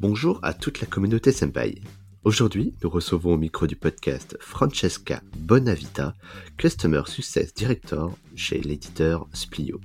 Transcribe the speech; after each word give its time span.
Bonjour 0.00 0.38
à 0.44 0.54
toute 0.54 0.80
la 0.80 0.86
communauté 0.86 1.32
Senpai. 1.32 1.82
Aujourd'hui, 2.22 2.72
nous 2.84 2.88
recevons 2.88 3.32
au 3.34 3.36
micro 3.36 3.66
du 3.66 3.74
podcast 3.74 4.36
Francesca 4.38 5.20
Bonavita, 5.36 6.14
Customer 6.56 7.02
Success 7.06 7.52
Director 7.52 8.16
chez 8.36 8.60
l'éditeur 8.60 9.26
Splio, 9.32 9.80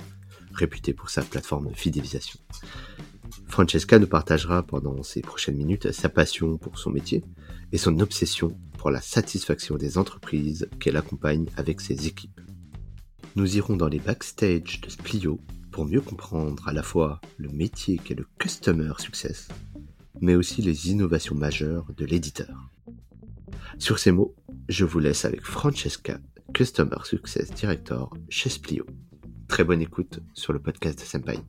réputé 0.53 0.93
pour 0.93 1.09
sa 1.09 1.23
plateforme 1.23 1.73
fidélisation. 1.73 2.39
Francesca 3.47 3.97
nous 3.97 4.05
partagera 4.05 4.61
pendant 4.61 5.01
ces 5.01 5.21
prochaines 5.21 5.57
minutes 5.57 5.91
sa 5.91 6.09
passion 6.09 6.59
pour 6.59 6.77
son 6.77 6.91
métier 6.91 7.23
et 7.71 7.79
son 7.79 7.99
obsession 7.99 8.55
pour 8.77 8.91
la 8.91 9.01
satisfaction 9.01 9.77
des 9.77 9.97
entreprises 9.97 10.69
qu'elle 10.79 10.97
accompagne 10.97 11.47
avec 11.57 11.81
ses 11.81 12.05
équipes. 12.05 12.39
Nous 13.35 13.57
irons 13.57 13.77
dans 13.77 13.87
les 13.87 13.99
backstage 13.99 14.79
de 14.79 14.91
Splio 14.91 15.39
pour 15.71 15.87
mieux 15.87 16.01
comprendre 16.01 16.67
à 16.67 16.73
la 16.73 16.83
fois 16.83 17.19
le 17.37 17.49
métier 17.49 17.97
qu'est 17.97 18.13
le 18.13 18.27
Customer 18.37 18.93
Success 18.99 19.47
mais 20.23 20.35
aussi 20.35 20.61
les 20.61 20.89
innovations 20.89 21.35
majeures 21.35 21.85
de 21.97 22.05
l'éditeur. 22.05 22.71
Sur 23.77 23.99
ces 23.99 24.13
mots, 24.13 24.33
je 24.69 24.85
vous 24.85 24.99
laisse 24.99 25.25
avec 25.25 25.41
Francesca, 25.41 26.17
Customer 26.53 26.95
Success 27.03 27.51
Director 27.51 28.15
chez 28.29 28.49
Splio. 28.49 28.85
Très 29.49 29.65
bonne 29.65 29.81
écoute 29.81 30.21
sur 30.33 30.53
le 30.53 30.61
podcast 30.61 30.97
de 30.97 31.03
Senpai. 31.03 31.39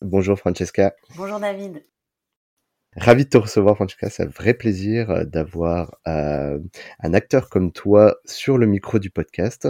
Bonjour 0.00 0.38
Francesca. 0.38 0.94
Bonjour 1.16 1.40
David. 1.40 1.82
Ravi 2.96 3.24
de 3.24 3.30
te 3.30 3.38
recevoir, 3.38 3.76
Francesca. 3.76 4.10
C'est 4.10 4.24
un 4.24 4.26
vrai 4.26 4.52
plaisir 4.52 5.10
euh, 5.10 5.24
d'avoir 5.24 5.96
euh, 6.06 6.58
un 7.00 7.14
acteur 7.14 7.48
comme 7.48 7.72
toi 7.72 8.16
sur 8.26 8.58
le 8.58 8.66
micro 8.66 8.98
du 8.98 9.10
podcast. 9.10 9.66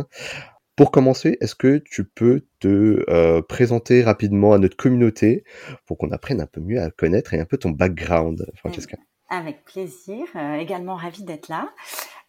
Pour 0.75 0.91
commencer, 0.91 1.37
est-ce 1.43 1.55
que 1.55 1.77
tu 1.77 2.05
peux 2.05 2.47
te 2.59 3.05
euh, 3.11 3.43
présenter 3.43 4.03
rapidement 4.03 4.55
à 4.55 4.59
notre 4.59 4.77
communauté 4.77 5.45
pour 5.85 5.99
qu'on 5.99 6.11
apprenne 6.11 6.41
un 6.41 6.47
peu 6.47 6.63
mieux 6.63 6.81
à 6.81 6.91
connaître 6.91 7.35
et 7.35 7.41
un 7.41 7.45
peu 7.45 7.59
ton 7.59 7.71
background, 7.71 8.51
Francesca? 8.57 8.97
Avec 9.29 9.65
plaisir, 9.67 10.25
euh, 10.35 10.55
également 10.55 10.95
ravie 10.95 11.25
d'être 11.25 11.49
là. 11.49 11.71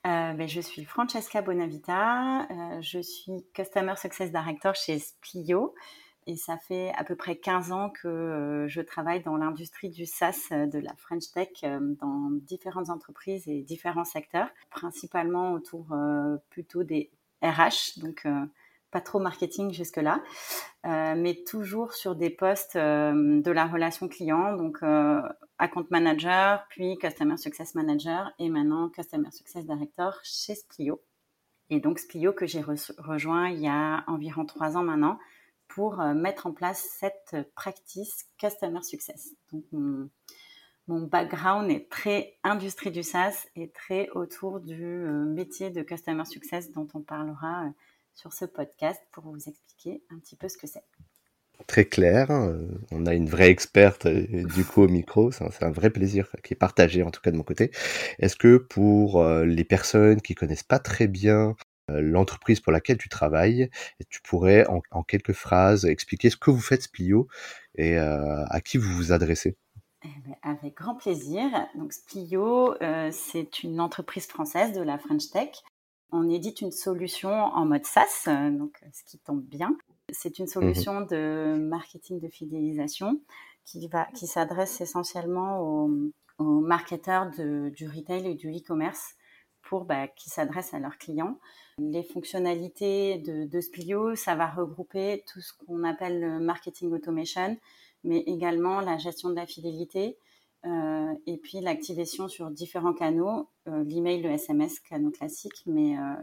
Euh, 0.06 0.34
ben, 0.34 0.45
je 0.45 0.59
suis 0.59 0.84
Francesca 0.84 1.42
Bonavita, 1.42 2.45
je 2.81 3.00
suis 3.00 3.45
Customer 3.53 3.94
Success 3.95 4.30
Director 4.31 4.75
chez 4.75 5.00
Splio 5.00 5.73
et 6.28 6.36
ça 6.36 6.58
fait 6.58 6.92
à 6.98 7.06
peu 7.06 7.16
près 7.16 7.38
15 7.38 7.72
ans 7.72 7.90
que 7.90 8.66
je 8.68 8.81
travaille 8.81 9.23
dans 9.23 9.38
l'industrie 9.38 9.90
du 9.90 10.06
SaaS 10.06 10.50
de 10.52 10.80
la 10.80 10.94
French 10.98 11.31
Tech 11.34 11.48
dans 11.62 12.31
différentes 12.31 12.90
entreprises 12.90 13.48
et 13.48 13.62
différents 13.62 14.03
secteurs, 14.03 14.50
principalement 14.70 15.53
autour 15.53 15.96
plutôt 16.50 16.84
des 16.84 17.09
RH, 17.44 18.00
donc 18.00 18.22
euh, 18.26 18.46
pas 18.92 19.02
trop 19.02 19.20
marketing 19.20 19.74
jusque-là, 19.74 20.24
euh, 20.86 21.16
mais 21.18 21.44
toujours 21.46 21.94
sur 21.94 22.16
des 22.16 22.30
postes 22.30 22.76
euh, 22.76 23.42
de 23.42 23.52
la 23.52 23.66
relation 23.68 24.08
client, 24.08 24.56
donc 24.56 24.80
account 25.58 25.86
manager, 25.90 26.66
puis 26.70 26.98
customer 26.98 27.38
success 27.38 27.76
manager 27.76 28.32
et 28.40 28.50
maintenant 28.50 28.90
customer 28.90 29.32
success 29.32 29.66
director 29.66 30.20
chez 30.24 30.56
Splio. 30.56 31.02
Et 31.70 31.80
donc 31.80 32.00
Splio 32.00 32.34
que 32.34 32.46
j'ai 32.46 32.62
rejoint 32.62 33.50
il 33.50 33.62
y 33.62 33.68
a 33.68 34.04
environ 34.08 34.46
trois 34.46 34.78
ans 34.78 34.84
maintenant 34.84 35.18
pour 35.68 35.98
mettre 35.98 36.46
en 36.46 36.52
place 36.52 36.88
cette 37.00 37.36
practice 37.56 38.28
customer 38.38 38.84
success. 38.84 39.34
Mon 40.88 41.02
background 41.02 41.72
est 41.72 41.89
très 41.89 42.36
industrie 42.44 42.92
du 42.92 43.03
SaaS 43.03 43.48
et 43.56 43.70
très 43.70 44.09
autour 44.09 44.59
du 44.59 44.84
euh, 44.84 45.23
métier 45.25 45.70
de 45.70 45.81
Customer 45.81 46.25
Success 46.25 46.72
dont 46.72 46.88
on 46.94 47.02
parlera 47.02 47.66
euh, 47.66 47.70
sur 48.14 48.34
ce 48.34 48.45
podcast 48.45 49.02
pour 49.12 49.23
vous 49.23 49.38
expliquer 49.48 50.03
un 50.12 50.20
petit 50.20 50.36
peu 50.36 50.50
ce 50.50 50.58
que 50.58 50.67
c'est. 50.67 50.84
Très 51.67 51.86
clair, 51.86 52.31
hein, 52.31 52.58
on 52.92 53.06
a 53.06 53.14
une 53.14 53.30
vraie 53.30 53.50
experte 53.50 54.08
euh, 54.08 54.25
du 54.56 54.66
coup 54.66 54.81
au 54.81 54.88
micro, 54.90 55.31
c'est 55.31 55.63
un 55.63 55.72
vrai 55.72 55.90
plaisir 55.90 56.28
qui 56.44 56.53
est 56.53 56.58
partagé 56.58 57.02
en 57.03 57.12
tout 57.12 57.22
cas 57.22 57.31
de 57.31 57.38
mon 57.38 57.44
côté. 57.44 57.72
Est-ce 58.19 58.35
que 58.35 58.58
pour 58.58 59.24
les 59.24 59.63
personnes 59.63 60.22
qui 60.22 60.35
connaissent 60.35 60.63
pas 60.63 60.79
très 60.79 61.08
bien 61.08 61.56
l'entreprise 61.90 62.59
pour 62.59 62.72
laquelle 62.72 62.97
tu 62.97 63.08
travailles, 63.08 63.69
tu 64.09 64.22
pourrais 64.22 64.66
en, 64.68 65.03
quelques 65.03 65.34
phrases 65.34 65.85
expliquer 65.85 66.29
ce 66.29 66.38
que 66.38 66.50
vous 66.50 66.59
faites 66.59 66.84
Splio 66.84 67.28
et 67.75 67.97
à 67.97 68.59
qui 68.62 68.78
vous 68.78 68.91
vous 68.91 69.12
adressez? 69.12 69.56
Avec 70.41 70.75
grand 70.75 70.96
plaisir. 70.96 71.50
Donc 71.75 71.94
Splio, 71.94 72.74
euh, 72.81 73.09
c'est 73.12 73.64
une 73.64 73.80
entreprise 73.80 74.28
française 74.28 74.74
de 74.74 74.81
la 74.81 74.97
French 74.97 75.30
Tech. 75.30 75.50
On 76.12 76.30
édite 76.30 76.62
une 76.62 76.72
solution 76.72 77.31
en 77.31 77.66
mode 77.66 77.86
SaaS, 77.86 78.25
euh, 78.28 78.52
donc 78.52 78.78
euh, 78.84 78.88
ce 78.91 79.03
qui 79.03 79.18
tombe 79.18 79.41
bien. 79.41 79.75
C'est 80.12 80.40
une 80.40 80.47
solution 80.47 81.02
mhm. 81.02 81.08
de 81.08 81.56
marketing 81.58 82.19
de 82.19 82.28
fidélisation 82.28 83.19
qui, 83.66 83.88
va, 83.88 84.06
qui 84.14 84.28
s'adresse 84.28 84.81
essentiellement 84.81 85.62
aux, 85.62 85.90
marketeurs 86.40 87.30
du 87.30 87.88
retail 87.88 88.28
et 88.28 88.34
du 88.34 88.50
e-commerce 88.50 89.14
pour 89.62 89.85
bah, 89.85 90.08
qui 90.09 90.30
s'adressent 90.30 90.74
à 90.74 90.80
leurs 90.80 90.97
clients. 90.97 91.40
Les 91.78 92.03
fonctionnalités 92.03 93.20
de, 93.20 93.46
de 93.46 93.62
Splio, 93.62 94.16
ça 94.16 94.35
va 94.35 94.47
regrouper 94.47 95.24
tout 95.31 95.40
ce 95.40 95.53
qu'on 95.53 95.84
appelle 95.84 96.20
le 96.20 96.40
marketing 96.40 96.91
automation, 96.91 97.58
mais 98.03 98.19
également 98.19 98.81
la 98.81 98.97
gestion 98.97 99.30
de 99.30 99.36
la 99.36 99.46
fidélité 99.46 100.18
euh, 100.66 101.14
et 101.25 101.38
puis 101.38 101.59
l'activation 101.59 102.28
sur 102.28 102.50
différents 102.50 102.94
canaux, 102.94 103.50
euh, 103.68 103.84
l'email, 103.84 104.22
le 104.22 104.30
SMS, 104.30 104.80
canaux 104.80 105.12
classiques, 105.12 105.64
mais 105.66 105.97
euh, 105.97 106.14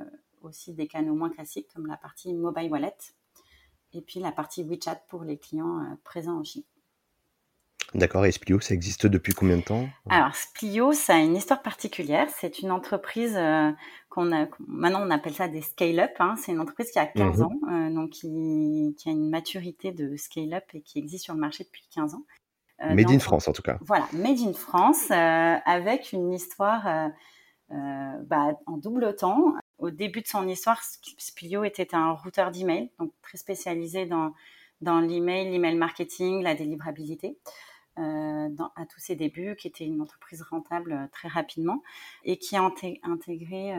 aussi 0.43 0.73
des 0.73 0.87
canaux 0.87 1.15
moins 1.15 1.31
classiques 1.31 1.69
comme 1.75 1.87
la 1.87 1.97
partie 1.97 2.33
mobile 2.33 2.71
wallet 2.71 2.97
et 3.93 4.01
puis 4.01 4.21
la 4.21 4.33
partie 4.33 4.63
WeChat 4.63 5.03
pour 5.09 5.25
les 5.25 5.37
clients 5.37 5.97
présents 6.05 6.39
en 6.39 6.45
Chine. 6.45 6.63
D'accord, 7.95 8.25
et 8.25 8.33
Splio, 8.33 8.61
ça 8.61 8.75
existe 8.75 9.07
depuis 9.07 9.33
combien 9.33 9.57
de 9.57 9.63
temps? 9.63 9.89
Alors, 10.09 10.35
Splio, 10.35 10.93
ça 10.93 11.15
a 11.15 11.19
une 11.19 11.37
histoire 11.37 11.61
particulière. 11.61 12.29
C'est 12.39 12.61
une 12.61 12.71
entreprise 12.71 13.37
qu'on 14.09 14.33
a, 14.33 14.47
maintenant 14.67 15.03
on 15.05 15.11
appelle 15.11 15.35
ça 15.35 15.49
des 15.49 15.63
scale-up. 15.63 16.13
Hein. 16.21 16.37
C'est 16.37 16.53
une 16.53 16.61
entreprise 16.61 16.91
qui 16.93 17.01
a 17.01 17.07
15 17.07 17.39
mhm. 17.39 17.45
ans, 17.45 17.91
donc 17.91 18.11
qui, 18.11 18.95
qui, 18.97 19.09
a 19.09 19.13
une 19.13 19.29
maturité 19.29 19.91
de 19.91 20.17
scale-up 20.17 20.65
et 20.75 20.83
qui 20.83 20.99
existe 20.99 21.25
sur 21.25 21.35
le 21.35 21.41
marché 21.41 21.65
depuis 21.65 21.89
15 21.93 22.15
ans. 22.15 22.25
Euh, 22.83 22.95
made 22.95 23.11
in 23.11 23.19
France 23.19 23.47
en 23.49 23.53
tout 23.53 23.63
cas. 23.63 23.79
Voilà, 23.83 24.07
Made 24.13 24.41
in 24.41 24.53
France, 24.53 25.11
euh, 25.11 25.57
avec 25.65 26.13
une 26.13 26.33
histoire 26.33 26.87
euh, 26.87 28.17
bah, 28.25 28.59
en 28.67 28.77
double 28.77 29.15
temps. 29.17 29.55
Au 29.79 29.91
début 29.91 30.21
de 30.23 30.27
son 30.27 30.47
histoire, 30.49 30.83
Splio 31.19 31.65
était 31.65 31.95
un 31.95 32.13
routeur 32.13 32.51
d'email, 32.51 32.91
donc 32.99 33.13
très 33.23 33.39
spécialisé 33.39 34.07
dans, 34.07 34.33
dans 34.81 35.01
l'email, 35.01 35.51
l'email 35.51 35.77
marketing, 35.77 36.43
la 36.43 36.55
délivrabilité. 36.55 37.39
Dans, 38.01 38.71
à 38.77 38.87
tous 38.87 38.99
ses 39.01 39.15
débuts, 39.15 39.57
qui 39.57 39.69
était 39.69 39.85
une 39.85 40.01
entreprise 40.01 40.43
rentable 40.43 41.09
très 41.13 41.29
rapidement 41.29 41.83
et 42.25 42.39
qui 42.39 42.57
a 42.57 42.63
intégré 43.03 43.75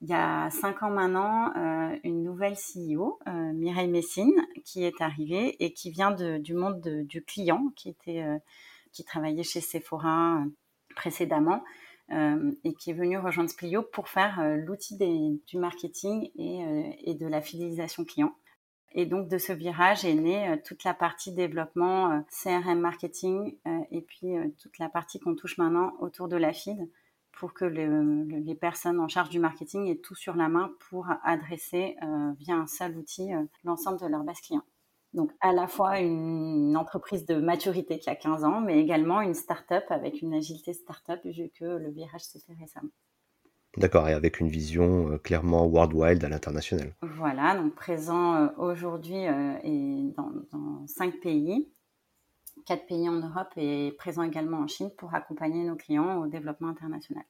il 0.00 0.08
y 0.08 0.14
a 0.14 0.48
cinq 0.50 0.82
ans 0.84 0.90
maintenant 0.90 1.52
euh, 1.56 1.96
une 2.04 2.22
nouvelle 2.22 2.54
CEO, 2.54 3.18
euh, 3.26 3.52
Mireille 3.52 3.88
Messine, 3.88 4.46
qui 4.64 4.84
est 4.84 5.00
arrivée 5.00 5.56
et 5.64 5.72
qui 5.72 5.90
vient 5.90 6.12
du 6.12 6.54
monde 6.54 6.80
de, 6.80 7.02
du 7.02 7.22
client, 7.22 7.72
qui 7.74 7.88
était 7.88 8.22
euh, 8.22 8.38
qui 8.92 9.04
travaillait 9.04 9.42
chez 9.42 9.60
Sephora 9.60 10.36
euh, 10.36 10.50
précédemment 10.94 11.64
euh, 12.12 12.52
et 12.62 12.74
qui 12.74 12.90
est 12.90 12.94
venue 12.94 13.18
rejoindre 13.18 13.50
Splio 13.50 13.82
pour 13.82 14.08
faire 14.08 14.40
l'outil 14.56 14.96
du 14.96 15.58
marketing 15.58 16.30
et, 16.36 17.00
et, 17.04 17.14
de 17.14 17.26
la 17.26 17.40
fidélisation 17.40 18.04
client. 18.04 18.34
Et 18.92 19.06
donc 19.06 19.28
de 19.28 19.38
ce 19.38 19.52
virage 19.52 20.04
est 20.04 20.14
née 20.14 20.60
toute 20.64 20.84
la 20.84 20.94
partie 20.94 21.32
développement 21.32 22.24
CRM 22.30 22.80
marketing 22.80 23.56
et 23.90 24.00
puis 24.00 24.32
toute 24.58 24.78
la 24.78 24.88
partie 24.88 25.20
qu'on 25.20 25.34
touche 25.34 25.58
maintenant 25.58 25.92
autour 26.00 26.26
de 26.26 26.36
la 26.36 26.52
feed 26.52 26.88
pour 27.38 27.54
que 27.54 27.64
les 27.64 28.54
personnes 28.56 28.98
en 28.98 29.06
charge 29.06 29.30
du 29.30 29.38
marketing 29.38 29.86
aient 29.86 30.00
tout 30.00 30.16
sur 30.16 30.34
la 30.34 30.48
main 30.48 30.72
pour 30.90 31.06
adresser 31.22 31.96
euh, 32.02 32.32
via 32.38 32.56
un 32.56 32.66
seul 32.66 32.96
outil 32.96 33.32
euh, 33.32 33.44
l'ensemble 33.62 34.00
de 34.00 34.06
leur 34.06 34.24
base 34.24 34.40
client. 34.40 34.62
Donc 35.14 35.30
à 35.40 35.52
la 35.52 35.68
fois 35.68 36.00
une 36.00 36.76
entreprise 36.76 37.26
de 37.26 37.36
maturité 37.36 37.98
qui 38.00 38.10
a 38.10 38.16
15 38.16 38.44
ans, 38.44 38.60
mais 38.60 38.80
également 38.80 39.20
une 39.20 39.34
start-up 39.34 39.84
avec 39.88 40.20
une 40.20 40.34
agilité 40.34 40.72
start-up 40.72 41.20
vu 41.24 41.48
que 41.54 41.64
le 41.64 41.90
virage 41.90 42.22
s'est 42.22 42.40
fait 42.40 42.54
récemment. 42.54 42.90
D'accord, 43.78 44.08
et 44.08 44.12
avec 44.12 44.40
une 44.40 44.48
vision 44.48 45.12
euh, 45.12 45.18
clairement 45.18 45.66
worldwide 45.66 46.24
à 46.24 46.28
l'international. 46.28 46.94
Voilà, 47.02 47.56
donc 47.56 47.74
présent 47.74 48.48
aujourd'hui 48.56 49.24
et 49.62 50.12
dans, 50.16 50.30
dans 50.52 50.86
cinq 50.86 51.20
pays, 51.20 51.68
quatre 52.66 52.86
pays 52.86 53.08
en 53.08 53.20
Europe 53.20 53.52
et 53.56 53.94
présent 53.98 54.22
également 54.22 54.58
en 54.58 54.66
Chine 54.66 54.90
pour 54.98 55.14
accompagner 55.14 55.64
nos 55.64 55.76
clients 55.76 56.20
au 56.20 56.26
développement 56.26 56.68
international. 56.68 57.24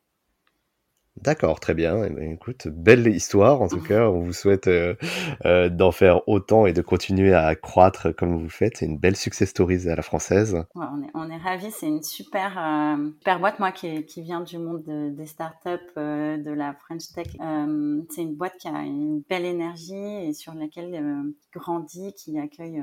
D'accord, 1.23 1.59
très 1.59 1.75
bien. 1.75 2.05
Eh 2.05 2.11
ben, 2.11 2.33
écoute, 2.33 2.69
belle 2.69 3.07
histoire 3.09 3.61
en 3.63 3.69
tout 3.69 3.81
cas. 3.89 4.09
On 4.09 4.21
vous 4.21 4.33
souhaite 4.33 4.69
euh, 4.69 4.95
euh, 5.45 5.69
d'en 5.69 5.93
faire 5.93 6.29
autant 6.29 6.67
et 6.67 6.73
de 6.73 6.83
continuer 6.83 7.35
à 7.35 7.55
croître 7.55 8.15
comme 8.15 8.37
vous 8.37 8.49
faites. 8.49 8.77
C'est 8.77 8.87
une 8.87 8.99
belle 8.99 9.17
success 9.17 9.51
story 9.51 9.89
à 9.89 9.97
la 9.97 10.03
française. 10.03 10.65
on, 10.75 11.03
est, 11.03 11.11
on 11.15 11.31
est 11.31 11.37
ravis. 11.37 11.71
C'est 11.71 11.87
une 11.87 12.03
super, 12.03 12.59
euh, 12.59 13.11
super 13.19 13.41
boîte, 13.41 13.59
moi 13.59 13.73
qui, 13.73 14.05
qui 14.05 14.23
vient 14.23 14.41
du 14.41 14.59
monde 14.59 14.85
des 14.85 15.27
startups, 15.27 15.95
de 15.97 16.51
la 16.53 16.75
French 16.75 17.13
Tech. 17.15 17.27
c'est 18.11 18.23
une 18.23 18.35
boîte 18.35 18.57
qui 18.59 18.69
a 18.69 18.83
une 18.83 19.23
belle 19.29 19.45
énergie 19.45 19.95
et 19.95 20.33
sur 20.33 20.55
laquelle 20.55 21.01
grandit, 21.53 22.13
qui 22.15 22.39
accueille 22.39 22.83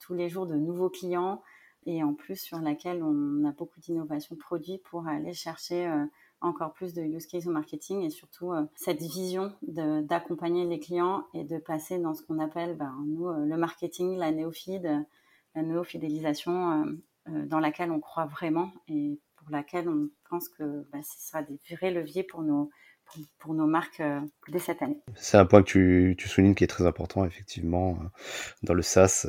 tous 0.00 0.14
les 0.14 0.28
jours 0.28 0.46
de 0.46 0.54
nouveaux 0.54 0.90
clients 0.90 1.42
et 1.86 2.02
en 2.02 2.12
plus 2.14 2.36
sur 2.36 2.58
laquelle 2.60 3.02
on 3.02 3.44
a 3.44 3.52
beaucoup 3.52 3.80
d'innovations 3.80 4.36
produits 4.36 4.78
pour 4.78 5.06
aller 5.06 5.32
chercher 5.32 5.90
encore 6.40 6.72
plus 6.72 6.94
de 6.94 7.02
use 7.02 7.26
case 7.26 7.48
au 7.48 7.50
marketing 7.50 8.02
et 8.02 8.10
surtout 8.10 8.52
euh, 8.52 8.64
cette 8.76 9.02
vision 9.02 9.52
d'accompagner 9.62 10.64
les 10.64 10.78
clients 10.78 11.24
et 11.34 11.44
de 11.44 11.58
passer 11.58 11.98
dans 11.98 12.14
ce 12.14 12.22
qu'on 12.22 12.38
appelle, 12.38 12.76
ben, 12.76 12.94
nous, 13.06 13.28
euh, 13.28 13.44
le 13.44 13.56
marketing, 13.56 14.16
la 14.16 14.30
néophyde, 14.30 15.04
la 15.54 15.62
néo-fidélisation 15.62 16.98
euh, 17.28 17.46
dans 17.46 17.60
laquelle 17.60 17.90
on 17.90 18.00
croit 18.00 18.26
vraiment 18.26 18.72
et 18.86 19.20
pour 19.36 19.50
laquelle 19.50 19.88
on 19.88 20.08
pense 20.30 20.48
que 20.48 20.86
ben, 20.92 21.02
ce 21.02 21.28
sera 21.28 21.42
des 21.42 21.58
vrais 21.70 21.90
leviers 21.90 22.22
pour 22.22 22.42
nos, 22.42 22.70
pour, 23.38 23.54
nos 23.54 23.66
marques 23.66 24.00
euh, 24.00 24.20
dès 24.48 24.58
cette 24.58 24.82
année. 24.82 24.98
C'est 25.14 25.36
un 25.36 25.46
point 25.46 25.62
que 25.62 26.12
tu, 26.12 26.28
soulignes 26.28 26.54
qui 26.54 26.64
est 26.64 26.68
très 26.68 26.86
important, 26.86 27.24
effectivement, 27.24 27.98
euh, 28.00 28.08
dans 28.62 28.74
le 28.74 28.82
SaaS. 28.82 29.26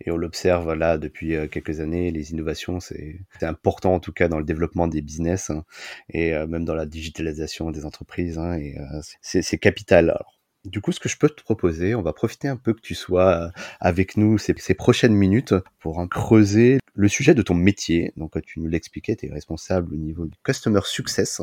Et, 0.00 0.10
on 0.10 0.16
l'observe 0.16 0.74
là 0.74 0.98
depuis 0.98 1.34
euh, 1.34 1.46
quelques 1.46 1.80
années. 1.80 2.10
Les 2.10 2.32
innovations, 2.32 2.80
c'est 2.80 3.20
important 3.42 3.94
en 3.94 4.00
tout 4.00 4.12
cas 4.12 4.28
dans 4.28 4.38
le 4.38 4.44
développement 4.44 4.88
des 4.88 5.02
business 5.02 5.50
hein, 5.50 5.64
et 6.08 6.32
même 6.46 6.64
dans 6.64 6.74
la 6.74 6.86
digitalisation 6.86 7.70
des 7.70 7.84
entreprises. 7.84 8.38
Hein, 8.38 8.58
et 8.58 8.76
c'est 9.22 9.58
capital. 9.58 10.18
Du 10.64 10.80
coup, 10.80 10.92
ce 10.92 11.00
que 11.00 11.08
je 11.08 11.16
peux 11.16 11.28
te 11.28 11.42
proposer, 11.42 11.94
on 11.94 12.02
va 12.02 12.12
profiter 12.12 12.48
un 12.48 12.56
peu 12.56 12.74
que 12.74 12.80
tu 12.80 12.94
sois 12.94 13.50
avec 13.80 14.16
nous 14.16 14.36
ces, 14.36 14.54
ces 14.58 14.74
prochaines 14.74 15.14
minutes 15.14 15.54
pour 15.78 15.98
en 15.98 16.06
creuser 16.06 16.79
le 16.94 17.08
sujet 17.08 17.34
de 17.34 17.42
ton 17.42 17.54
métier. 17.54 18.12
Donc, 18.16 18.40
tu 18.42 18.60
nous 18.60 18.68
l'expliquais, 18.68 19.16
tu 19.16 19.26
es 19.26 19.32
responsable 19.32 19.94
au 19.94 19.96
niveau 19.96 20.26
du 20.26 20.36
Customer 20.44 20.80
Success. 20.84 21.40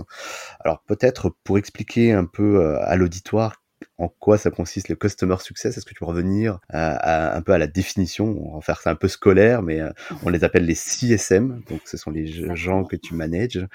Alors, 0.60 0.82
peut-être 0.84 1.36
pour 1.44 1.58
expliquer 1.58 2.14
un 2.14 2.26
peu 2.26 2.58
euh, 2.58 2.80
à 2.84 2.96
l'auditoire 2.96 3.62
en 4.00 4.08
quoi 4.08 4.38
ça 4.40 4.50
consiste 4.50 4.90
le 4.90 4.96
customer 4.96 5.38
success 5.40 5.78
Est-ce 5.78 5.86
que 5.86 5.94
tu 5.94 6.00
peux 6.00 6.06
revenir 6.06 6.60
à, 6.70 7.36
un 7.36 7.42
peu 7.42 7.52
à 7.52 7.60
la 7.60 7.68
définition? 7.68 8.26
On 8.26 8.56
va 8.56 8.62
faire 8.62 8.82
ça 8.82 8.90
un 8.90 8.96
peu 8.96 9.08
scolaire, 9.08 9.62
mais 9.62 9.82
euh, 9.82 9.92
on 10.24 10.30
les 10.30 10.44
appelle 10.44 10.66
les 10.66 10.76
CSM. 10.76 11.62
Donc, 11.70 11.82
ce 11.86 11.98
sont 11.98 12.10
les 12.10 12.26
gens 12.56 12.84
que 12.84 12.96
tu 12.96 13.14
manages. 13.14 13.58
Euh, 13.58 13.68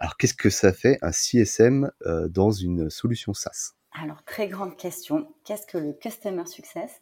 alors, 0.00 0.16
qu'est-ce 0.16 0.34
que 0.34 0.50
ça 0.50 0.72
fait 0.72 0.98
un 1.02 1.12
CSM 1.12 1.90
dans 2.28 2.50
une 2.50 2.90
solution 2.90 3.34
SaaS? 3.34 3.74
Alors, 4.00 4.22
très 4.24 4.46
grande 4.46 4.76
question. 4.76 5.28
Qu'est-ce 5.44 5.66
que 5.66 5.78
le 5.78 5.92
Customer 5.92 6.46
Success? 6.46 7.00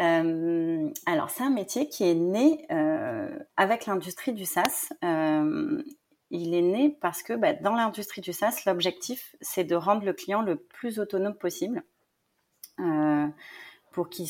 Euh, 0.00 0.90
alors, 1.06 1.30
c'est 1.30 1.44
un 1.44 1.50
métier 1.50 1.88
qui 1.88 2.04
est 2.04 2.14
né 2.14 2.66
euh, 2.70 3.38
avec 3.56 3.86
l'industrie 3.86 4.32
du 4.32 4.44
SaaS. 4.44 4.92
Euh, 5.04 5.82
il 6.30 6.54
est 6.54 6.62
né 6.62 6.96
parce 7.00 7.22
que 7.22 7.32
bah, 7.32 7.52
dans 7.52 7.74
l'industrie 7.74 8.20
du 8.20 8.32
SaaS, 8.32 8.62
l'objectif, 8.66 9.36
c'est 9.40 9.64
de 9.64 9.76
rendre 9.76 10.04
le 10.04 10.12
client 10.12 10.42
le 10.42 10.56
plus 10.56 10.98
autonome 10.98 11.34
possible 11.34 11.84
pour 13.92 14.08
qu'il 14.08 14.26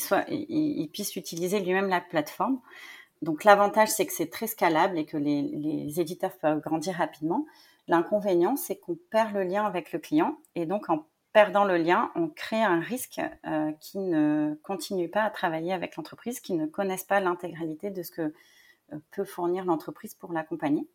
puisse 0.93 1.15
utiliser 1.15 1.59
lui-même 1.59 1.89
la 1.89 1.99
plateforme. 2.01 2.61
Donc, 3.23 3.43
l'avantage, 3.43 3.89
c'est 3.89 4.05
que 4.05 4.13
c'est 4.13 4.29
très 4.29 4.45
scalable 4.45 4.99
et 4.99 5.05
que 5.05 5.17
les, 5.17 5.41
les 5.41 5.99
éditeurs 5.99 6.37
peuvent 6.37 6.59
grandir 6.59 6.93
rapidement. 6.95 7.47
L'inconvénient, 7.87 8.55
c'est 8.55 8.75
qu'on 8.75 8.97
perd 9.09 9.33
le 9.33 9.43
lien 9.43 9.65
avec 9.65 9.91
le 9.91 9.97
client 9.97 10.37
et 10.53 10.67
donc 10.67 10.89
en 10.89 11.07
perdant 11.35 11.65
le 11.65 11.75
lien, 11.75 12.13
on 12.15 12.29
crée 12.29 12.63
un 12.63 12.79
risque 12.79 13.19
euh, 13.45 13.73
qui 13.81 13.97
ne 13.97 14.57
continue 14.63 15.09
pas 15.09 15.23
à 15.23 15.29
travailler 15.29 15.73
avec 15.73 15.97
l'entreprise, 15.97 16.39
qui 16.39 16.53
ne 16.53 16.65
connaissent 16.65 17.03
pas 17.03 17.19
l'intégralité 17.19 17.89
de 17.89 18.03
ce 18.03 18.11
que 18.11 18.21
euh, 18.21 18.99
peut 19.11 19.25
fournir 19.25 19.65
l'entreprise 19.65 20.13
pour 20.13 20.31
l'accompagner. 20.31 20.87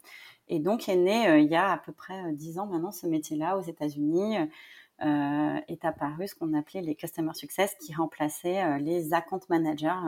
Et 0.49 0.59
donc 0.59 0.89
est 0.89 0.97
né 0.97 1.29
euh, 1.29 1.39
il 1.41 1.51
y 1.51 1.57
a 1.57 1.71
à 1.71 1.77
peu 1.77 1.93
près 1.93 2.33
dix 2.33 2.59
ans 2.59 2.65
maintenant 2.65 2.91
ce 2.91 3.07
métier-là 3.07 3.59
aux 3.59 3.61
États-Unis. 3.61 4.39
est 5.03 5.85
apparu 5.85 6.27
ce 6.27 6.35
qu'on 6.35 6.55
appelait 6.55 6.81
les 6.81 6.95
Customer 6.95 7.35
Success 7.35 7.75
qui 7.75 7.93
remplaçaient 7.93 8.79
les 8.79 9.13
account 9.13 9.41
managers 9.51 10.03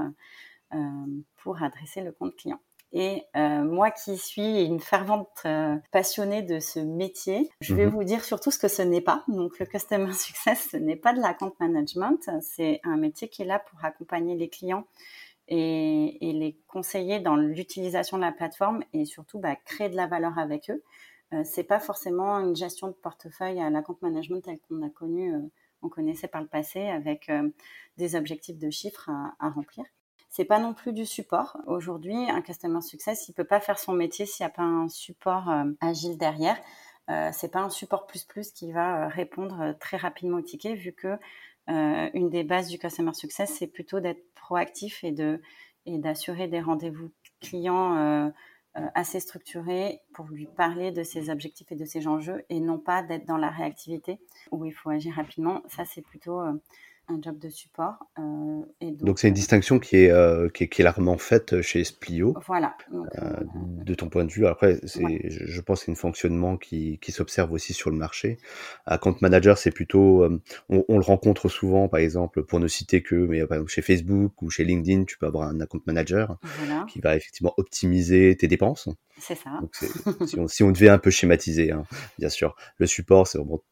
pour 1.36 1.62
adresser 1.62 2.00
le 2.00 2.12
compte 2.12 2.36
client. 2.36 2.60
Et 2.92 3.22
euh, 3.36 3.64
moi 3.64 3.90
qui 3.90 4.18
suis 4.18 4.64
une 4.64 4.80
fervente 4.80 5.28
euh, 5.46 5.76
passionnée 5.92 6.42
de 6.42 6.58
ce 6.58 6.78
métier, 6.78 7.50
je 7.60 7.74
vais 7.74 7.86
mhm. 7.86 7.92
vous 7.92 8.04
dire 8.04 8.22
surtout 8.22 8.50
ce 8.50 8.58
que 8.58 8.68
ce 8.68 8.82
n'est 8.82 9.00
pas. 9.00 9.24
Donc 9.28 9.58
le 9.58 9.66
Customer 9.66 10.12
Success, 10.12 10.68
ce 10.72 10.76
n'est 10.76 10.96
pas 10.96 11.14
de 11.14 11.20
la 11.20 11.32
compte 11.32 11.58
management. 11.58 12.28
C'est 12.40 12.80
un 12.84 12.96
métier 12.96 13.28
qui 13.28 13.42
est 13.42 13.46
là 13.46 13.58
pour 13.58 13.84
accompagner 13.84 14.36
les 14.36 14.48
clients 14.48 14.86
et, 15.48 16.28
et 16.28 16.32
les 16.32 16.58
conseiller 16.68 17.20
dans 17.20 17.36
l'utilisation 17.36 18.18
de 18.18 18.22
la 18.22 18.32
plateforme 18.32 18.84
et 18.92 19.04
surtout 19.04 19.38
bah, 19.38 19.56
créer 19.56 19.88
de 19.88 19.96
la 19.96 20.06
valeur 20.06 20.38
avec 20.38 20.70
eux. 20.70 20.82
Euh, 21.32 21.42
c'est 21.44 21.64
pas 21.64 21.80
forcément 21.80 22.38
une 22.40 22.56
gestion 22.56 22.88
de 22.88 22.92
portefeuille 22.92 23.60
à 23.60 23.70
la 23.70 23.82
compte 23.82 24.02
management 24.02 24.42
telle 24.42 24.58
qu'on 24.68 24.82
a 24.82 24.90
connu, 24.90 25.34
euh, 25.34 25.40
on 25.80 25.88
connaissait 25.88 26.28
par 26.28 26.42
le 26.42 26.46
passé 26.46 26.88
avec 26.88 27.28
euh, 27.30 27.48
des 27.96 28.16
objectifs 28.16 28.58
de 28.58 28.70
chiffres 28.70 29.08
à, 29.08 29.34
à 29.38 29.50
remplir. 29.50 29.84
C'est 30.34 30.46
pas 30.46 30.58
non 30.58 30.72
plus 30.72 30.94
du 30.94 31.04
support. 31.04 31.58
Aujourd'hui, 31.66 32.16
un 32.30 32.40
customer 32.40 32.80
success, 32.80 33.28
il 33.28 33.34
peut 33.34 33.44
pas 33.44 33.60
faire 33.60 33.78
son 33.78 33.92
métier 33.92 34.24
s'il 34.24 34.44
n'y 34.44 34.50
a 34.50 34.54
pas 34.54 34.62
un 34.62 34.88
support 34.88 35.50
euh, 35.50 35.64
agile 35.82 36.16
derrière. 36.16 36.56
Euh, 37.10 37.28
c'est 37.34 37.50
pas 37.50 37.60
un 37.60 37.68
support 37.68 38.06
plus 38.06 38.24
plus 38.24 38.50
qui 38.50 38.72
va 38.72 39.04
euh, 39.04 39.08
répondre 39.08 39.60
euh, 39.60 39.72
très 39.78 39.98
rapidement 39.98 40.38
au 40.38 40.42
ticket, 40.42 40.74
vu 40.74 40.92
que 40.94 41.18
une 41.68 42.28
des 42.28 42.42
bases 42.44 42.68
du 42.68 42.78
customer 42.78 43.12
success, 43.12 43.54
c'est 43.56 43.68
plutôt 43.68 44.00
d'être 44.00 44.24
proactif 44.34 45.04
et 45.04 45.12
de 45.12 45.40
et 45.86 45.98
d'assurer 45.98 46.48
des 46.48 46.60
rendez-vous 46.60 47.10
clients 47.40 48.32
assez 48.74 49.20
structurés 49.20 50.00
pour 50.12 50.26
lui 50.26 50.46
parler 50.46 50.90
de 50.90 51.04
ses 51.04 51.30
objectifs 51.30 51.70
et 51.70 51.76
de 51.76 51.84
ses 51.84 52.08
enjeux, 52.08 52.44
et 52.48 52.58
non 52.58 52.78
pas 52.78 53.04
d'être 53.04 53.26
dans 53.26 53.36
la 53.36 53.48
réactivité 53.48 54.18
où 54.50 54.64
il 54.64 54.72
faut 54.72 54.90
agir 54.90 55.14
rapidement. 55.14 55.62
Ça, 55.68 55.84
c'est 55.84 56.02
plutôt 56.02 56.40
un 57.08 57.20
job 57.20 57.38
de 57.38 57.48
support. 57.48 57.94
Euh, 58.18 58.62
et 58.80 58.92
donc, 58.92 59.18
c'est 59.18 59.28
une 59.28 59.34
distinction 59.34 59.78
qui 59.78 59.96
est, 59.96 60.10
euh, 60.10 60.48
qui 60.48 60.64
est, 60.64 60.68
qui, 60.68 60.82
est, 60.82 60.84
largement 60.84 61.18
faite 61.18 61.60
chez 61.60 61.84
Splio. 61.84 62.34
Voilà. 62.46 62.76
Donc, 62.90 63.06
euh, 63.18 63.20
euh 63.20 63.44
de 63.84 63.94
ton 63.94 64.08
point 64.08 64.24
de 64.24 64.30
vue, 64.30 64.46
après, 64.46 64.78
c'est, 64.84 65.02
ouais. 65.04 65.20
je, 65.28 65.60
pense 65.60 65.80
que 65.80 65.86
c'est 65.86 65.92
un 65.92 65.96
fonctionnement 65.96 66.56
qui, 66.56 66.98
qui 67.00 67.10
s'observe 67.10 67.52
aussi 67.52 67.72
sur 67.72 67.90
le 67.90 67.96
marché. 67.96 68.38
Account 68.86 69.16
manager, 69.20 69.58
c'est 69.58 69.72
plutôt, 69.72 70.22
euh, 70.22 70.40
on, 70.68 70.84
on, 70.88 70.98
le 70.98 71.04
rencontre 71.04 71.48
souvent, 71.48 71.88
par 71.88 72.00
exemple, 72.00 72.44
pour 72.44 72.60
ne 72.60 72.68
citer 72.68 73.02
que, 73.02 73.16
mais 73.16 73.44
par 73.46 73.56
exemple, 73.56 73.72
chez 73.72 73.82
Facebook 73.82 74.40
ou 74.40 74.50
chez 74.50 74.64
LinkedIn, 74.64 75.04
tu 75.04 75.18
peux 75.18 75.26
avoir 75.26 75.48
un 75.48 75.60
account 75.60 75.80
manager 75.86 76.38
voilà. 76.42 76.86
qui 76.88 77.00
va 77.00 77.16
effectivement 77.16 77.54
optimiser 77.56 78.36
tes 78.36 78.46
dépenses. 78.46 78.88
C'est 79.18 79.36
ça. 79.36 79.58
Donc 79.60 79.74
si, 80.26 80.38
on, 80.38 80.46
si, 80.46 80.62
on, 80.62 80.70
devait 80.70 80.88
un 80.88 80.98
peu 80.98 81.10
schématiser, 81.10 81.72
hein, 81.72 81.82
bien 82.18 82.28
sûr, 82.28 82.54
le 82.78 82.86
support, 82.86 83.26
c'est 83.26 83.38
vraiment 83.38 83.62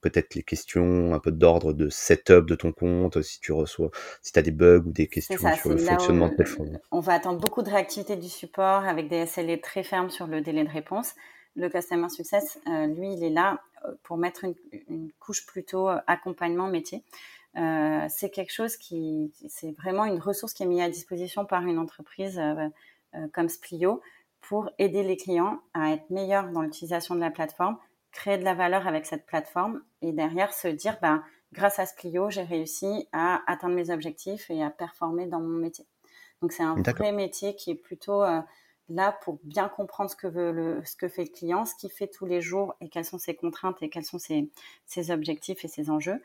peut-être 0.00 0.34
les 0.34 0.42
questions 0.42 1.14
un 1.14 1.18
peu 1.18 1.30
d'ordre 1.30 1.72
de 1.72 1.88
setup 1.88 2.46
de 2.46 2.54
ton 2.54 2.72
compte, 2.72 3.20
si 3.22 3.40
tu 3.40 3.52
reçois, 3.52 3.90
si 4.22 4.32
tu 4.32 4.38
as 4.38 4.42
des 4.42 4.50
bugs 4.50 4.82
ou 4.86 4.92
des 4.92 5.06
questions 5.06 5.38
ça, 5.38 5.56
sur 5.56 5.70
le 5.70 5.78
fonctionnement 5.78 6.28
de 6.28 6.34
téléphone. 6.34 6.80
On 6.90 7.00
va 7.00 7.14
attendre 7.14 7.40
beaucoup 7.40 7.62
de 7.62 7.70
réactivité 7.70 8.16
du 8.16 8.28
support 8.28 8.84
avec 8.84 9.08
des 9.08 9.26
SLA 9.26 9.58
très 9.58 9.82
fermes 9.82 10.10
sur 10.10 10.26
le 10.26 10.40
délai 10.40 10.64
de 10.64 10.70
réponse. 10.70 11.14
Le 11.56 11.68
Customer 11.68 12.08
Success, 12.08 12.58
euh, 12.66 12.86
lui, 12.86 13.12
il 13.12 13.22
est 13.22 13.30
là 13.30 13.60
euh, 13.84 13.92
pour 14.02 14.16
mettre 14.16 14.44
une, 14.44 14.54
une 14.88 15.10
couche 15.20 15.46
plutôt 15.46 15.88
euh, 15.88 15.98
accompagnement 16.06 16.68
métier. 16.68 17.04
Euh, 17.56 18.06
c'est 18.08 18.30
quelque 18.30 18.52
chose 18.52 18.76
qui, 18.76 19.32
c'est 19.48 19.70
vraiment 19.72 20.04
une 20.04 20.18
ressource 20.18 20.52
qui 20.54 20.64
est 20.64 20.66
mise 20.66 20.80
à 20.80 20.88
disposition 20.88 21.44
par 21.44 21.62
une 21.62 21.78
entreprise 21.78 22.38
euh, 22.38 22.68
comme 23.32 23.48
Splio 23.48 24.00
pour 24.40 24.70
aider 24.78 25.02
les 25.02 25.16
clients 25.16 25.60
à 25.72 25.92
être 25.92 26.10
meilleurs 26.10 26.50
dans 26.50 26.62
l'utilisation 26.62 27.14
de 27.14 27.20
la 27.20 27.30
plateforme, 27.30 27.78
créer 28.14 28.38
de 28.38 28.44
la 28.44 28.54
valeur 28.54 28.86
avec 28.86 29.04
cette 29.04 29.26
plateforme 29.26 29.82
et 30.00 30.12
derrière 30.12 30.54
se 30.54 30.68
dire, 30.68 30.96
ben, 31.02 31.22
grâce 31.52 31.78
à 31.78 31.84
Splio, 31.84 32.30
j'ai 32.30 32.44
réussi 32.44 33.08
à 33.12 33.42
atteindre 33.46 33.74
mes 33.74 33.90
objectifs 33.90 34.48
et 34.50 34.62
à 34.62 34.70
performer 34.70 35.26
dans 35.26 35.40
mon 35.40 35.58
métier. 35.58 35.86
Donc 36.40 36.52
c'est 36.52 36.62
un 36.62 36.74
vrai 36.74 37.12
métier 37.12 37.56
qui 37.56 37.70
est 37.72 37.74
plutôt 37.76 38.22
euh, 38.22 38.40
là 38.88 39.12
pour 39.22 39.38
bien 39.42 39.68
comprendre 39.68 40.10
ce 40.10 40.16
que 40.16 40.26
veut 40.26 40.52
le, 40.52 40.82
ce 40.84 40.96
que 40.96 41.08
fait 41.08 41.24
le 41.24 41.30
client, 41.30 41.64
ce 41.64 41.74
qu'il 41.74 41.90
fait 41.90 42.06
tous 42.06 42.24
les 42.24 42.40
jours 42.40 42.74
et 42.80 42.88
quelles 42.88 43.04
sont 43.04 43.18
ses 43.18 43.34
contraintes 43.34 43.82
et 43.82 43.90
quels 43.90 44.04
sont 44.04 44.18
ses, 44.18 44.50
ses 44.86 45.10
objectifs 45.10 45.64
et 45.64 45.68
ses 45.68 45.90
enjeux. 45.90 46.22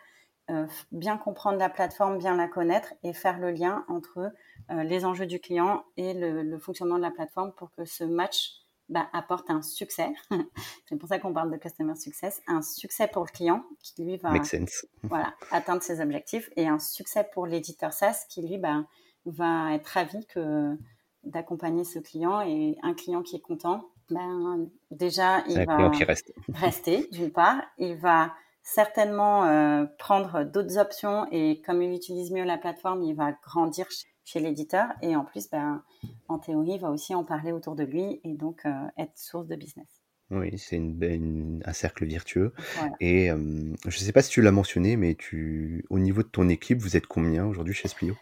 Euh, 0.50 0.66
bien 0.92 1.18
comprendre 1.18 1.58
la 1.58 1.70
plateforme, 1.70 2.18
bien 2.18 2.36
la 2.36 2.48
connaître 2.48 2.94
et 3.04 3.14
faire 3.14 3.40
le 3.40 3.52
lien 3.52 3.86
entre 3.88 4.32
euh, 4.72 4.84
les 4.84 5.06
enjeux 5.06 5.28
du 5.28 5.40
client 5.40 5.86
et 5.96 6.14
le, 6.14 6.42
le, 6.42 6.58
fonctionnement 6.58 6.98
de 6.98 7.04
la 7.04 7.12
plateforme 7.12 7.52
pour 7.54 7.72
que 7.72 7.86
ce 7.86 8.04
match 8.04 8.60
bah, 8.90 9.08
apporte 9.14 9.50
un 9.50 9.62
succès. 9.62 10.10
c'est 10.90 10.98
pour 10.98 11.08
ça 11.08 11.20
qu'on 11.20 11.34
parle 11.34 11.52
de 11.52 11.58
customer 11.58 11.96
success. 11.96 12.42
Un 12.48 12.62
succès 12.62 13.08
pour 13.08 13.24
le 13.24 13.32
client 13.32 13.64
qui 13.82 14.04
lui 14.04 14.18
va 14.18 14.34
voilà, 15.04 15.34
atteindre 15.52 15.82
ses 15.82 16.02
objectifs 16.02 16.50
et 16.56 16.68
un 16.68 16.80
succès 16.80 17.28
pour 17.34 17.46
l'éditeur 17.46 17.94
SaaS 17.94 18.26
qui 18.30 18.42
lui 18.42 18.58
bah, 18.58 18.84
va 19.26 19.74
être 19.74 19.88
ravi 19.88 20.26
que 20.26 20.76
d'accompagner 21.24 21.84
ce 21.84 22.00
client 22.00 22.42
et 22.42 22.78
un 22.82 22.94
client 22.94 23.22
qui 23.22 23.36
est 23.36 23.42
content, 23.42 23.90
ben, 24.10 24.68
déjà 24.90 25.44
il 25.48 25.66
va 25.66 25.90
reste. 25.90 26.34
rester 26.54 27.08
d'une 27.12 27.32
part, 27.32 27.62
il 27.78 27.96
va 27.96 28.34
certainement 28.64 29.46
euh, 29.46 29.86
prendre 29.98 30.44
d'autres 30.44 30.78
options 30.78 31.28
et 31.32 31.62
comme 31.62 31.82
il 31.82 31.94
utilise 31.94 32.32
mieux 32.32 32.44
la 32.44 32.58
plateforme, 32.58 33.04
il 33.04 33.16
va 33.16 33.34
grandir 33.44 33.88
chez 34.24 34.40
l'éditeur 34.40 34.88
et 35.02 35.16
en 35.16 35.26
plus, 35.26 35.50
ben, 35.50 35.84
en 36.30 36.40
théorie, 36.40 36.78
va 36.78 36.92
aussi 36.92 37.14
en 37.16 37.24
parler 37.24 37.52
autour 37.52 37.76
de 37.76 37.84
lui 37.84 38.22
et 38.24 38.34
donc 38.34 38.66
euh, 38.66 38.70
être 38.98 39.18
source 39.18 39.48
de 39.48 39.56
business. 39.56 39.88
Oui, 40.32 40.58
c'est 40.58 40.76
une, 40.76 41.62
un 41.66 41.74
cercle 41.74 42.06
virtueux. 42.06 42.54
Et 43.00 43.30
je 43.30 43.34
ne 43.34 43.92
sais 43.92 44.12
pas 44.12 44.22
si 44.22 44.30
tu 44.30 44.44
l'as 44.44 44.52
mentionné, 44.52 44.96
mais 44.96 45.16
tu, 45.16 45.84
au 45.90 45.98
niveau 45.98 46.22
de 46.22 46.28
ton 46.28 46.50
équipe, 46.50 46.78
vous 46.78 46.96
êtes 46.96 47.08
combien 47.08 47.48
aujourd'hui 47.48 47.74
chez 47.74 47.88
Splio 47.88 48.16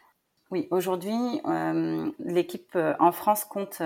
Oui, 0.50 0.70
aujourd'hui, 0.72 1.42
l'équipe 2.20 2.78
en 3.00 3.12
France 3.12 3.44
compte 3.44 3.82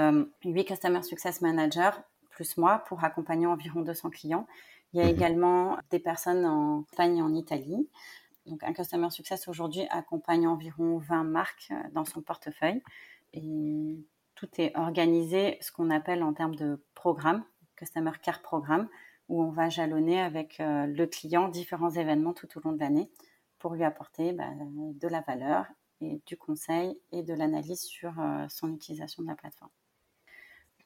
8 0.46 0.66
Customer 0.66 1.02
Success 1.02 1.42
Managers, 1.42 1.98
plus 2.30 2.58
moi, 2.58 2.84
pour 2.88 3.04
accompagner 3.04 3.48
environ 3.48 3.82
200 3.82 4.12
clients. 4.12 4.46
Il 4.94 5.00
y 5.00 5.04
a 5.04 5.06
mmh 5.06 5.16
également 5.16 5.78
des 5.90 6.00
personnes 6.00 6.46
en 6.46 6.84
Espagne 6.84 7.18
et 7.18 7.22
en 7.22 7.34
Italie. 7.34 7.88
Donc, 8.46 8.64
un 8.64 8.74
Customer 8.74 9.10
Success 9.10 9.48
aujourd'hui 9.48 9.86
accompagne 9.90 10.48
environ 10.48 10.98
20 10.98 11.24
marques 11.24 11.70
euh, 11.72 11.76
dans 11.94 12.06
son 12.06 12.22
portefeuille. 12.22 12.82
Et 13.34 13.98
tout 14.42 14.50
est 14.60 14.76
organisé, 14.76 15.60
ce 15.62 15.72
qu'on 15.72 15.92
appelle 15.92 16.24
en 16.24 16.34
termes 16.34 16.56
de 16.56 16.84
programme, 16.96 17.44
Customer 17.76 18.12
Care 18.24 18.42
Programme, 18.42 18.90
où 19.30 19.44
on 19.44 19.52
va 19.52 19.70
jalonner 19.70 20.20
avec 20.20 20.60
euh, 20.60 20.88
le 20.88 21.06
client 21.06 21.48
différents 21.48 21.92
événements 21.92 22.34
tout 22.34 22.48
au 22.56 22.62
long 22.62 22.72
de 22.72 22.80
l'année 22.80 23.12
pour 23.60 23.76
lui 23.76 23.84
apporter 23.84 24.34
bah, 24.34 24.50
de 24.60 25.08
la 25.08 25.22
valeur 25.22 25.68
et 26.02 26.22
du 26.26 26.38
conseil 26.38 27.00
et 27.12 27.22
de 27.22 27.36
l'analyse 27.36 27.82
sur 27.82 28.20
euh, 28.20 28.48
son 28.50 28.74
utilisation 28.74 29.22
de 29.22 29.28
la 29.28 29.36
plateforme. 29.36 29.70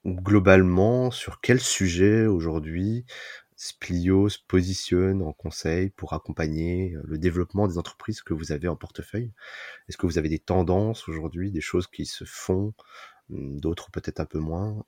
Globalement, 0.05 1.09
sur 1.09 1.39
quel 1.39 1.61
sujet 1.61 2.25
aujourd'hui 2.25 3.05
Splio 3.55 4.27
se 4.27 4.39
positionne 4.45 5.21
en 5.21 5.31
conseil 5.31 5.91
pour 5.91 6.11
accompagner 6.11 6.93
euh, 6.93 7.03
le 7.05 7.17
développement 7.17 7.69
des 7.69 7.77
entreprises 7.77 8.21
que 8.21 8.33
vous 8.33 8.51
avez 8.51 8.67
en 8.67 8.75
portefeuille? 8.75 9.31
Est-ce 9.87 9.95
que 9.95 10.05
vous 10.07 10.17
avez 10.17 10.27
des 10.27 10.39
tendances 10.39 11.07
aujourd'hui, 11.07 11.51
des 11.51 11.61
choses 11.61 11.87
qui 11.87 12.05
se 12.05 12.25
font, 12.25 12.73
d'autres 13.29 13.91
peut-être 13.91 14.19
un 14.19 14.25
peu 14.25 14.39
moins 14.39 14.83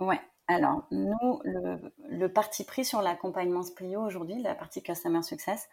Ouais. 0.00 0.20
Alors, 0.48 0.86
nous, 0.92 1.40
le, 1.44 2.28
parti 2.28 2.62
pris 2.62 2.84
sur 2.84 3.02
l'accompagnement 3.02 3.62
Splio 3.62 4.00
aujourd'hui, 4.00 4.40
la 4.40 4.54
partie 4.54 4.80
Customer 4.80 5.22
Success, 5.22 5.68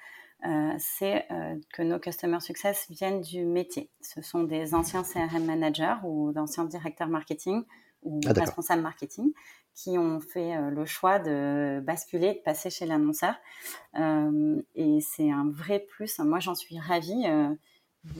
euh, 0.46 0.74
c'est 0.80 1.26
euh, 1.32 1.56
que 1.74 1.84
nos 1.84 2.00
Customer 2.00 2.40
Success 2.40 2.88
viennent 2.90 3.22
du 3.22 3.46
métier. 3.46 3.92
Ce 4.02 4.22
sont 4.22 4.44
des 4.44 4.74
anciens 4.74 5.04
CRM 5.04 5.46
managers 5.46 5.98
ou 6.04 6.32
d'anciens 6.32 6.66
directeurs 6.66 7.08
marketing 7.08 7.64
ou 8.02 8.20
ah, 8.26 8.34
responsables 8.34 8.82
marketing 8.82 9.32
qui 9.76 9.98
ont 9.98 10.20
fait 10.20 10.56
euh, 10.58 10.70
le 10.70 10.86
choix 10.86 11.20
de 11.20 11.80
basculer, 11.84 12.34
de 12.34 12.40
passer 12.40 12.72
chez 12.72 12.86
l'annonceur. 12.88 13.36
Et 13.96 15.00
c'est 15.02 15.32
un 15.32 15.50
vrai 15.52 15.80
plus. 15.80 16.18
Moi, 16.20 16.40
j'en 16.40 16.56
suis 16.56 16.80
ravie 16.80 17.26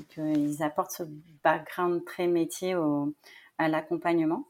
qu'ils 0.10 0.64
apportent 0.64 0.92
ce 0.92 1.04
background 1.44 2.06
très 2.06 2.28
métier 2.28 2.76
au, 2.76 3.14
à 3.58 3.68
l'accompagnement. 3.68 4.46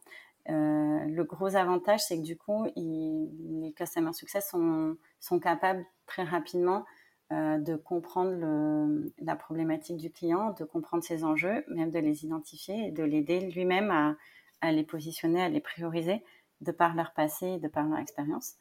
le 0.48 1.24
gros 1.24 1.56
avantage, 1.56 2.02
c'est 2.02 2.18
que 2.18 2.24
du 2.24 2.38
coup, 2.38 2.66
les 2.76 3.74
Customer 3.74 4.14
Success 4.14 4.50
sont, 4.50 4.98
sont 5.20 5.40
capables 5.40 5.86
très 6.06 6.24
rapidement 6.24 6.86
de 7.32 7.76
comprendre 7.76 9.10
la 9.20 9.36
problématique 9.36 9.98
du 9.98 10.12
client, 10.12 10.54
de 10.60 10.64
comprendre 10.64 11.04
ses 11.04 11.24
enjeux, 11.24 11.64
même 11.68 11.92
de 11.92 12.00
les 12.00 12.26
identifier 12.26 12.88
et 12.88 12.92
de 12.92 13.04
l'aider 13.04 13.40
lui-même 13.40 14.16
à, 14.62 14.72
les 14.72 14.84
positionner, 14.84 15.42
à 15.42 15.50
les 15.50 15.60
prioriser 15.60 16.24
de 16.62 16.72
par 16.72 16.96
leur 16.96 17.14
passé, 17.14 17.58
de 17.58 17.68
par 17.68 17.88
leur 17.88 18.00
expérience. 18.00 18.54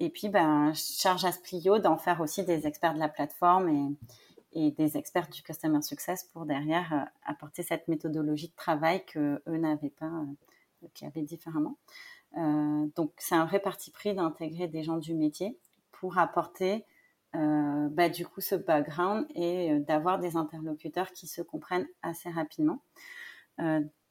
Et 0.00 0.10
puis, 0.10 0.28
ben, 0.28 0.72
charge 0.74 1.24
à 1.24 1.32
Splio 1.32 1.78
d'en 1.78 1.96
faire 1.96 2.20
aussi 2.20 2.44
des 2.44 2.66
experts 2.66 2.94
de 2.94 2.98
la 2.98 3.08
plateforme 3.08 3.68
et, 3.68 3.96
et 4.52 4.70
des 4.70 4.96
experts 4.96 5.28
du 5.28 5.42
Customer 5.42 5.82
Success 5.82 6.24
pour 6.32 6.46
derrière 6.46 6.92
euh, 6.92 7.04
apporter 7.24 7.62
cette 7.62 7.88
méthodologie 7.88 8.48
de 8.48 8.54
travail 8.56 9.04
que 9.04 9.42
eux 9.46 9.56
n'avaient 9.56 9.90
pas, 9.90 10.06
euh, 10.06 10.88
qui 10.94 11.04
avaient 11.04 11.22
différemment. 11.22 11.76
Euh, 12.36 12.86
donc, 12.96 13.12
c'est 13.18 13.34
un 13.34 13.44
vrai 13.44 13.60
parti 13.60 13.90
pris 13.90 14.14
d'intégrer 14.14 14.68
des 14.68 14.82
gens 14.82 14.96
du 14.96 15.14
métier 15.14 15.58
pour 15.92 16.18
apporter 16.18 16.84
bah, 17.34 18.08
du 18.08 18.26
coup 18.26 18.40
ce 18.40 18.54
background 18.54 19.26
et 19.34 19.78
d'avoir 19.80 20.18
des 20.18 20.38
interlocuteurs 20.38 21.12
qui 21.12 21.26
se 21.26 21.42
comprennent 21.42 21.86
assez 22.00 22.30
rapidement. 22.30 22.80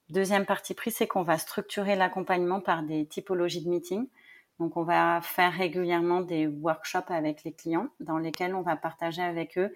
Deuxième 0.09 0.45
partie 0.45 0.75
pris, 0.75 0.91
c'est 0.91 1.07
qu'on 1.07 1.23
va 1.23 1.39
structurer 1.39 1.95
l'accompagnement 1.95 2.61
par 2.61 2.83
des 2.83 3.07
typologies 3.07 3.65
de 3.65 3.69
meetings. 3.71 4.07
Donc, 4.59 4.77
on 4.77 4.83
va 4.83 5.21
faire 5.23 5.51
régulièrement 5.53 6.21
des 6.21 6.45
workshops 6.45 7.09
avec 7.09 7.43
les 7.43 7.51
clients 7.51 7.87
dans 7.99 8.19
lesquels 8.19 8.53
on 8.53 8.61
va 8.61 8.75
partager 8.75 9.23
avec 9.23 9.57
eux 9.57 9.73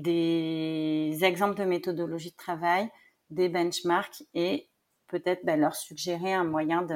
des 0.00 1.18
exemples 1.22 1.56
de 1.56 1.64
méthodologie 1.64 2.30
de 2.30 2.36
travail, 2.36 2.90
des 3.30 3.48
benchmarks 3.48 4.22
et 4.34 4.68
peut-être 5.08 5.44
ben, 5.44 5.60
leur 5.60 5.74
suggérer 5.74 6.32
un 6.32 6.44
moyen 6.44 6.86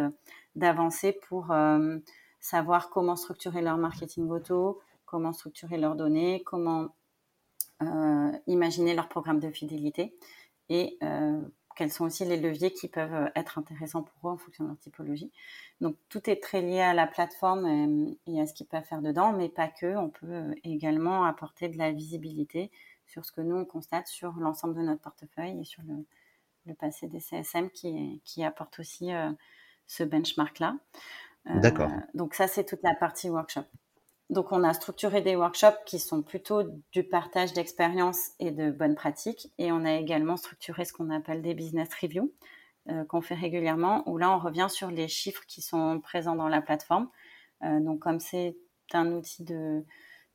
d'avancer 0.57 1.13
pour 1.29 1.51
euh, 1.53 1.99
savoir 2.41 2.91
comment 2.91 3.17
structurer 3.17 3.63
leur 3.63 3.77
marketing 3.77 4.29
auto, 4.31 4.81
comment 5.05 5.33
structurer 5.33 5.79
leurs 5.79 5.97
données, 5.97 6.43
comment 6.45 6.89
euh, 7.83 8.33
imaginer 8.47 8.95
leur 8.95 9.09
programme 9.09 9.39
de 9.39 9.51
fidélité 9.51 10.17
et 10.69 10.99
euh, 11.03 11.41
quels 11.79 11.93
sont 11.93 12.07
aussi 12.07 12.25
les 12.25 12.37
leviers 12.37 12.73
qui 12.73 12.89
peuvent 12.89 13.15
euh, 13.15 13.29
être 13.37 13.57
intéressants 13.57 14.03
pour 14.03 14.29
eux 14.29 14.33
en 14.33 14.37
fonction 14.37 14.65
de 14.65 14.71
leur 14.71 14.79
typologie. 14.81 15.31
Donc 15.81 15.97
tout 16.09 16.29
est 16.29 16.43
très 16.43 16.61
lié 16.61 16.81
à 16.81 16.93
la 16.93 17.07
plateforme 17.07 18.17
et, 18.27 18.41
à 18.41 18.47
ce 18.47 18.53
qu'ils 18.53 18.67
peuvent 18.67 18.83
faire 18.83 19.01
dedans, 19.01 19.33
mais 19.33 19.49
pas 19.49 19.69
que. 19.69 19.97
On 19.97 20.11
peut 20.11 20.27
euh, 20.27 20.55
également 20.65 21.25
apporter 21.25 21.69
de 21.69 21.79
la 21.79 21.93
visibilité 21.93 22.73
sur 23.07 23.25
ce 23.25 23.31
que 23.31 23.41
nous 23.41 23.55
on 23.55 23.65
constate 23.65 24.09
sur 24.09 24.33
l'ensemble 24.41 24.75
de 24.75 24.83
notre 24.83 25.01
portefeuille 25.01 25.61
et 25.61 25.65
sur 25.65 25.83
le, 25.85 26.75
passé 26.75 27.07
des 27.07 27.21
CSM 27.21 27.71
qui, 27.71 28.21
qui 28.25 28.43
apporte 28.43 28.81
aussi 28.81 29.15
euh, 29.15 29.31
ce 29.87 30.03
benchmark-là. 30.03 30.77
D'accord. 31.47 31.91
donc 32.13 32.35
ça, 32.35 32.47
c'est 32.47 32.65
toute 32.65 32.83
la 32.83 32.95
partie 32.95 33.31
workshop. 33.31 33.65
Donc, 34.31 34.53
on 34.53 34.63
a 34.63 34.75
structuré 34.75 35.23
des 35.23 35.37
workshops 35.37 35.85
qui 35.87 35.99
sont 35.99 36.23
plutôt 36.23 36.63
du 36.93 37.03
partage 37.03 37.55
d'expériences 37.55 38.33
et 38.39 38.51
de 38.51 38.71
bonnes 38.71 38.95
pratiques. 38.95 39.51
Et 39.57 39.73
on 39.73 39.85
a 39.85 39.95
également 39.95 40.37
structuré 40.37 40.85
ce 40.85 40.93
qu'on 40.93 41.11
appelle 41.11 41.41
des 41.41 41.55
business 41.55 41.89
reviews 42.01 42.31
euh, 42.91 43.05
qu'on 43.05 43.21
fait 43.21 43.35
régulièrement, 43.35 44.03
où 44.09 44.17
là, 44.17 44.31
on 44.31 44.39
revient 44.39 44.69
sur 44.71 44.91
les 44.91 45.09
chiffres 45.09 45.45
qui 45.47 45.61
sont 45.61 46.01
présents 46.01 46.37
dans 46.37 46.49
la 46.49 46.63
plateforme. 46.63 47.09
Euh, 47.63 47.81
donc, 47.81 48.01
comme 48.01 48.19
c'est 48.19 48.57
un 48.93 49.13
outil 49.13 49.45
de, 49.45 49.85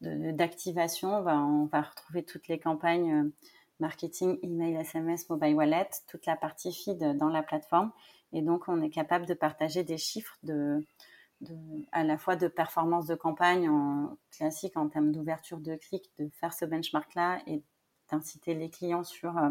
d'activation, 0.01 1.15
on 1.17 1.21
va, 1.21 1.37
on 1.37 1.65
va 1.65 1.81
retrouver 1.81 2.23
toutes 2.23 2.47
les 2.47 2.59
campagnes 2.59 3.11
euh, 3.11 3.33
marketing, 3.79 4.37
email, 4.43 4.75
SMS, 4.75 5.29
mobile 5.29 5.55
wallet, 5.55 5.89
toute 6.07 6.25
la 6.27 6.35
partie 6.35 6.71
feed 6.71 7.17
dans 7.17 7.29
la 7.29 7.41
plateforme. 7.41 7.91
Et 8.33 8.41
donc, 8.41 8.67
on 8.67 8.81
est 8.81 8.91
capable 8.91 9.25
de 9.25 9.33
partager 9.33 9.83
des 9.83 9.97
chiffres 9.97 10.37
de 10.43 10.85
à 11.91 12.03
la 12.03 12.17
fois 12.17 12.35
de 12.35 12.47
performance 12.47 13.07
de 13.07 13.15
campagne 13.15 13.69
classique 14.31 14.77
en 14.77 14.89
termes 14.89 15.11
d'ouverture 15.11 15.59
de 15.59 15.75
clics, 15.75 16.11
de 16.17 16.29
faire 16.29 16.53
ce 16.53 16.65
benchmark-là 16.65 17.41
et 17.47 17.63
d'inciter 18.11 18.53
les 18.53 18.69
clients 18.69 19.03
sur 19.03 19.37
euh, 19.37 19.49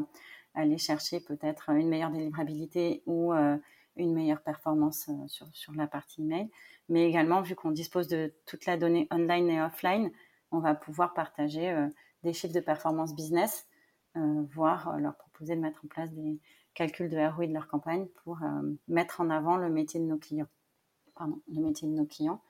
aller 0.55 0.79
chercher 0.79 1.21
peut-être 1.21 1.71
une 1.71 1.89
meilleure 1.89 2.11
délivrabilité 2.11 3.03
ou 3.07 3.33
euh, 3.33 3.57
une 3.97 4.15
meilleure 4.15 4.43
performance 4.43 5.09
euh, 5.09 5.27
sur, 5.27 5.49
sur 5.53 5.73
la 5.75 5.87
partie 5.87 6.23
email. 6.23 6.51
Mais 6.89 7.09
également, 7.09 7.41
vu 7.41 7.55
qu'on 7.55 7.71
dispose 7.71 8.09
de 8.09 8.33
toute 8.47 8.67
la 8.67 8.77
donnée 8.77 9.09
online 9.11 9.49
et 9.51 9.63
offline, 9.63 10.11
on 10.51 10.59
va 10.59 10.75
pouvoir 10.75 11.15
partager 11.15 11.75
des 12.23 12.35
chiffres 12.35 12.53
de 12.53 12.61
performance 12.61 13.15
business, 13.15 13.67
voire 14.15 14.99
leur 14.99 15.17
proposer 15.17 15.57
de 15.57 15.61
mettre 15.61 15.83
en 15.83 15.89
place 15.89 16.11
des 16.11 16.41
calculs 16.75 17.09
de 17.09 17.17
ROI 17.17 17.47
de 17.47 17.55
leur 17.55 17.69
campagne 17.69 18.07
pour 18.23 18.41
mettre 18.89 19.23
en 19.23 19.31
avant 19.31 19.57
le 19.57 19.71
métier 19.71 20.01
de 20.01 20.05
nos 20.05 20.19
clients 20.19 20.49
le 21.21 21.61
métier 21.61 21.89
de 21.89 21.93
nos 21.93 22.07
clients 22.07 22.43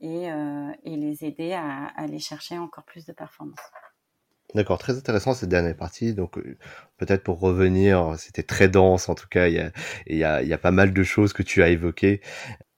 et, 0.00 0.30
euh, 0.30 0.72
les 0.84 1.24
aider 1.24 1.52
à, 1.52 1.86
aller 1.96 2.18
chercher 2.18 2.58
encore 2.58 2.84
plus 2.84 3.06
de 3.06 3.12
performance. 3.12 3.58
D'accord, 4.54 4.78
très 4.78 4.96
intéressant 4.96 5.34
cette 5.34 5.48
dernière 5.48 5.76
partie. 5.76 6.14
Donc 6.14 6.38
euh, 6.38 6.56
peut-être 6.96 7.24
pour 7.24 7.40
revenir, 7.40 8.14
c'était 8.18 8.42
très 8.42 8.68
dense 8.68 9.08
en 9.08 9.14
tout 9.14 9.26
cas, 9.28 9.48
il 9.48 9.72
y 10.06 10.22
a 10.52 10.58
pas 10.58 10.70
mal 10.70 10.92
de 10.92 11.02
choses 11.02 11.32
que 11.32 11.42
tu 11.42 11.62
as 11.62 11.70
évoquées 11.70 12.20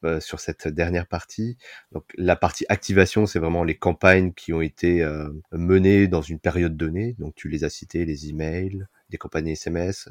euh, 0.05 0.21
sur 0.21 0.40
cette 0.40 0.69
dernière 0.69 1.07
partie. 1.07 1.59
Donc 1.93 2.05
la 2.16 2.37
partie 2.37 2.64
activation, 2.69 3.26
c'est 3.26 3.38
vraiment 3.38 3.64
les 3.64 3.76
campagnes 3.76 4.33
qui 4.33 4.52
ont 4.52 4.62
été 4.62 5.07
menées 5.52 6.09
dans 6.09 6.23
une 6.23 6.38
période 6.38 6.76
donnée. 6.76 7.14
Donc 7.19 7.35
tu 7.35 7.49
les 7.49 7.64
as 7.64 7.71
citées, 7.71 8.05
les 8.05 8.31
emails, 8.31 8.87
des 9.11 9.19
campagnes 9.19 9.49
SMS. 9.49 10.09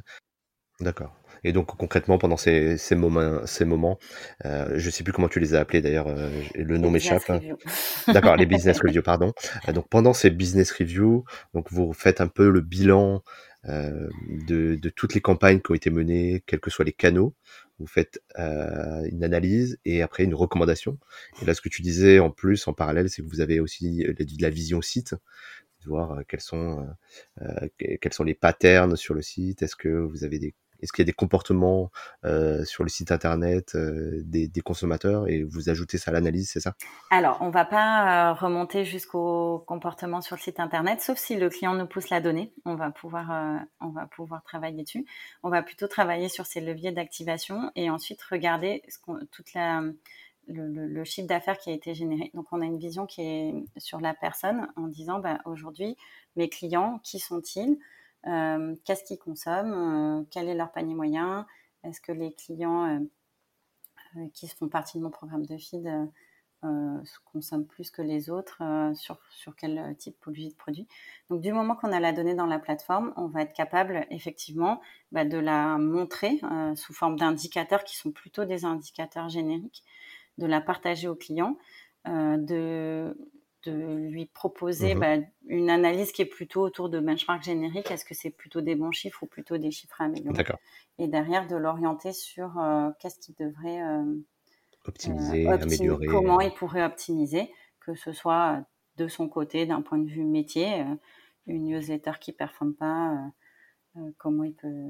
D'accord. 0.81 1.15
Et 1.45 1.53
donc 1.53 1.67
concrètement 1.77 2.17
pendant 2.17 2.35
ces, 2.37 2.77
ces 2.77 2.95
moments, 2.95 3.45
ces 3.45 3.63
moments, 3.63 3.97
euh, 4.45 4.73
je 4.75 4.89
sais 4.89 5.03
plus 5.03 5.13
comment 5.13 5.29
tu 5.29 5.39
les 5.39 5.53
as 5.53 5.59
appelés 5.59 5.79
d'ailleurs, 5.79 6.07
euh, 6.07 6.29
le 6.55 6.77
nom 6.77 6.89
m'échappe. 6.89 7.21
D'accord, 8.07 8.35
les 8.35 8.45
business 8.45 8.79
reviews, 8.83 9.03
pardon. 9.03 9.31
Euh, 9.69 9.71
donc 9.71 9.87
pendant 9.87 10.11
ces 10.11 10.31
business 10.31 10.71
reviews, 10.71 11.23
donc 11.53 11.71
vous 11.71 11.93
faites 11.93 12.19
un 12.19 12.27
peu 12.27 12.49
le 12.49 12.59
bilan 12.61 13.23
euh, 13.69 14.09
de, 14.47 14.75
de, 14.75 14.89
toutes 14.89 15.13
les 15.13 15.21
campagnes 15.21 15.61
qui 15.61 15.71
ont 15.71 15.75
été 15.75 15.89
menées, 15.89 16.43
quels 16.45 16.59
que 16.59 16.69
soient 16.69 16.85
les 16.85 16.93
canaux. 16.93 17.35
vous 17.79 17.87
faites 17.87 18.19
une 18.37 19.23
analyse 19.23 19.79
et 19.85 20.01
après 20.01 20.23
une 20.23 20.35
recommandation. 20.35 20.99
Et 21.41 21.45
là, 21.45 21.53
ce 21.53 21.61
que 21.61 21.69
tu 21.69 21.83
disais 21.83 22.19
en 22.19 22.31
plus, 22.31 22.67
en 22.67 22.73
parallèle, 22.73 23.09
c'est 23.09 23.21
que 23.21 23.27
vous 23.27 23.41
avez 23.41 23.59
aussi 23.59 24.03
de 24.03 24.41
la 24.41 24.49
vision 24.49 24.81
site, 24.81 25.13
de 25.13 25.89
voir 25.89 26.21
quels 26.27 26.41
sont 26.41 26.87
quels 27.77 28.13
sont 28.13 28.23
les 28.23 28.35
patterns 28.35 28.95
sur 28.95 29.13
le 29.13 29.21
site. 29.21 29.61
Est-ce 29.61 29.75
que 29.75 29.89
vous 29.89 30.23
avez 30.23 30.37
des 30.39 30.53
est-ce 30.85 30.93
qu'il 30.93 31.03
y 31.03 31.05
a 31.05 31.11
des 31.11 31.13
comportements 31.13 31.91
euh, 32.23 32.63
sur 32.63 32.83
le 32.83 32.89
site 32.89 33.11
internet 33.11 33.75
euh, 33.75 34.21
des, 34.23 34.49
consommateurs 34.63 35.27
et 35.27 35.43
vous 35.43 35.69
ajoutez 35.69 35.97
ça 35.97 36.11
à 36.11 36.13
l'analyse, 36.13 36.49
c'est 36.51 36.59
ça? 36.59 36.75
Alors, 37.11 37.37
on 37.41 37.49
va 37.49 37.65
pas 37.65 38.31
euh, 38.31 38.33
remonter 38.33 38.85
jusqu'au 38.85 39.59
comportement 39.67 40.21
sur 40.21 40.35
le 40.35 40.41
site 40.41 40.59
internet, 40.59 41.01
sauf 41.01 41.17
si 41.17 41.35
le 41.35 41.49
client 41.49 41.75
nous 41.75 41.85
pousse 41.85 42.09
la 42.09 42.21
donnée. 42.21 42.53
On 42.65 42.75
va 42.75 42.89
pouvoir, 42.89 43.61
on 43.81 43.89
va 43.89 44.07
pouvoir 44.07 44.43
travailler 44.43 44.83
dessus. 44.83 45.05
On 45.43 45.49
va 45.49 45.61
plutôt 45.61 45.87
travailler 45.87 46.29
sur 46.29 46.45
ces 46.45 46.61
leviers 46.61 46.91
d'activation 46.91 47.71
et 47.75 47.89
ensuite 47.89 48.21
regarder 48.23 48.81
ce 48.87 48.97
toute 49.31 49.53
la 49.53 49.81
le, 50.47 51.03
chiffre 51.03 51.27
d'affaires 51.27 51.57
qui 51.57 51.69
a 51.69 51.73
été 51.73 51.93
généré. 51.93 52.31
Donc, 52.33 52.47
on 52.51 52.61
a 52.61 52.65
une 52.65 52.77
vision 52.77 53.05
qui 53.05 53.21
est 53.21 53.53
sur 53.77 53.99
la 53.99 54.13
personne 54.13 54.67
en 54.75 54.87
disant, 54.87 55.19
bah, 55.19 55.39
aujourd'hui, 55.45 55.95
mes 56.35 56.49
clients, 56.49 56.99
qui 57.03 57.19
sont-ils? 57.19 57.77
Qu'est-ce 58.25 59.03
qu'ils 59.03 59.19
consomment, 59.19 60.21
euh, 60.21 60.23
quel 60.31 60.47
est 60.47 60.55
leur 60.55 60.71
panier 60.71 60.95
moyen, 60.95 61.45
est-ce 61.83 62.01
que 62.01 62.11
les 62.11 62.33
clients 62.33 62.85
euh, 64.17 64.27
qui 64.33 64.47
font 64.47 64.67
partie 64.67 64.97
de 64.97 65.03
mon 65.03 65.11
programme 65.11 65.45
de 65.45 65.57
feed 65.57 65.89
consomment 67.25 67.67
plus 67.67 67.91
que 67.91 68.01
les 68.01 68.31
autres, 68.31 68.63
sur, 68.95 69.19
sur 69.29 69.55
quel 69.55 69.95
type 69.99 70.15
de 70.15 70.55
produit. 70.55 70.87
Donc 71.29 71.41
du 71.41 71.53
moment 71.53 71.75
qu'on 71.75 71.91
a 71.91 71.99
la 71.99 72.11
donnée 72.11 72.33
dans 72.33 72.47
la 72.47 72.57
plateforme, 72.57 73.13
on 73.17 73.27
va 73.27 73.43
être 73.43 73.53
capable 73.53 74.07
effectivement 74.09 74.81
bah, 75.11 75.25
de 75.25 75.37
la 75.37 75.77
montrer 75.77 76.41
sous 76.75 76.91
forme 76.91 77.17
d'indicateurs 77.17 77.83
qui 77.83 77.95
sont 77.95 78.09
plutôt 78.11 78.45
des 78.45 78.65
indicateurs 78.65 79.29
génériques, 79.29 79.83
de 80.39 80.47
la 80.47 80.59
partager 80.59 81.07
aux 81.07 81.13
clients, 81.13 81.55
de 82.07 83.15
de 83.65 83.97
lui 83.97 84.25
proposer 84.25 84.95
mmh 84.95 84.99
bah, 84.99 85.17
une 85.47 85.69
analyse 85.69 86.11
qui 86.11 86.21
est 86.21 86.27
plutôt 86.27 86.61
autour 86.61 86.89
de 86.89 86.99
benchmark 86.99 87.43
générique. 87.43 87.91
Est-ce 87.91 88.05
que 88.05 88.13
c'est 88.13 88.29
plutôt 88.29 88.61
des 88.61 88.75
bons 88.75 88.91
chiffres 88.91 89.23
ou 89.23 89.25
plutôt 89.25 89.57
des 89.57 89.71
chiffres 89.71 90.01
à 90.01 90.05
améliorer 90.05 90.43
Et 90.97 91.07
derrière, 91.07 91.47
de 91.47 91.55
l'orienter 91.55 92.13
sur 92.13 92.57
euh, 92.59 92.89
qu'est-ce 92.99 93.19
qu'il 93.19 93.35
devrait 93.35 93.81
euh, 93.81 94.15
optimiser, 94.85 95.47
euh, 95.47 95.57
améliorer. 95.57 96.07
Comment 96.07 96.41
il 96.41 96.53
pourrait 96.53 96.83
optimiser, 96.83 97.51
que 97.79 97.95
ce 97.95 98.13
soit 98.13 98.63
de 98.97 99.07
son 99.07 99.27
côté, 99.27 99.65
d'un 99.65 99.81
point 99.81 99.97
de 99.97 100.09
vue 100.09 100.23
métier, 100.23 100.85
une 101.47 101.65
newsletter 101.65 102.13
qui 102.19 102.31
ne 102.31 102.35
performe 102.35 102.73
pas, 102.73 103.17
comment 104.17 104.43
il 104.43 104.53
peut 104.53 104.89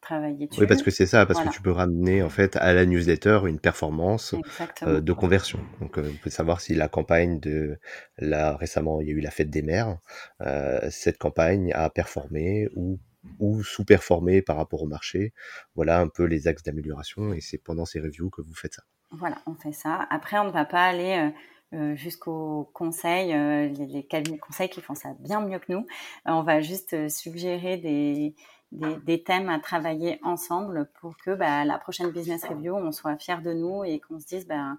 travailler 0.00 0.48
Oui, 0.58 0.66
parce 0.66 0.82
que 0.82 0.90
c'est 0.90 1.06
ça, 1.06 1.26
parce 1.26 1.40
que 1.40 1.48
tu 1.50 1.62
peux 1.62 1.70
ramener 1.70 2.22
en 2.22 2.30
fait 2.30 2.56
à 2.56 2.72
la 2.72 2.86
newsletter 2.86 3.40
une 3.46 3.60
performance 3.60 4.34
euh, 4.82 5.00
de 5.00 5.12
conversion. 5.12 5.60
Donc, 5.80 5.98
euh, 5.98 6.10
on 6.12 6.16
peut 6.22 6.30
savoir 6.30 6.60
si 6.60 6.74
la 6.74 6.88
campagne 6.88 7.40
de 7.40 7.78
là 8.18 8.56
récemment, 8.56 9.00
il 9.00 9.08
y 9.08 9.10
a 9.10 9.14
eu 9.14 9.20
la 9.20 9.30
fête 9.30 9.50
des 9.50 9.62
mères, 9.62 9.98
euh, 10.42 10.80
cette 10.90 11.18
campagne 11.18 11.72
a 11.74 11.90
performé 11.90 12.68
ou 12.74 12.98
ou 13.38 13.62
sous-performé 13.62 14.40
par 14.40 14.56
rapport 14.56 14.82
au 14.82 14.86
marché. 14.86 15.34
Voilà 15.74 16.00
un 16.00 16.08
peu 16.08 16.24
les 16.24 16.48
axes 16.48 16.62
d'amélioration 16.62 17.34
et 17.34 17.42
c'est 17.42 17.58
pendant 17.58 17.84
ces 17.84 18.00
reviews 18.00 18.30
que 18.30 18.40
vous 18.40 18.54
faites 18.54 18.72
ça. 18.72 18.82
Voilà, 19.10 19.36
on 19.46 19.54
fait 19.54 19.74
ça. 19.74 20.06
Après, 20.08 20.38
on 20.38 20.44
ne 20.44 20.50
va 20.50 20.64
pas 20.64 20.86
aller 20.86 21.30
jusqu'au 21.96 22.70
conseil, 22.72 23.28
les, 23.28 23.86
les, 23.86 24.06
cabinets 24.06 24.38
de 24.38 24.40
conseil 24.40 24.70
qui 24.70 24.80
font 24.80 24.94
ça 24.94 25.10
bien 25.18 25.42
mieux 25.42 25.58
que 25.58 25.70
nous. 25.70 25.86
on 26.24 26.42
va 26.42 26.62
juste 26.62 27.10
suggérer 27.10 27.76
des, 27.76 28.34
des, 28.72 29.22
thèmes 29.22 29.48
à 29.48 29.58
travailler 29.58 30.18
ensemble 30.22 30.88
pour 31.00 31.16
que 31.16 31.34
bah, 31.34 31.64
la 31.64 31.78
prochaine 31.78 32.10
business 32.10 32.44
review, 32.44 32.74
on 32.74 32.92
soit 32.92 33.16
fiers 33.16 33.42
de 33.42 33.52
nous 33.52 33.84
et 33.84 34.00
qu'on 34.00 34.18
se 34.18 34.26
dise, 34.26 34.46
bah, 34.46 34.76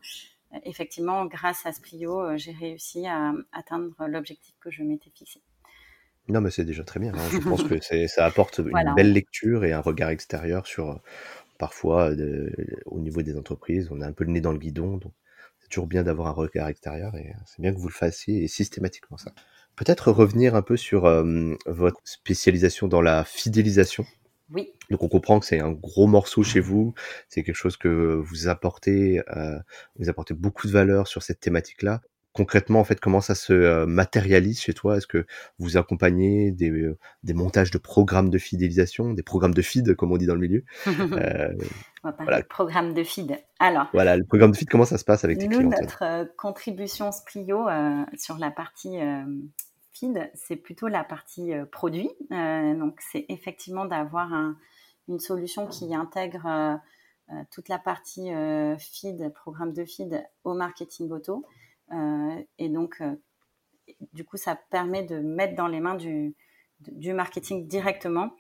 effectivement, 0.63 1.25
grâce 1.25 1.65
à 1.65 1.71
Splio, 1.71 2.21
euh, 2.21 2.38
j'ai 2.38 2.51
réussi 2.51 3.05
à 3.07 3.33
atteindre 3.51 3.93
l'objectif 4.07 4.55
que 4.60 4.71
je 4.71 4.83
m'étais 4.83 5.10
fixé. 5.10 5.41
Non, 6.27 6.41
mais 6.41 6.51
c'est 6.51 6.65
déjà 6.65 6.83
très 6.83 7.00
bien. 7.00 7.13
Hein. 7.13 7.29
Je 7.31 7.38
pense 7.50 7.63
que 7.63 7.79
ça 8.07 8.25
apporte 8.25 8.60
une 8.60 8.93
belle 8.95 9.13
lecture 9.13 9.65
et 9.65 9.74
un 9.74 9.81
regard 9.81 10.10
extérieur 10.10 10.67
sur 10.67 11.01
parfois 11.57 12.12
au 12.86 13.00
niveau 13.00 13.21
des 13.21 13.38
entreprises. 13.38 13.89
On 13.91 14.01
a 14.01 14.07
un 14.07 14.13
peu 14.13 14.24
le 14.24 14.31
nez 14.31 14.41
dans 14.41 14.51
le 14.51 14.57
guidon, 14.57 14.98
donc 14.98 15.13
c'est 15.60 15.69
toujours 15.69 15.88
bien 15.88 16.03
d'avoir 16.03 16.27
un 16.27 16.31
regard 16.31 16.67
extérieur 16.69 17.15
et 17.15 17.33
c'est 17.45 17.62
bien 17.62 17.74
que 17.74 17.77
vous 17.77 17.88
le 17.88 17.93
fassiez 17.93 18.43
et 18.43 18.48
systématiquement 18.48 19.17
ça. 19.17 19.31
Peut-être 19.75 20.12
revenir 20.12 20.56
un 20.56 20.62
peu 20.62 20.78
sur 20.78 21.06
euh, 21.06 21.56
votre 21.66 22.00
spécialisation 22.04 22.88
dans 22.88 23.01
la 23.01 23.24
fidélisation. 23.24 24.06
Oui. 24.54 24.72
Donc 24.90 25.04
on 25.04 25.08
comprend 25.08 25.40
que 25.40 25.46
c'est 25.46 25.60
un 25.60 25.72
gros 25.72 26.08
morceau 26.08 26.44
chez 26.44 26.60
vous, 26.60 26.94
c'est 27.29 27.44
quelque 27.44 27.55
chose 27.55 27.77
que 27.77 27.88
vous 27.88 28.48
apportez, 28.50 29.22
euh, 29.36 29.57
vous 29.98 30.10
apportez 30.10 30.34
beaucoup 30.34 30.68
de 30.68 30.72
valeur 30.72 31.07
sur 31.07 31.24
cette 31.24 31.40
thématique-là 31.40 32.01
concrètement, 32.33 32.79
en 32.79 32.83
fait, 32.83 33.00
comment 33.00 33.22
ça 33.22 33.35
se 33.35 33.53
euh, 33.53 33.85
matérialise 33.85 34.61
chez 34.61 34.74
toi? 34.74 34.98
Est-ce 34.98 35.07
que 35.07 35.25
vous 35.59 35.77
accompagnez 35.77 36.51
des, 36.51 36.70
euh, 36.70 36.98
des, 37.24 37.33
montages 37.33 37.72
de 37.72 37.77
programmes 37.77 38.29
de 38.29 38.37
fidélisation, 38.37 39.13
des 39.13 39.24
programmes 39.24 39.53
de 39.53 39.61
feed, 39.61 39.96
comme 39.96 40.11
on 40.11 40.17
dit 40.17 40.27
dans 40.27 40.35
le 40.35 40.39
milieu? 40.39 40.63
Euh, 40.87 41.53
On 42.03 42.09
va 42.09 42.13
parler 42.13 42.41
de 42.41 42.48
programme 42.48 42.94
de 42.94 43.03
feed. 43.03 43.37
Alors, 43.59 43.87
voilà, 43.94 44.17
le 44.17 44.24
programme 44.24 44.51
de 44.51 44.57
feed, 44.57 44.70
comment 44.70 44.85
ça 44.85 44.98
se 44.98 45.05
passe 45.05 45.24
avec 45.24 45.37
tes 45.37 45.48
nous, 45.48 45.57
clients 45.59 45.70
Notre 45.70 46.35
contribution 46.35 47.11
Splio 47.11 47.67
sur 48.17 48.39
la 48.39 48.50
partie 48.50 48.98
feed, 49.94 50.31
c'est 50.33 50.55
plutôt 50.55 50.87
la 50.87 51.03
partie 51.03 51.51
produit. 51.72 52.09
donc, 52.31 53.00
c'est 53.11 53.27
effectivement 53.29 53.85
d'avoir 53.85 54.33
un, 54.33 54.57
une 55.09 55.20
solution 55.20 55.67
qui 55.67 55.94
intègre 55.94 56.79
toute 57.51 57.70
la 57.70 57.77
partie 57.77 58.31
feed, 58.79 59.31
programme 59.35 59.72
de 59.72 59.85
feed 59.85 60.27
au 60.44 60.55
marketing 60.55 61.11
auto. 61.11 61.46
Euh, 61.92 62.44
et 62.58 62.70
donc, 62.70 63.01
euh, 63.01 63.16
du 64.14 64.24
coup, 64.24 64.38
ça 64.38 64.56
permet 64.70 65.04
de 65.04 65.20
mettre 65.20 65.56
dans 65.56 65.68
les 65.68 65.80
mains 65.80 65.96
du, 65.96 66.36
marketing 67.14 67.68
directement 67.68 68.32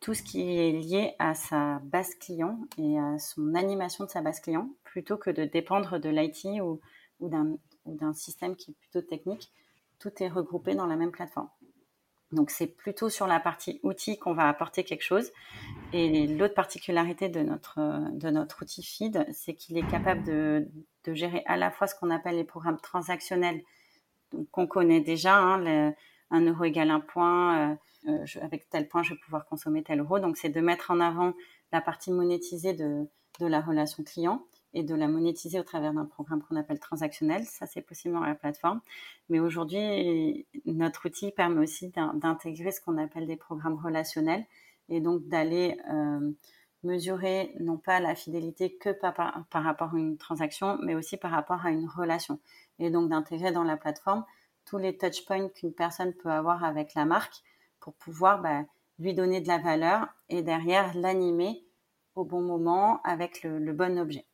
tout 0.00 0.14
ce 0.14 0.22
qui 0.22 0.58
est 0.58 0.72
lié 0.72 1.14
à 1.18 1.34
sa 1.34 1.78
base 1.84 2.14
client 2.16 2.58
et 2.76 2.98
à 2.98 3.18
son 3.18 3.54
animation 3.54 4.04
de 4.04 4.10
sa 4.10 4.20
base 4.20 4.40
client, 4.40 4.68
plutôt 4.82 5.16
que 5.16 5.30
de 5.30 5.44
dépendre 5.44 6.00
de 6.00 6.08
l'IT 6.08 6.60
ou 6.60 6.80
d'un 7.28 8.12
système 8.12 8.56
qui 8.56 8.72
est 8.72 8.74
plutôt 8.74 9.02
technique. 9.02 9.52
Tout 10.00 10.10
est 10.20 10.28
regroupé 10.28 10.74
dans 10.74 10.86
la 10.86 10.96
même 10.96 11.12
plateforme. 11.12 11.48
Donc 12.32 12.50
c'est 12.50 12.66
plutôt 12.66 13.10
sur 13.10 13.26
la 13.26 13.40
partie 13.40 13.78
outil 13.82 14.18
qu'on 14.18 14.32
va 14.32 14.48
apporter 14.48 14.84
quelque 14.84 15.02
chose. 15.02 15.30
Et 15.92 16.26
l'autre 16.26 16.54
particularité 16.54 17.28
de 17.28 17.40
notre, 17.40 17.78
de 18.12 18.30
notre 18.30 18.62
outil 18.62 18.82
feed, 18.82 19.26
c'est 19.32 19.54
qu'il 19.54 19.76
est 19.76 19.86
capable 19.86 20.24
de, 20.24 20.68
de, 21.04 21.14
gérer 21.14 21.42
à 21.46 21.56
la 21.56 21.70
fois 21.70 21.86
ce 21.86 21.94
qu'on 21.94 22.10
appelle 22.10 22.36
les 22.36 22.44
programmes 22.44 22.80
transactionnels, 22.80 23.62
qu'on 24.50 24.66
connaît 24.66 25.00
déjà, 25.00 25.36
hein, 25.36 25.92
un 26.30 26.40
euro 26.40 26.64
égale 26.64 26.90
un 26.90 27.00
point, 27.00 27.72
euh, 27.72 27.74
euh, 28.08 28.24
avec 28.40 28.68
tel 28.70 28.88
point 28.88 29.02
je 29.02 29.12
vais 29.12 29.20
pouvoir 29.20 29.44
consommer 29.44 29.82
tel 29.82 30.00
euro. 30.00 30.18
Donc 30.18 30.38
c'est 30.38 30.48
de 30.48 30.60
mettre 30.60 30.90
en 30.90 31.00
avant 31.00 31.34
la 31.70 31.82
partie 31.82 32.10
monétisée 32.10 32.72
de, 32.72 33.06
de 33.40 33.46
la 33.46 33.60
relation 33.60 34.02
client 34.02 34.46
et 34.74 34.82
de 34.82 34.94
la 34.94 35.08
monétiser 35.08 35.60
au 35.60 35.62
travers 35.62 35.92
d'un 35.92 36.04
programme 36.04 36.42
qu'on 36.42 36.56
appelle 36.56 36.78
transactionnel. 36.78 37.44
Ça, 37.44 37.66
c'est 37.66 37.82
possible 37.82 38.14
dans 38.14 38.24
la 38.24 38.34
plateforme. 38.34 38.80
Mais 39.28 39.40
aujourd'hui, 39.40 40.46
notre 40.64 41.06
outil 41.06 41.30
permet 41.30 41.60
aussi 41.60 41.92
d'intégrer 42.14 42.72
ce 42.72 42.80
qu'on 42.80 42.98
appelle 42.98 43.26
des 43.26 43.36
programmes 43.36 43.78
relationnels 43.78 44.44
et 44.88 45.00
donc 45.00 45.26
d'aller 45.28 45.78
euh, 45.90 46.32
mesurer 46.82 47.54
non 47.60 47.76
pas 47.76 48.00
la 48.00 48.14
fidélité 48.14 48.76
que 48.76 48.90
par, 48.90 49.14
par, 49.50 49.62
rapport 49.62 49.94
à 49.94 49.98
une 49.98 50.16
transaction, 50.16 50.78
mais 50.82 50.94
aussi 50.94 51.16
par 51.16 51.30
rapport 51.30 51.64
à 51.64 51.70
une 51.70 51.88
relation. 51.88 52.40
Et 52.78 52.90
donc 52.90 53.10
d'intégrer 53.10 53.52
dans 53.52 53.64
la 53.64 53.76
plateforme 53.76 54.24
tous 54.64 54.78
les 54.78 54.96
touchpoints 54.96 55.48
qu'une 55.48 55.72
personne 55.72 56.14
peut 56.14 56.30
avoir 56.30 56.64
avec 56.64 56.94
la 56.94 57.04
marque 57.04 57.42
pour 57.80 57.94
pouvoir 57.94 58.40
bah, 58.40 58.64
lui 58.98 59.14
donner 59.14 59.40
de 59.40 59.48
la 59.48 59.58
valeur 59.58 60.06
et 60.28 60.42
derrière 60.42 60.94
l'animer 60.96 61.64
au 62.14 62.24
bon 62.24 62.42
moment 62.42 63.00
avec 63.02 63.42
le 63.42 63.72
bon 63.72 63.98
objet. 63.98 64.26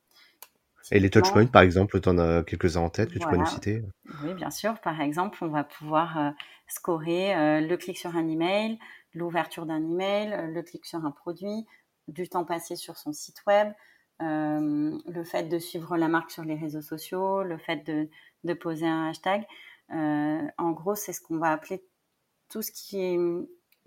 Et 0.90 1.00
les 1.00 1.10
touchpoints, 1.10 1.46
par 1.46 1.62
exemple, 1.62 2.00
tu 2.00 2.08
en 2.08 2.18
as 2.18 2.42
quelques-uns 2.42 2.80
en 2.80 2.90
tête 2.90 3.10
que 3.12 3.18
tu 3.18 3.26
peux 3.26 3.36
nous 3.36 3.46
citer? 3.46 3.82
Oui, 4.22 4.34
bien 4.34 4.50
sûr. 4.50 4.78
Par 4.80 5.00
exemple, 5.00 5.38
on 5.42 5.48
va 5.48 5.64
pouvoir 5.64 6.18
euh, 6.18 6.30
scorer 6.66 7.34
euh, 7.34 7.60
le 7.60 7.76
clic 7.76 7.98
sur 7.98 8.16
un 8.16 8.28
email, 8.28 8.78
l'ouverture 9.14 9.66
d'un 9.66 9.82
email, 9.82 10.32
euh, 10.32 10.46
le 10.46 10.62
clic 10.62 10.84
sur 10.86 11.04
un 11.04 11.10
produit, 11.10 11.66
du 12.06 12.28
temps 12.28 12.44
passé 12.44 12.76
sur 12.76 12.96
son 12.96 13.12
site 13.12 13.42
web, 13.46 13.72
le 14.20 15.24
fait 15.24 15.44
de 15.44 15.58
suivre 15.58 15.96
la 15.96 16.08
marque 16.08 16.30
sur 16.30 16.42
les 16.42 16.56
réseaux 16.56 16.80
sociaux, 16.80 17.42
le 17.42 17.58
fait 17.58 17.86
de, 17.86 18.08
de 18.44 18.54
poser 18.54 18.86
un 18.86 19.08
hashtag. 19.08 19.44
en 19.90 20.70
gros, 20.72 20.94
c'est 20.94 21.12
ce 21.12 21.20
qu'on 21.20 21.38
va 21.38 21.52
appeler 21.52 21.84
tout 22.48 22.62
ce 22.62 22.72
qui 22.72 23.00
est 23.00 23.18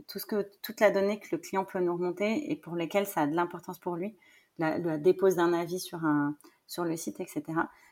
tout 0.08 0.18
ce 0.20 0.26
que 0.26 0.50
toute 0.64 0.80
la 0.80 0.90
donnée 0.90 1.20
que 1.20 1.28
le 1.32 1.38
client 1.38 1.66
peut 1.66 1.80
nous 1.80 1.94
remonter 1.94 2.52
et 2.52 2.56
pour 2.56 2.76
lesquelles 2.76 3.06
ça 3.06 3.22
a 3.22 3.28
de 3.28 3.36
l'importance 3.36 3.78
pour 3.78 3.96
lui. 3.96 4.16
La, 4.58 4.78
la 4.78 4.98
dépose 4.98 5.36
d'un 5.36 5.54
avis 5.54 5.80
sur 5.80 6.06
un, 6.06 6.36
sur 6.72 6.86
le 6.86 6.96
site, 6.96 7.20
etc., 7.20 7.44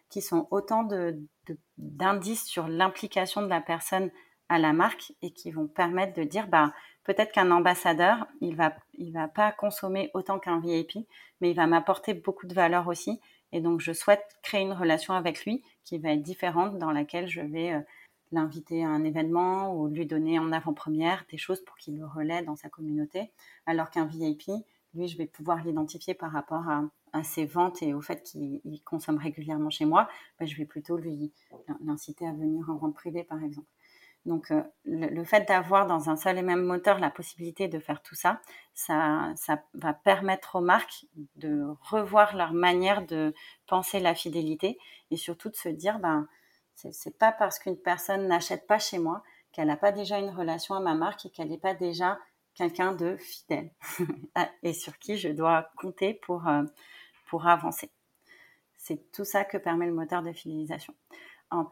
qui 0.10 0.22
sont 0.22 0.48
autant 0.52 0.88
d'indices 1.78 2.46
sur 2.46 2.70
l'implication 2.70 3.42
de 3.42 3.48
la 3.48 3.60
personne 3.60 4.10
à 4.48 4.58
la 4.58 4.72
marque 4.72 5.12
et 5.22 5.32
qui 5.32 5.52
vont 5.52 5.68
permettre 5.68 6.14
de 6.14 6.24
dire, 6.24 6.48
bah, 6.48 6.74
peut-être 7.04 7.34
qu'un 7.34 7.52
ambassadeur, 7.52 8.26
il 8.40 8.56
va, 8.56 8.74
va 9.12 9.28
pas 9.28 9.52
consommer 9.52 10.10
autant 10.14 10.40
qu'un 10.40 10.62
VIP, 10.62 11.06
mais 11.42 11.52
il 11.52 11.56
va 11.56 11.68
m'apporter 11.68 12.14
beaucoup 12.14 12.48
de 12.48 12.54
valeur 12.54 12.88
aussi. 12.88 13.20
Et 13.52 13.60
donc, 13.60 13.82
je 13.82 13.92
souhaite 13.92 14.38
créer 14.44 14.62
une 14.62 14.74
relation 14.74 15.14
avec 15.14 15.44
lui 15.44 15.62
qui 15.84 15.98
va 15.98 16.14
être 16.14 16.24
différente, 16.24 16.80
dans 16.80 16.92
laquelle 16.92 17.28
je 17.28 17.42
vais 17.42 17.74
euh, 17.74 17.82
l'inviter 18.32 18.86
à 18.86 18.88
un 18.88 19.04
événement 19.04 19.76
ou 19.76 19.88
lui 19.88 20.06
donner 20.06 20.40
en 20.40 20.54
avant-première 20.54 21.26
des 21.30 21.38
choses 21.38 21.62
pour 21.66 21.76
qu'il 21.76 21.98
le 21.98 22.06
relaie 22.06 22.44
dans 22.44 22.56
sa 22.56 22.70
communauté. 22.70 23.30
Alors 23.66 23.90
qu'un 23.90 24.06
VIP, 24.06 24.50
lui, 24.94 25.08
je 25.10 25.18
vais 25.18 25.28
pouvoir 25.28 25.64
l'identifier 25.66 26.14
par 26.14 26.32
rapport 26.32 26.68
à, 26.70 26.84
ses 27.24 27.46
ventes 27.46 27.82
et 27.82 27.94
au 27.94 28.02
fait 28.02 28.24
qu'il 28.24 28.82
consomme 28.84 29.18
régulièrement 29.18 29.70
chez 29.70 29.86
moi. 29.86 30.08
Ben, 30.40 30.48
je 30.48 30.56
vais 30.56 30.66
plutôt 30.66 30.98
l'inciter 31.82 32.28
à 32.28 32.34
venir 32.34 32.70
en 32.70 32.76
vente 32.76 32.96
privée, 32.96 33.24
par 33.24 33.44
exemple. 33.44 33.68
Donc, 34.26 34.52
euh, 34.52 34.62
le, 34.84 35.24
fait 35.24 35.48
d'avoir 35.48 35.88
dans 35.88 36.10
un 36.10 36.18
seul 36.18 36.38
et 36.38 36.42
même 36.42 36.64
moteur 36.64 37.00
la 37.00 37.10
possibilité 37.10 37.68
de 37.68 37.80
faire 37.80 38.02
tout 38.02 38.16
ça, 38.16 38.42
ça, 38.74 39.32
ça 39.36 39.64
va 39.74 39.94
permettre 39.94 40.58
aux 40.58 40.62
marques 40.62 41.06
de 41.36 41.66
revoir 41.82 42.36
leur 42.36 42.54
manière 42.54 43.06
de 43.06 43.34
penser 43.66 44.00
la 44.00 44.14
fidélité 44.14 44.78
et 45.10 45.16
surtout 45.16 45.50
de 45.50 45.56
se 45.56 45.70
dire, 45.70 46.00
ben, 46.00 46.28
c'est 46.76 47.18
pas 47.18 47.32
parce 47.32 47.60
qu'une 47.60 47.78
personne 47.78 48.28
n'achète 48.28 48.68
pas 48.68 48.80
chez 48.80 49.00
moi 49.00 49.24
qu'elle 49.52 49.68
n'a 49.68 49.78
pas 49.78 49.92
déjà 49.92 50.20
une 50.20 50.30
relation 50.30 50.76
à 50.76 50.80
ma 50.80 50.94
marque 50.96 51.26
et 51.26 51.30
qu'elle 51.30 51.50
n'est 51.50 51.58
pas 51.58 51.74
déjà 51.74 52.20
quelqu'un 52.54 52.94
de 52.94 53.18
fidèle 53.18 53.72
et 54.64 54.74
sur 54.74 54.98
qui 55.00 55.18
je 55.18 55.30
dois 55.30 55.70
compter 55.78 56.14
pour, 56.14 56.48
euh, 56.48 56.64
pour 57.30 57.48
avancer. 57.48 57.92
C'est 58.78 59.12
tout 59.12 59.26
ça 59.26 59.44
que 59.44 59.58
permet 59.58 59.86
le 59.86 59.94
moteur 59.94 60.24
de 60.24 60.32
fidélisation. 60.32 60.94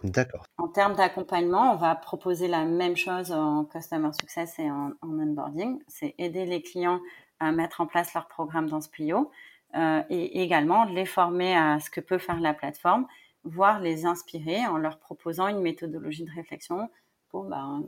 D'accord. 0.03 0.45
En 0.57 0.67
termes 0.67 0.95
d'accompagnement, 0.95 1.71
on 1.73 1.75
va 1.75 1.95
proposer 1.95 2.47
la 2.47 2.65
même 2.65 2.97
chose 2.97 3.31
en 3.31 3.63
Customer 3.65 4.09
Success 4.11 4.57
et 4.57 4.69
en, 4.71 4.93
onboarding. 5.03 5.79
C'est 5.87 6.15
aider 6.17 6.45
les 6.45 6.61
clients 6.61 6.99
à 7.39 7.51
mettre 7.51 7.81
en 7.81 7.85
place 7.85 8.13
leur 8.15 8.27
programme 8.27 8.67
dans 8.67 8.81
Splio 8.81 9.31
euh, 9.75 10.01
et 10.09 10.41
également 10.41 10.85
les 10.85 11.05
former 11.05 11.55
à 11.55 11.79
ce 11.79 11.91
que 11.91 12.01
peut 12.01 12.17
faire 12.17 12.39
la 12.39 12.55
plateforme, 12.55 13.05
voire 13.43 13.79
les 13.79 14.05
inspirer 14.07 14.65
en 14.65 14.77
leur 14.77 14.97
proposant 14.97 15.47
une 15.47 15.61
méthodologie 15.61 16.23
de 16.23 16.31
réflexion 16.31 16.89
pour 17.29 17.43
ben, 17.43 17.83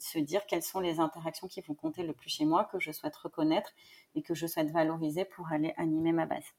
se 0.00 0.18
dire 0.18 0.44
quelles 0.46 0.62
sont 0.62 0.80
les 0.80 0.98
interactions 0.98 1.46
qui 1.46 1.60
vont 1.60 1.74
compter 1.74 2.02
le 2.02 2.14
plus 2.14 2.30
chez 2.30 2.44
moi, 2.44 2.68
que 2.72 2.80
je 2.80 2.90
souhaite 2.90 3.16
reconnaître 3.16 3.72
et 4.16 4.22
que 4.22 4.34
je 4.34 4.46
souhaite 4.46 4.72
valoriser 4.72 5.24
pour 5.24 5.52
aller 5.52 5.72
animer 5.76 6.12
ma 6.12 6.26
base. 6.26 6.52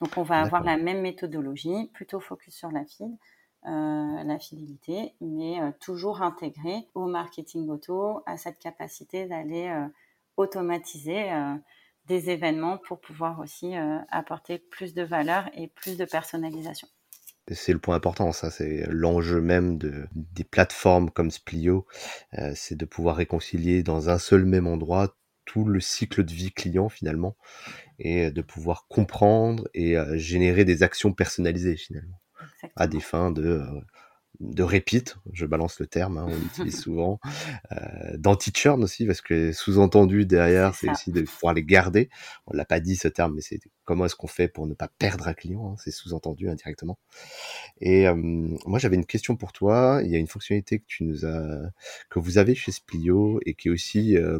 Donc 0.00 0.16
on 0.16 0.22
va 0.22 0.40
avoir 0.40 0.62
la 0.62 0.76
même 0.76 1.00
méthodologie, 1.00 1.90
plutôt 1.94 2.20
focus 2.20 2.54
sur 2.54 2.70
la 2.70 2.84
feed, 2.84 3.16
euh, 3.66 4.22
la 4.22 4.38
fidélité, 4.38 5.14
mais 5.20 5.60
euh, 5.60 5.72
toujours 5.80 6.22
intégré 6.22 6.86
au 6.94 7.06
marketing 7.06 7.68
auto, 7.68 8.22
à 8.24 8.36
cette 8.36 8.60
capacité 8.60 9.26
d'aller 9.26 9.66
euh, 9.66 9.88
automatiser 10.36 11.32
des 12.04 12.30
événements 12.30 12.78
pour 12.78 13.00
pouvoir 13.00 13.40
aussi 13.40 13.74
apporter 14.10 14.58
plus 14.58 14.92
de 14.92 15.02
valeur 15.02 15.48
et 15.54 15.66
plus 15.66 15.96
de 15.96 16.04
personnalisation. 16.04 16.86
C'est 17.50 17.72
le 17.72 17.78
point 17.78 17.96
important, 17.96 18.32
ça, 18.32 18.50
c'est 18.50 18.84
l'enjeu 18.90 19.40
même 19.40 19.78
de, 19.78 20.06
des 20.12 20.44
plateformes 20.44 21.10
comme 21.10 21.30
Splio, 21.30 21.86
c'est 22.54 22.76
de 22.76 22.84
pouvoir 22.84 23.16
réconcilier 23.16 23.82
dans 23.82 24.10
un 24.10 24.18
seul 24.18 24.44
même 24.44 24.66
endroit 24.66 25.16
tout 25.46 25.64
le 25.64 25.80
cycle 25.80 26.24
de 26.24 26.32
vie 26.32 26.52
client 26.52 26.88
finalement, 26.90 27.36
et 27.98 28.30
de 28.30 28.42
pouvoir 28.42 28.86
comprendre 28.88 29.68
et 29.72 29.96
générer 30.14 30.64
des 30.64 30.82
actions 30.82 31.12
personnalisées 31.12 31.76
finalement 31.76 32.20
à 32.74 32.86
des 32.86 33.00
fins 33.00 33.30
de, 33.30 33.42
euh, 33.42 33.80
de 34.40 34.62
repeat, 34.62 35.16
je 35.32 35.46
balance 35.46 35.80
le 35.80 35.86
terme, 35.86 36.18
hein, 36.18 36.26
on 36.28 36.34
l'utilise 36.34 36.80
souvent, 36.80 37.20
euh, 37.72 38.16
d'anti-churn 38.16 38.82
aussi, 38.82 39.06
parce 39.06 39.20
que 39.20 39.52
sous-entendu 39.52 40.26
derrière, 40.26 40.74
c'est 40.74 40.90
aussi 40.90 41.12
de 41.12 41.22
pouvoir 41.22 41.54
les 41.54 41.64
garder. 41.64 42.10
On 42.46 42.54
l'a 42.54 42.64
pas 42.64 42.80
dit 42.80 42.96
ce 42.96 43.08
terme, 43.08 43.34
mais 43.34 43.40
c'est 43.40 43.60
comment 43.84 44.04
est-ce 44.04 44.16
qu'on 44.16 44.26
fait 44.26 44.48
pour 44.48 44.66
ne 44.66 44.74
pas 44.74 44.88
perdre 44.98 45.28
un 45.28 45.34
client, 45.34 45.72
hein, 45.72 45.76
c'est 45.78 45.90
sous-entendu 45.90 46.48
indirectement. 46.48 46.98
Et 47.80 48.06
euh, 48.08 48.14
moi, 48.14 48.78
j'avais 48.78 48.96
une 48.96 49.06
question 49.06 49.36
pour 49.36 49.52
toi. 49.52 50.00
Il 50.04 50.10
y 50.10 50.16
a 50.16 50.18
une 50.18 50.26
fonctionnalité 50.26 50.80
que 50.80 50.86
tu 50.86 51.04
nous 51.04 51.24
as, 51.24 51.70
que 52.10 52.18
vous 52.18 52.38
avez 52.38 52.54
chez 52.54 52.72
Splio 52.72 53.40
et 53.46 53.54
qui 53.54 53.68
est 53.68 53.70
aussi 53.70 54.16
euh, 54.16 54.38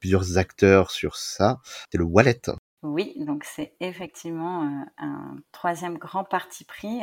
plusieurs 0.00 0.38
acteurs 0.38 0.90
sur 0.90 1.16
ça. 1.16 1.60
C'est 1.90 1.98
le 1.98 2.04
wallet. 2.04 2.42
Oui, 2.82 3.14
donc 3.18 3.44
c'est 3.44 3.74
effectivement 3.80 4.64
euh, 4.64 4.84
un 4.98 5.36
troisième 5.52 5.98
grand 5.98 6.24
parti 6.24 6.64
pris. 6.64 7.00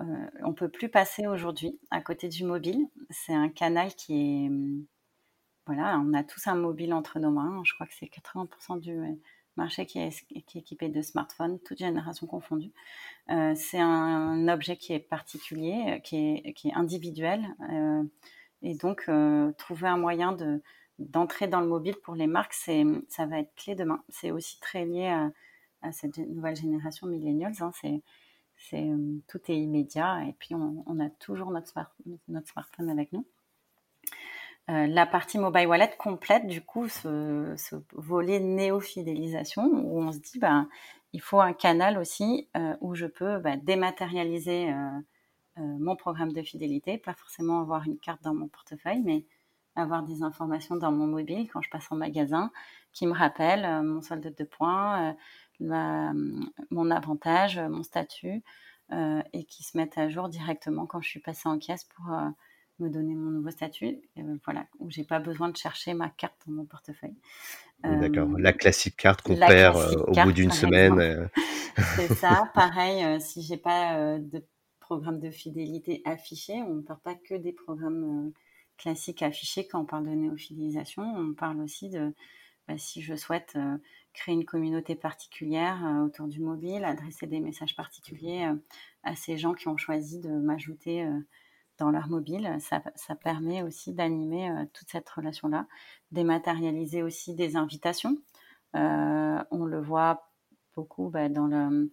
Euh, 0.00 0.04
euh, 0.04 0.26
on 0.44 0.52
peut 0.54 0.68
plus 0.68 0.88
passer 0.88 1.26
aujourd'hui 1.26 1.78
à 1.90 2.00
côté 2.00 2.28
du 2.28 2.44
mobile. 2.44 2.86
C'est 3.10 3.34
un 3.34 3.48
canal 3.48 3.94
qui 3.94 4.14
est... 4.14 4.48
Hum, 4.48 4.84
voilà, 5.66 6.00
on 6.04 6.14
a 6.14 6.24
tous 6.24 6.46
un 6.48 6.56
mobile 6.56 6.92
entre 6.92 7.18
nos 7.20 7.30
mains. 7.30 7.62
Je 7.64 7.74
crois 7.74 7.86
que 7.86 7.94
c'est 7.94 8.06
80% 8.06 8.80
du 8.80 8.98
marché 9.56 9.86
qui 9.86 10.00
est, 10.00 10.24
équipé 10.56 10.88
de 10.88 11.00
smartphones, 11.00 11.60
toute 11.60 11.78
génération 11.78 12.26
confondue. 12.26 12.72
c'est 13.28 13.78
un, 13.78 14.48
objet 14.48 14.76
qui 14.76 14.94
est 14.94 14.98
particulier, 14.98 16.00
qui 16.02 16.16
est, 16.16 16.54
qui 16.54 16.68
est 16.70 16.74
individuel. 16.74 17.44
et 18.62 18.74
donc, 18.74 19.08
trouver 19.58 19.86
un 19.88 19.98
moyen 19.98 20.32
de 20.32 20.60
d'entrer 20.98 21.46
dans 21.48 21.60
le 21.60 21.68
mobile 21.68 21.96
pour 22.02 22.14
les 22.14 22.26
marques, 22.26 22.52
c'est, 22.52 22.84
ça 23.08 23.26
va 23.26 23.38
être 23.40 23.54
clé 23.54 23.74
demain. 23.74 24.02
C'est 24.08 24.30
aussi 24.32 24.60
très 24.60 24.84
lié 24.84 25.08
à, 25.82 25.92
cette 25.92 26.18
nouvelle 26.18 26.56
génération 26.56 27.06
millennials. 27.06 27.54
Hein. 27.60 27.70
C'est, 27.80 28.02
euh, 28.72 29.18
tout 29.26 29.40
est 29.48 29.56
immédiat 29.56 30.24
et 30.24 30.34
puis 30.38 30.54
on, 30.54 31.00
a 31.00 31.08
toujours 31.10 31.50
notre, 31.50 31.68
smartphone 31.68 32.90
avec 32.90 33.12
nous. 33.12 33.26
Euh, 34.68 34.86
la 34.86 35.06
partie 35.06 35.38
mobile 35.38 35.66
wallet 35.66 35.92
complète 35.98 36.46
du 36.46 36.60
coup 36.62 36.88
ce, 36.88 37.56
volet 37.92 38.38
néo-fidélisation 38.38 39.64
où 39.64 40.00
on 40.00 40.12
se 40.12 40.18
dit 40.18 40.38
ben, 40.38 40.68
il 41.12 41.20
faut 41.20 41.40
un 41.40 41.52
canal 41.52 41.98
aussi 41.98 42.48
euh, 42.56 42.76
où 42.80 42.94
je 42.94 43.06
peux 43.06 43.38
ben, 43.38 43.58
dématérialiser 43.62 44.72
mon 45.56 45.94
programme 45.94 46.32
de 46.32 46.40
fidélité, 46.40 46.96
pas 46.96 47.12
forcément 47.12 47.60
avoir 47.60 47.84
une 47.84 47.98
carte 47.98 48.22
dans 48.22 48.34
mon 48.34 48.48
portefeuille, 48.48 49.02
mais 49.04 49.26
avoir 49.76 50.02
des 50.04 50.22
informations 50.22 50.76
dans 50.76 50.90
mon 50.90 51.06
mobile 51.06 51.50
quand 51.52 51.60
je 51.60 51.68
passe 51.68 51.90
en 51.90 51.96
magasin 51.96 52.50
qui 52.92 53.06
me 53.06 53.12
rappellent 53.12 53.82
mon 53.82 54.00
solde 54.00 54.34
de 54.34 54.44
points, 54.44 55.14
euh, 55.62 56.12
mon 56.70 56.90
avantage, 56.90 57.58
euh, 57.58 57.68
mon 57.68 57.82
statut, 57.82 58.42
et 59.32 59.44
qui 59.44 59.62
se 59.62 59.76
mettent 59.76 59.98
à 59.98 60.08
jour 60.08 60.28
directement 60.28 60.84
quand 60.84 61.00
je 61.00 61.08
suis 61.08 61.20
passée 61.20 61.48
en 61.48 61.60
caisse 61.60 61.84
pour 61.84 62.06
me 62.80 62.88
donner 62.88 63.14
mon 63.14 63.30
nouveau 63.30 63.52
statut, 63.52 64.00
voilà, 64.44 64.66
où 64.80 64.90
j'ai 64.90 65.04
pas 65.04 65.20
besoin 65.20 65.48
de 65.48 65.56
chercher 65.56 65.94
ma 65.94 66.08
carte 66.08 66.34
dans 66.44 66.54
mon 66.54 66.64
portefeuille. 66.64 67.14
D'accord, 67.84 68.28
la 68.36 68.52
classique 68.52 68.96
carte 68.96 69.22
qu'on 69.22 69.36
perd 69.36 69.76
au 70.08 70.12
bout 70.24 70.32
d'une 70.32 70.50
semaine. 70.50 71.30
C'est 71.94 72.12
ça, 72.14 72.50
pareil, 72.54 73.20
si 73.20 73.42
j'ai 73.42 73.58
pas 73.58 74.18
de 74.18 74.44
programme 74.80 75.20
de 75.20 75.30
fidélité 75.30 76.02
affiché, 76.04 76.54
on 76.54 76.74
ne 76.74 76.82
perd 76.82 76.98
pas 76.98 77.14
que 77.14 77.36
des 77.36 77.52
programmes 77.52 78.32
classique 78.80 79.22
affiché 79.22 79.66
quand 79.68 79.82
on 79.82 79.84
parle 79.84 80.06
de 80.06 80.14
néophilisation. 80.14 81.02
On 81.02 81.34
parle 81.34 81.60
aussi 81.60 81.90
de 81.90 82.12
bah, 82.66 82.78
si 82.78 83.02
je 83.02 83.14
souhaite 83.14 83.52
euh, 83.56 83.76
créer 84.12 84.34
une 84.34 84.44
communauté 84.44 84.94
particulière 84.94 85.84
euh, 85.84 86.04
autour 86.04 86.26
du 86.26 86.40
mobile, 86.40 86.84
adresser 86.84 87.26
des 87.26 87.40
messages 87.40 87.76
particuliers 87.76 88.46
euh, 88.46 88.56
à 89.02 89.16
ces 89.16 89.36
gens 89.36 89.54
qui 89.54 89.68
ont 89.68 89.76
choisi 89.76 90.20
de 90.20 90.30
m'ajouter 90.30 91.08
dans 91.78 91.90
leur 91.90 92.08
mobile. 92.08 92.58
Ça, 92.60 93.14
permet 93.14 93.62
aussi 93.62 93.94
d'animer 93.94 94.52
toute 94.74 94.90
cette 94.90 95.08
relation-là, 95.08 95.66
dématérialiser 96.12 97.02
aussi 97.02 97.34
des 97.34 97.56
invitations. 97.56 98.18
on 98.74 99.64
le 99.64 99.80
voit 99.80 100.30
beaucoup 100.74 101.08
bah, 101.08 101.30
dans 101.30 101.46
le 101.46 101.90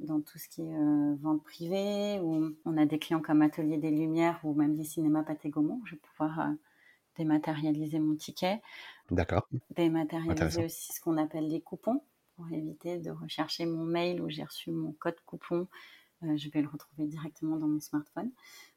dans 0.00 0.20
tout 0.20 0.38
ce 0.38 0.48
qui 0.48 0.62
est 0.62 0.74
euh, 0.74 1.14
vente 1.20 1.42
privée, 1.42 2.20
où 2.20 2.54
on 2.64 2.76
a 2.76 2.86
des 2.86 2.98
clients 2.98 3.20
comme 3.20 3.42
Atelier 3.42 3.78
des 3.78 3.90
Lumières 3.90 4.40
ou 4.44 4.54
même 4.54 4.76
les 4.76 4.84
cinémas 4.84 5.22
Pathé. 5.22 5.50
Je 5.84 5.94
vais 5.94 6.00
pouvoir 6.00 6.40
euh, 6.40 6.52
dématérialiser 7.18 7.98
mon 7.98 8.16
ticket. 8.16 8.60
D'accord. 9.10 9.46
Dématérialiser 9.70 10.64
aussi 10.64 10.92
ce 10.92 11.00
qu'on 11.00 11.16
appelle 11.16 11.48
les 11.48 11.60
coupons 11.60 12.02
pour 12.36 12.50
éviter 12.52 12.98
de 12.98 13.10
rechercher 13.10 13.66
mon 13.66 13.84
mail 13.84 14.20
où 14.20 14.28
j'ai 14.28 14.44
reçu 14.44 14.70
mon 14.70 14.92
code 14.92 15.18
coupon. 15.24 15.66
Euh, 16.22 16.36
je 16.36 16.48
vais 16.50 16.62
le 16.62 16.68
retrouver 16.68 17.06
directement 17.06 17.56
dans 17.56 17.68
mon 17.68 17.80
smartphone. 17.80 18.30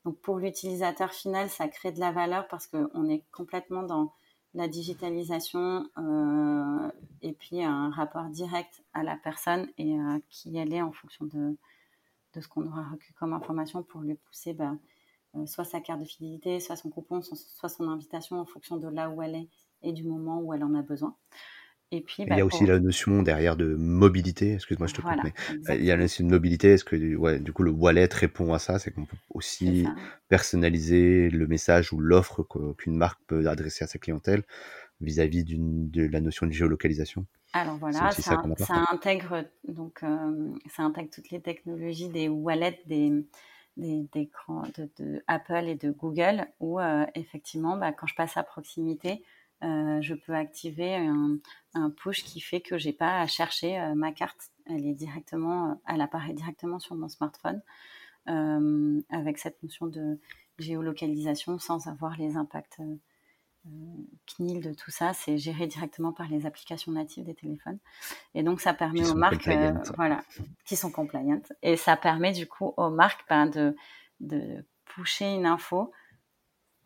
Donc 0.06 0.20
pour 0.20 0.40
l'utilisateur 0.40 1.14
final, 1.14 1.50
ça 1.50 1.68
crée 1.68 1.92
de 1.92 2.00
la 2.00 2.12
valeur 2.12 2.48
parce 2.48 2.68
qu'on 2.68 3.10
est 3.10 3.24
complètement 3.32 3.84
dans 3.84 4.14
la 4.54 4.68
digitalisation 4.68 5.88
euh, 5.98 6.92
et 7.22 7.34
puis 7.34 7.64
un 7.64 7.92
rapport 7.92 8.26
direct 8.26 8.84
à 8.94 9.04
la 9.04 9.16
personne 9.16 9.68
et 9.78 9.98
à 10.00 10.20
qui 10.30 10.58
elle 10.58 10.74
est 10.74 10.82
en 10.82 10.92
fonction 10.92 11.26
de, 11.26 11.56
de 12.34 12.42
ce 12.42 12.48
qu'on 12.48 12.66
aura 12.66 12.84
recueilli 12.84 13.14
comme 13.14 13.34
information 13.34 13.84
pour 13.84 14.02
lui 14.02 14.16
pousser 14.16 14.54
bah, 14.54 14.76
soit 15.46 15.66
sa 15.66 15.80
carte 15.80 16.02
de 16.02 16.06
fidélité, 16.06 16.60
soit 16.60 16.76
son 16.76 16.90
coupon, 16.90 17.22
soit 17.22 17.70
son 17.70 17.90
invitation 17.90 18.40
en 18.40 18.46
fonction 18.46 18.78
de 18.78 18.88
là 18.88 19.10
où 19.10 19.22
elle 19.22 19.36
est 19.36 19.48
et 19.82 19.94
du 19.94 20.04
moment 20.04 20.42
où 20.42 20.54
elle 20.54 20.64
en 20.64 20.76
a 20.76 20.82
besoin. 20.82 21.16
Et 21.92 22.02
puis, 22.02 22.18
il 22.20 22.30
y 22.30 22.32
a 22.32 22.38
bah, 22.38 22.46
aussi 22.46 22.68
la 22.68 22.80
notion 22.80 23.24
derrière 23.24 23.58
de 23.58 23.74
mobilité. 23.74 24.54
Excuse-moi, 24.54 24.86
je 24.86 24.94
te 24.94 25.02
coupe, 25.02 25.12
mais 25.24 25.34
euh, 25.70 25.76
il 25.76 25.86
y 25.86 25.92
a 25.92 25.96
la 25.96 26.04
notion 26.04 26.24
de 26.24 26.30
mobilité. 26.30 26.74
Est-ce 26.74 26.86
que 26.86 27.16
ouais, 27.16 27.40
du 27.40 27.52
coup 27.52 27.64
le 27.64 27.72
wallet 27.72 28.10
répond 28.12 28.54
à 28.54 28.60
ça? 28.60 28.78
C'est 28.78 28.92
qu'on 28.92 29.06
peut 29.06 29.18
aussi 29.32 29.88
personnaliser 30.28 31.32
le 31.32 31.48
message 31.48 31.92
ou 31.92 32.00
l'offre 32.00 32.44
qu'une 32.78 32.96
marque 32.96 33.20
peut 33.26 33.48
adresser 33.48 33.84
à 33.84 33.88
sa 33.88 33.98
clientèle 33.98 34.44
vis-à-vis 35.02 35.46
de 35.48 36.06
la 36.06 36.20
notion 36.20 36.46
de 36.46 36.52
géolocalisation 36.52 37.26
alors 37.54 37.78
voilà, 37.78 38.12
ça, 38.12 38.44
intègre 38.92 39.46
donc 39.68 40.02
ça 40.02 40.84
intègre 40.84 41.10
toutes 41.10 41.32
les 41.32 41.42
technologies 41.42 42.10
des 42.10 42.28
wallets 42.28 42.80
des 42.86 43.26
des, 43.80 44.30
de, 44.98 45.24
Apple 45.28 45.66
et 45.68 45.76
de 45.76 45.92
Google 45.92 46.48
où 46.60 46.80
effectivement 47.16 47.78
bah, 47.78 47.92
quand 47.92 48.08
je 48.08 48.16
passe 48.16 48.38
à 48.38 48.44
proximité 48.44 49.24
je 49.62 50.14
peux 50.14 50.34
activer 50.36 50.96
un, 50.96 51.90
push 51.92 52.24
qui 52.24 52.40
fait 52.40 52.62
que 52.62 52.78
j'ai 52.78 52.94
pas 52.94 53.20
à 53.20 53.28
chercher 53.28 53.94
ma 53.96 54.12
carte. 54.12 54.52
Elle 54.66 54.86
est 54.86 54.94
directement 54.94 55.82
elle 55.88 56.02
apparaît 56.02 56.34
directement 56.34 56.80
sur 56.80 56.96
mon 56.96 57.10
smartphone 57.10 57.62
avec 58.26 59.38
cette 59.38 59.62
notion 59.64 59.88
de 59.88 60.20
géolocalisation 60.60 61.58
sans 61.58 61.88
avoir 61.88 62.18
les 62.18 62.36
impacts 62.36 62.82
CNIL 64.26 64.62
de 64.62 64.74
tout 64.74 64.92
ça, 64.92 65.14
c'est 65.14 65.38
géré 65.38 65.68
directement 65.68 66.14
par 66.14 66.28
les 66.30 66.46
applications 66.46 66.92
natives 66.92 67.26
des 67.26 67.36
téléphones. 67.36 67.80
Et 68.34 68.44
donc, 68.44 68.62
ça 68.62 68.74
permet 68.74 69.10
aux 69.10 69.16
marques, 69.16 69.48
euh, 69.48 69.74
voilà, 69.96 70.22
qui 70.66 70.76
sont 70.76 70.92
compliant. 70.92 71.42
Et 71.62 71.76
ça 71.76 71.98
permet 71.98 72.32
du 72.32 72.48
coup 72.48 72.74
aux 72.78 72.90
marques 72.90 73.26
ben, 73.30 73.48
de, 73.48 73.76
de 74.20 74.66
pusher 74.86 75.26
une 75.26 75.46
info 75.46 75.92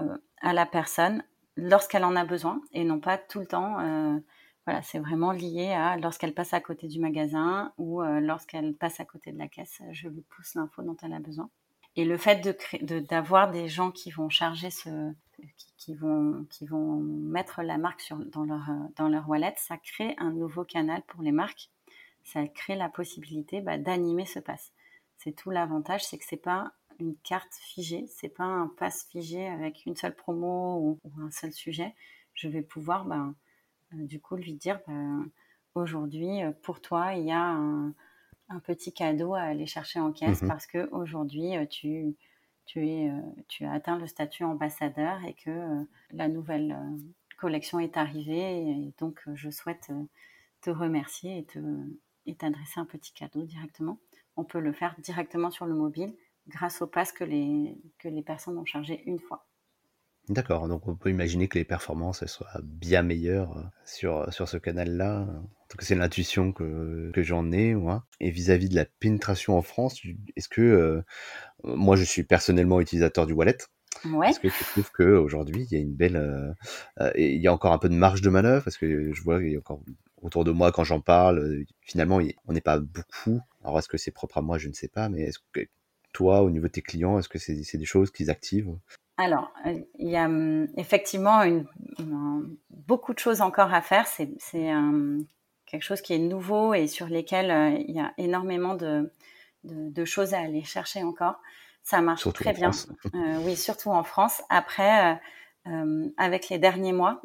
euh, 0.02 0.18
à 0.42 0.54
la 0.54 0.66
personne 0.66 1.24
lorsqu'elle 1.56 2.04
en 2.04 2.16
a 2.16 2.26
besoin 2.26 2.62
et 2.72 2.84
non 2.84 3.00
pas 3.00 3.18
tout 3.18 3.40
le 3.40 3.48
temps. 3.48 3.80
Euh, 3.80 4.20
voilà, 4.66 4.82
c'est 4.82 5.00
vraiment 5.00 5.32
lié 5.32 5.74
à 5.74 5.98
lorsqu'elle 5.98 6.34
passe 6.34 6.54
à 6.54 6.62
côté 6.62 6.88
du 6.88 7.00
magasin 7.00 7.74
ou 7.78 8.02
lorsqu'elle 8.02 8.74
passe 8.74 9.02
à 9.02 9.06
côté 9.06 9.34
de 9.34 9.38
la 9.38 9.50
caisse, 9.50 9.82
je 9.92 10.08
lui 10.08 10.22
pousse 10.22 10.56
l'info 10.56 10.82
dont 10.84 10.96
elle 11.04 11.12
a 11.12 11.20
besoin. 11.20 11.50
Et 11.98 12.06
le 12.06 12.16
fait 12.16 12.38
de 12.38 13.00
d'avoir 13.00 13.52
des 13.52 13.68
gens 13.68 13.92
qui 13.92 14.10
vont 14.10 14.30
charger 14.30 14.70
ce, 14.70 15.14
qui, 15.78 15.94
vont, 15.94 16.46
qui 16.50 16.66
vont 16.66 16.98
mettre 16.98 17.62
la 17.62 17.78
marque 17.78 18.02
sur, 18.02 18.18
dans, 18.18 18.44
leur, 18.44 18.70
dans 18.96 19.08
leur 19.08 19.28
wallet, 19.30 19.54
ça 19.58 19.78
crée 19.78 20.16
un 20.18 20.32
nouveau 20.32 20.64
canal 20.64 21.02
pour 21.08 21.22
les 21.22 21.32
marques. 21.32 21.70
Ça 22.24 22.48
crée 22.48 22.76
la 22.76 22.90
possibilité 22.90 23.62
bah, 23.62 23.78
d'animer 23.78 24.26
ce 24.26 24.40
pass. 24.40 24.72
C'est 25.18 25.34
tout 25.34 25.50
l'avantage, 25.50 26.04
c'est 26.06 26.18
que 26.18 26.26
c'est 26.26 26.38
pas 26.38 26.74
une 27.00 27.16
carte 27.18 27.54
figée, 27.54 28.06
c'est 28.08 28.30
pas 28.30 28.44
un 28.44 28.68
pass 28.68 29.08
figé 29.10 29.48
avec 29.48 29.86
une 29.86 29.96
seule 29.96 30.16
promo 30.16 30.78
ou, 30.78 31.00
un 31.22 31.32
seul 31.32 31.52
sujet. 31.52 31.94
Je 32.34 32.48
vais 32.48 32.62
pouvoir, 32.62 33.06
bah, 33.06 33.34
euh, 33.94 34.06
du 34.06 34.20
coup, 34.20 34.36
lui 34.36 34.54
dire, 34.54 34.80
bah, 34.88 34.94
aujourd'hui, 35.76 36.44
euh, 36.44 36.52
pour 36.62 36.82
toi, 36.82 37.14
il 37.16 37.26
y 37.26 37.32
a 37.32 37.42
un, 37.42 37.94
un 38.50 38.60
petit 38.60 38.94
cadeau 38.94 39.34
à 39.34 39.42
aller 39.42 39.66
chercher 39.66 40.00
en 40.00 40.12
caisse 40.12 40.42
mmh 40.42 40.48
parce 40.48 40.68
que 40.68 40.90
aujourd'hui 40.92 41.58
euh, 41.58 41.66
tu, 41.66 42.16
euh, 42.78 43.22
tu 43.48 43.66
as 43.66 43.72
atteint 43.72 43.98
le 43.98 44.08
statut 44.08 44.44
ambassadeur 44.44 45.24
et 45.26 45.34
que 45.34 45.50
euh, 45.50 45.84
la 46.12 46.28
nouvelle 46.28 46.78
collection 47.38 47.80
est 47.80 47.98
arrivée 47.98 48.68
et 48.70 48.94
donc 49.00 49.22
je 49.34 49.50
souhaite 49.50 49.92
te 50.62 50.70
remercier 50.70 51.40
et 51.40 51.46
te 51.46 51.60
et 52.26 52.36
t'adresser 52.36 52.80
un 52.80 52.86
petit 52.86 53.14
cadeau 53.14 53.44
directement. 53.44 54.00
On 54.38 54.44
peut 54.44 54.60
le 54.60 54.72
faire 54.72 54.96
directement 55.00 55.52
sur 55.52 55.66
le 55.66 55.74
mobile 55.74 56.16
grâce 56.48 56.82
au 56.82 56.88
pass 56.88 57.12
que 57.12 57.24
les, 57.24 57.78
que 58.00 58.08
les 58.08 58.22
personnes 58.22 58.58
ont 58.58 58.66
chargé 58.66 59.04
une 59.06 59.20
fois. 59.20 59.46
D'accord, 60.30 60.68
donc 60.68 60.88
on 60.88 60.96
peut 60.96 61.10
imaginer 61.10 61.48
que 61.48 61.60
les 61.60 61.66
performances 61.66 62.26
soient 62.26 62.48
bien 62.64 63.04
meilleures 63.04 63.70
sur, 63.86 64.32
sur 64.34 64.48
ce 64.48 64.58
canal-là 64.58 65.28
c'est 65.82 65.96
l'intuition 65.96 66.52
que, 66.52 67.12
que 67.14 67.24
j'en 67.24 67.52
ai. 67.52 67.74
Moi. 67.74 68.06
Et 68.20 68.30
vis-à-vis 68.30 68.70
de 68.70 68.76
la 68.76 68.86
pénétration 68.86 69.58
en 69.58 69.62
France, 69.62 70.02
est-ce 70.36 70.50
que 70.50 70.62
euh, 70.62 71.02
moi 71.64 71.96
je 71.96 72.04
suis 72.04 72.24
personnellement 72.24 72.80
utilisateur 72.82 73.26
du 73.26 73.34
wallet? 73.34 73.58
Ouais. 74.06 74.30
Est-ce 74.30 74.40
que 74.40 74.48
tu 74.48 74.64
trouves 74.66 74.92
qu'aujourd'hui, 74.92 75.68
il 75.70 75.74
y 75.74 75.80
a 75.80 75.82
une 75.82 75.94
belle. 75.94 76.18
Euh, 76.18 76.52
euh, 77.00 77.12
il 77.16 77.42
y 77.42 77.48
a 77.48 77.54
encore 77.54 77.74
un 77.74 77.78
peu 77.78 77.90
de 77.90 77.96
marge 77.96 78.22
de 78.22 78.30
manœuvre? 78.30 78.64
Parce 78.64 78.78
que 78.78 79.14
je 79.14 79.22
vois 79.22 79.40
qu'il 79.40 79.52
y 79.52 79.56
a 79.56 79.60
encore 79.60 79.82
autour 80.22 80.44
de 80.44 80.52
moi, 80.52 80.72
quand 80.72 80.84
j'en 80.84 81.00
parle, 81.00 81.64
finalement, 81.82 82.20
on 82.48 82.54
n'est 82.54 82.62
pas 82.62 82.80
beaucoup. 82.80 83.42
Alors, 83.64 83.80
est-ce 83.80 83.88
que 83.88 83.98
c'est 83.98 84.12
propre 84.12 84.38
à 84.38 84.42
moi? 84.42 84.58
Je 84.58 84.68
ne 84.68 84.74
sais 84.74 84.88
pas. 84.88 85.10
Mais 85.10 85.22
est-ce 85.22 85.40
que 85.52 85.62
toi, 86.12 86.42
au 86.42 86.50
niveau 86.50 86.68
de 86.68 86.72
tes 86.72 86.82
clients, 86.82 87.20
est-ce 87.20 87.30
que 87.30 87.40
c'est 87.40 87.78
des 87.78 87.86
choses 87.86 88.12
qu'ils 88.12 88.30
activent? 88.30 88.76
Alors, 89.18 89.54
il 89.66 90.10
y 90.10 90.18
a 90.18 90.26
hum, 90.26 90.68
effectivement 90.76 91.44
une, 91.44 91.66
beaucoup 92.70 93.14
de 93.14 93.20
choses 93.20 93.42
encore 93.42 93.74
à 93.74 93.82
faire. 93.82 94.08
C'est 94.08 94.30
quelque 95.66 95.84
chose 95.84 96.02
qui 96.02 96.14
est 96.14 96.20
nouveau 96.20 96.74
et 96.74 96.88
sur 96.88 97.08
lesquels 97.08 97.52
euh, 97.52 97.70
il 97.88 97.96
y 97.96 98.00
a 98.00 98.14
énormément 98.18 98.76
de, 98.76 99.12
de, 99.64 100.06
choses 100.06 100.34
à 100.34 100.40
aller 100.40 100.64
chercher 100.64 101.04
encore. 101.04 101.42
Ça 101.82 102.02
marche 102.02 102.32
très 102.34 102.54
bien. 102.54 102.72
Euh, 103.16 103.38
oui, 103.42 103.56
surtout 103.56 103.90
en 103.90 104.04
France. 104.04 104.42
Après, 104.50 105.20
euh, 105.68 106.10
avec 106.18 106.50
les 106.50 106.60
derniers 106.60 106.94
mois 106.94 107.22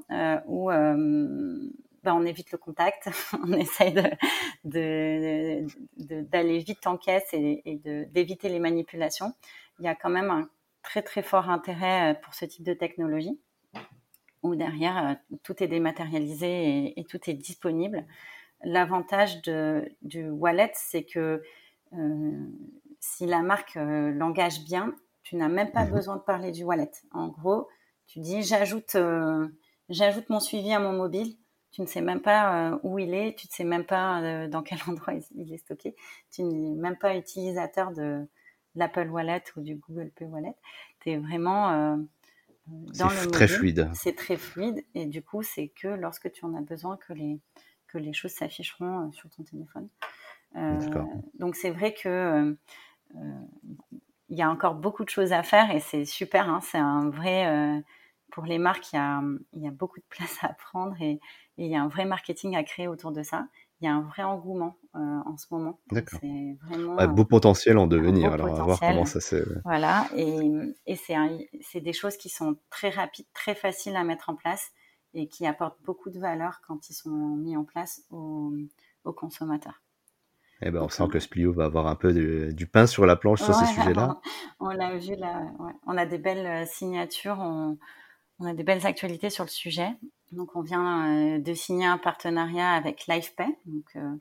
où 0.47 0.71
ben, 0.71 2.15
on 2.15 2.25
évite 2.25 2.53
le 2.53 2.59
contact, 2.59 3.09
on 3.45 3.53
essaye 3.53 3.93
d'aller 3.93 5.67
de, 6.07 6.23
de, 6.23 6.59
vite 6.59 6.87
en 6.87 6.97
caisse 6.97 7.29
et, 7.33 7.63
et 7.65 7.77
d'éviter 8.07 8.49
les 8.49 8.61
manipulations. 8.61 9.35
Il 9.79 9.85
y 9.85 9.89
a 9.89 9.95
quand 9.95 10.11
même 10.11 10.31
un 10.31 10.49
très 10.83 11.03
très 11.03 11.23
fort 11.23 11.51
intérêt 11.51 12.19
pour 12.23 12.35
ce 12.35 12.45
type 12.45 12.65
de 12.65 12.75
technologie 12.75 13.41
où 14.43 14.55
derrière 14.55 15.17
tout 15.43 15.63
est 15.63 15.69
dématérialisé 15.69 16.99
et, 16.99 17.05
tout 17.05 17.19
est 17.29 17.35
disponible 17.35 18.07
l'avantage 18.63 19.41
du 20.03 20.29
wallet, 20.31 20.73
c'est 20.75 21.05
que 21.05 21.43
euh, 21.93 22.47
si 23.01 23.27
la 23.27 23.41
marque 23.41 23.77
euh, 23.77 24.11
l'engage 24.13 24.65
bien, 24.65 24.95
tu 25.23 25.37
n'as 25.37 25.49
même 25.49 25.71
pas 25.71 25.85
mhm. 25.85 25.93
besoin 25.93 26.17
de 26.17 26.23
parler 26.23 26.51
du 26.51 26.65
wallet. 26.65 26.91
En 27.13 27.29
gros, 27.29 27.69
tu 28.07 28.21
dis 28.21 28.43
j'ajoute 28.43 28.95
euh, 28.95 29.47
j'ajoute 29.89 30.29
mon 30.29 30.41
suivi 30.41 30.73
à 30.73 30.81
mon 30.81 30.93
mobile. 30.93 31.37
Tu 31.71 31.83
ne 31.83 31.87
sais 31.87 32.01
même 32.01 32.23
pas 32.23 32.81
où 32.83 32.99
il 32.99 33.13
est, 33.13 33.39
tu 33.39 33.47
ne 33.47 33.53
sais 33.53 33.65
même 33.65 33.85
pas 33.85 34.49
dans 34.49 34.63
quel 34.63 34.79
endroit 34.89 35.15
il 35.35 35.53
est 35.53 35.59
stocké. 35.59 35.95
Tu 36.33 36.43
n'es 36.43 36.75
même 36.75 36.97
pas 36.97 37.15
utilisateur 37.15 37.93
de 37.93 38.27
l'Apple 38.75 39.09
Wallet 39.09 39.43
ou 39.57 39.61
du 39.61 39.77
Google 39.77 40.11
Pay 40.15 40.27
Wallet. 40.27 40.55
Tu 41.01 41.11
es 41.11 41.17
vraiment 41.17 41.99
dans 42.67 43.09
le 43.09 43.31
très 43.31 43.49
fluide. 43.49 43.91
C'est 43.95 44.17
très 44.17 44.37
fluide 44.37 44.85
et 44.95 45.07
du 45.07 45.23
coup, 45.23 45.43
c'est 45.43 45.69
que 45.69 45.89
lorsque 45.89 46.31
tu 46.33 46.45
en 46.45 46.55
as 46.55 46.61
besoin 46.61 46.97
que 46.97 47.13
les 47.13 47.41
que 47.89 47.99
les 47.99 48.13
choses 48.13 48.33
s'afficheront 48.33 49.09
euh, 49.09 49.13
sur 49.13 49.29
ton 49.31 49.43
téléphone. 49.43 49.89
Euh, 50.57 50.79
donc 51.39 51.57
c'est 51.57 51.71
vrai 51.71 51.93
que 51.93 52.09
euh, 52.09 52.55
il 54.29 54.39
y 54.39 54.43
a 54.43 54.51
encore 54.51 54.75
beaucoup 54.75 55.05
de 55.05 55.11
choses 55.11 55.33
à 55.33 55.43
faire 55.43 55.71
et 55.71 55.81
c'est 55.81 56.05
super. 56.05 56.49
Hein, 56.49 56.61
c'est 56.63 56.79
un 56.79 57.11
vrai 57.11 57.83
pour 58.31 58.45
les 58.45 58.59
marques, 58.59 58.93
il 58.93 58.97
y, 58.97 58.99
a, 58.99 59.23
il 59.55 59.63
y, 59.63 59.67
a, 59.67 59.71
beaucoup 59.71 60.01
de 60.01 60.05
place 60.11 60.39
à 60.43 60.49
prendre 60.49 61.01
et, 61.01 61.19
il 61.57 61.67
y 61.67 61.75
a 61.75 61.83
un 61.83 61.89
vrai 61.89 62.05
marketing 62.05 62.55
à 62.55 62.63
créer 62.63 62.87
autour 62.87 63.11
de 63.11 63.23
ça. 63.23 63.49
Il 63.81 63.85
y 63.85 63.89
a 63.89 63.95
un 63.95 64.03
vrai 64.03 64.25
engouement 64.25 64.77
en 64.95 65.37
ce 65.37 65.47
moment. 65.53 65.79
D'accord. 65.93 66.19
Vraiment 66.63 67.07
beau 67.09 67.25
potentiel 67.25 67.79
en 67.79 67.87
devenir. 67.87 68.33
Alors 68.33 68.51
on 68.51 68.55
va 68.55 68.65
voir 68.65 68.81
comment 68.81 69.05
ça 69.05 69.21
se. 69.21 69.37
Voilà, 69.65 70.09
et, 70.17 70.51
et 70.87 70.97
c'est 70.97 71.81
des 71.81 71.93
choses 71.93 72.17
qui 72.17 72.29
sont 72.29 72.57
très 72.71 72.91
rapides, 72.91 73.27
très 73.35 73.55
faciles 73.55 73.95
à 73.97 74.03
mettre 74.03 74.31
en 74.31 74.35
place 74.35 74.73
et 75.15 75.29
qui 75.29 75.47
apportent 75.47 75.81
beaucoup 75.85 76.11
de 76.11 76.19
valeur 76.19 76.61
quand 76.67 76.91
ils 76.91 76.95
sont 76.95 77.11
mis 77.11 77.57
en 77.57 77.65
place 77.65 78.03
aux, 78.11 78.53
consommateurs. 79.17 79.81
Eh 80.61 80.71
ben, 80.71 80.83
on 80.83 80.91
sent 80.91 81.09
que 81.11 81.19
Splio 81.19 81.53
va 81.53 81.65
avoir 81.65 81.87
un 81.87 81.95
peu 81.95 82.13
du 82.53 82.67
pain 82.67 82.87
sur 82.87 83.07
la 83.07 83.17
planche 83.17 83.43
sur 83.43 83.55
ces 83.55 83.65
sujets-là. 83.65 84.21
On, 84.61 84.69
l'a 84.69 84.99
vu 84.99 85.15
là, 85.17 85.47
on 85.87 85.97
a 85.97 86.05
des 86.05 86.19
belles 86.19 86.45
euh, 86.45 86.67
signatures, 86.67 87.39
on, 87.39 87.79
a 88.47 88.55
des 88.55 88.63
belles 88.63 88.87
actualités 88.87 89.31
sur 89.31 89.45
le 89.45 89.51
sujet. 89.51 89.91
Donc, 90.33 90.57
on 90.57 90.63
vient 90.63 91.37
euh, 91.37 91.39
de 91.39 91.55
signer 91.55 91.87
un 91.87 91.99
partenariat 91.99 92.71
avec 92.71 93.07
LifePay. 93.07 93.49
Donc, 93.67 93.85
euh, 93.97 94.17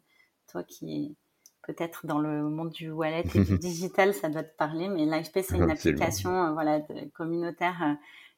toi 0.48 0.64
qui 0.64 0.96
es 0.96 1.16
peut-être 1.64 2.06
dans 2.08 2.20
le 2.20 2.44
monde 2.50 2.72
du 2.72 2.90
wallet 2.92 3.24
et 3.36 3.44
du 3.44 3.58
digital, 3.60 4.14
ça 4.14 4.30
doit 4.30 4.44
te 4.44 4.56
parler, 4.56 4.88
mais 4.88 5.06
LifePay, 5.06 5.44
c'est 5.44 5.58
une 5.58 5.70
application 5.70 6.54
voilà, 6.54 6.82
communautaire 7.14 7.98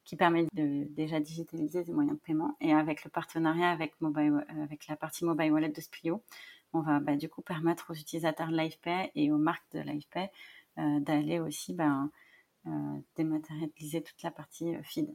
qui 0.09 0.15
permet 0.15 0.47
de 0.53 0.85
déjà 0.95 1.19
digitaliser 1.19 1.83
des 1.83 1.93
moyens 1.93 2.17
de 2.17 2.21
paiement. 2.23 2.57
Et 2.61 2.73
avec 2.73 3.03
le 3.03 3.11
partenariat 3.11 3.69
avec, 3.69 3.93
mobile, 4.01 4.43
euh, 4.49 4.63
avec 4.63 4.87
la 4.87 4.95
partie 4.95 5.23
mobile 5.23 5.51
wallet 5.51 5.69
de 5.69 5.81
Splio, 5.81 6.23
on 6.73 6.81
va 6.81 6.99
bah, 6.99 7.15
du 7.15 7.29
coup 7.29 7.43
permettre 7.43 7.91
aux 7.91 7.93
utilisateurs 7.93 8.49
LifePay 8.49 9.11
et 9.13 9.31
aux 9.31 9.37
marques 9.37 9.71
de 9.71 9.81
LifePay 9.81 10.31
euh, 10.79 10.99
d'aller 10.99 11.39
aussi 11.39 11.75
ben, 11.75 12.09
euh, 12.65 12.99
dématérialiser 13.17 14.01
toute 14.01 14.23
la 14.23 14.31
partie 14.31 14.73
feed. 14.81 15.13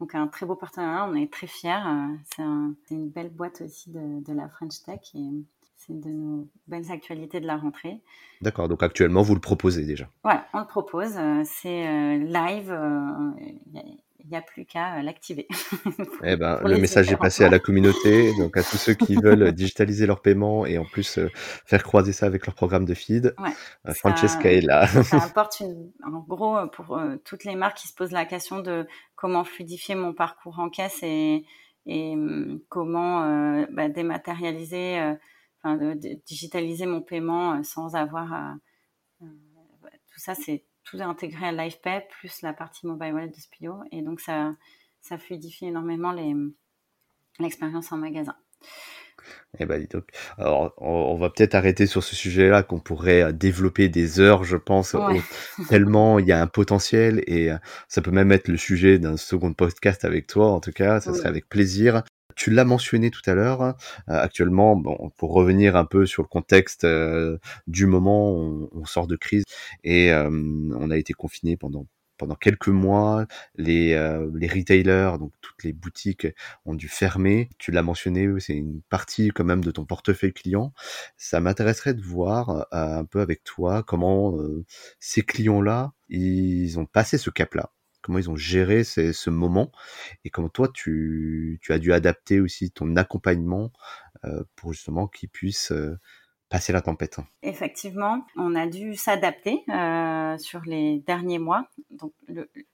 Donc 0.00 0.14
un 0.14 0.26
très 0.28 0.44
beau 0.46 0.56
partenariat, 0.56 1.08
on 1.10 1.14
est 1.14 1.32
très 1.32 1.46
fiers. 1.46 1.82
c'est 2.36 2.42
une 2.94 3.08
belle 3.08 3.30
boîte 3.30 3.62
aussi 3.62 3.90
de, 3.90 4.22
de 4.22 4.32
la 4.32 4.48
French 4.48 4.82
Tech 4.84 5.00
et 5.14 5.30
c'est 5.78 5.98
de 5.98 6.10
nos 6.10 6.48
belles 6.68 6.90
actualités 6.90 7.40
de 7.40 7.46
la 7.46 7.56
rentrée. 7.56 8.02
D'accord, 8.42 8.68
donc 8.68 8.82
actuellement 8.82 9.22
vous 9.22 9.34
le 9.34 9.40
proposez 9.40 9.84
déjà 9.84 10.08
Voilà, 10.22 10.46
on 10.52 10.60
le 10.60 10.66
propose. 10.66 11.16
C'est 11.44 12.18
live 12.18 12.78
il 13.74 13.98
n'y 14.28 14.36
a 14.36 14.42
plus 14.42 14.64
qu'à 14.64 14.96
euh, 14.96 15.02
l'activer. 15.02 15.46
eh 16.24 16.36
ben, 16.36 16.60
le 16.64 16.78
message 16.78 17.10
est 17.12 17.16
passé 17.16 17.44
à 17.44 17.48
la 17.48 17.58
communauté, 17.58 18.32
donc 18.38 18.56
à 18.56 18.62
tous 18.62 18.76
ceux 18.76 18.94
qui 18.94 19.14
veulent 19.22 19.52
digitaliser 19.52 20.06
leur 20.06 20.22
paiement 20.22 20.66
et 20.66 20.78
en 20.78 20.84
plus 20.84 21.18
euh, 21.18 21.30
faire 21.34 21.82
croiser 21.82 22.12
ça 22.12 22.26
avec 22.26 22.46
leur 22.46 22.54
programme 22.54 22.84
de 22.84 22.94
feed. 22.94 23.34
Euh, 23.86 23.94
Francesca 23.94 24.50
est 24.50 24.60
là. 24.60 24.86
ça 24.86 25.16
apporte 25.24 25.60
une, 25.60 25.92
en 26.04 26.20
gros 26.20 26.56
pour 26.72 27.00
toutes 27.24 27.44
les 27.44 27.56
marques 27.56 27.78
qui 27.78 27.88
se 27.88 27.94
posent 27.94 28.12
la 28.12 28.24
question 28.24 28.60
de 28.60 28.86
comment 29.14 29.44
fluidifier 29.44 29.94
mon 29.94 30.12
parcours 30.12 30.58
en 30.58 30.70
caisse 30.70 31.02
et, 31.02 31.44
et 31.86 32.12
hum, 32.12 32.60
comment 32.68 33.66
bah, 33.70 33.88
dématérialiser, 33.88 35.16
enfin, 35.62 35.94
digitaliser 36.26 36.86
mon 36.86 37.02
paiement 37.02 37.62
sans 37.62 37.94
avoir 37.94 38.56
tout 39.20 40.20
ça, 40.20 40.34
c'est 40.34 40.64
tout 40.86 40.98
intégré 41.00 41.46
à 41.46 41.52
LivePay 41.52 42.06
plus 42.08 42.42
la 42.42 42.52
partie 42.52 42.86
mobile 42.86 43.12
wallet 43.12 43.28
de 43.28 43.34
Spio. 43.34 43.82
Et 43.92 44.02
donc, 44.02 44.20
ça, 44.20 44.54
ça 45.02 45.18
fluidifie 45.18 45.66
énormément 45.66 46.14
l'expérience 47.38 47.92
en 47.92 47.98
magasin. 47.98 48.36
Eh 49.58 49.66
ben, 49.66 49.84
donc. 49.92 50.04
Alors, 50.38 50.72
on, 50.78 51.16
va 51.16 51.30
peut-être 51.30 51.54
arrêter 51.54 51.86
sur 51.86 52.04
ce 52.04 52.14
sujet-là, 52.14 52.62
qu'on 52.62 52.78
pourrait 52.78 53.22
euh, 53.22 53.32
développer 53.32 53.88
des 53.88 54.20
heures, 54.20 54.44
je 54.44 54.56
pense, 54.56 54.94
tellement 55.68 56.18
il 56.18 56.26
y 56.26 56.32
a 56.32 56.40
un 56.40 56.46
potentiel 56.46 57.22
et 57.26 57.50
euh, 57.50 57.56
ça 57.88 58.02
peut 58.02 58.10
même 58.10 58.30
être 58.30 58.48
le 58.48 58.56
sujet 58.56 58.98
d'un 58.98 59.16
second 59.16 59.52
podcast 59.52 60.04
avec 60.04 60.26
toi, 60.26 60.52
en 60.52 60.60
tout 60.60 60.72
cas, 60.72 61.00
ça 61.00 61.12
serait 61.12 61.28
avec 61.28 61.48
plaisir. 61.48 62.02
Tu 62.36 62.50
l'as 62.50 62.64
mentionné 62.64 63.10
tout 63.10 63.22
à 63.26 63.34
l'heure. 63.34 63.62
Euh, 63.62 63.72
actuellement, 64.06 64.76
bon, 64.76 65.10
pour 65.16 65.32
revenir 65.32 65.76
un 65.76 65.84
peu 65.84 66.06
sur 66.06 66.22
le 66.22 66.28
contexte 66.28 66.86
du 67.66 67.86
moment, 67.86 68.30
on, 68.30 68.68
on, 68.72 68.84
sort 68.84 69.06
de 69.06 69.16
crise 69.16 69.44
et 69.84 70.12
on 70.12 70.90
a 70.90 70.96
été 70.96 71.12
confiné 71.12 71.56
pendant 71.56 71.86
pendant 72.16 72.34
quelques 72.34 72.68
mois, 72.68 73.26
les, 73.56 73.92
euh, 73.94 74.30
les 74.34 74.48
retailers, 74.48 75.18
donc 75.18 75.32
toutes 75.40 75.64
les 75.64 75.72
boutiques 75.72 76.26
ont 76.64 76.74
dû 76.74 76.88
fermer. 76.88 77.48
Tu 77.58 77.70
l'as 77.70 77.82
mentionné, 77.82 78.28
c'est 78.40 78.54
une 78.54 78.82
partie 78.82 79.28
quand 79.28 79.44
même 79.44 79.64
de 79.64 79.70
ton 79.70 79.84
portefeuille 79.84 80.32
client. 80.32 80.72
Ça 81.16 81.40
m'intéresserait 81.40 81.94
de 81.94 82.02
voir 82.02 82.50
euh, 82.50 82.64
un 82.72 83.04
peu 83.04 83.20
avec 83.20 83.44
toi 83.44 83.82
comment 83.82 84.36
euh, 84.38 84.64
ces 85.00 85.22
clients-là, 85.22 85.92
ils 86.08 86.78
ont 86.78 86.86
passé 86.86 87.18
ce 87.18 87.30
cap-là 87.30 87.70
comment 88.06 88.18
ils 88.18 88.30
ont 88.30 88.36
géré 88.36 88.84
ce 88.84 89.30
moment 89.30 89.70
et 90.24 90.30
comment 90.30 90.48
toi 90.48 90.68
tu, 90.72 91.60
as 91.68 91.78
dû 91.78 91.92
adapter 91.92 92.40
aussi 92.40 92.70
ton 92.70 92.96
accompagnement 92.96 93.72
pour 94.56 94.72
justement 94.72 95.06
qu'ils 95.08 95.28
puissent 95.28 95.72
passer 96.48 96.72
la 96.72 96.80
tempête. 96.80 97.18
Effectivement, 97.42 98.24
on 98.36 98.54
a 98.54 98.66
dû 98.66 98.94
s'adapter 98.94 99.64
euh, 99.68 100.38
sur 100.38 100.62
les 100.64 100.98
derniers 101.00 101.38
mois. 101.38 101.68
Donc 101.90 102.12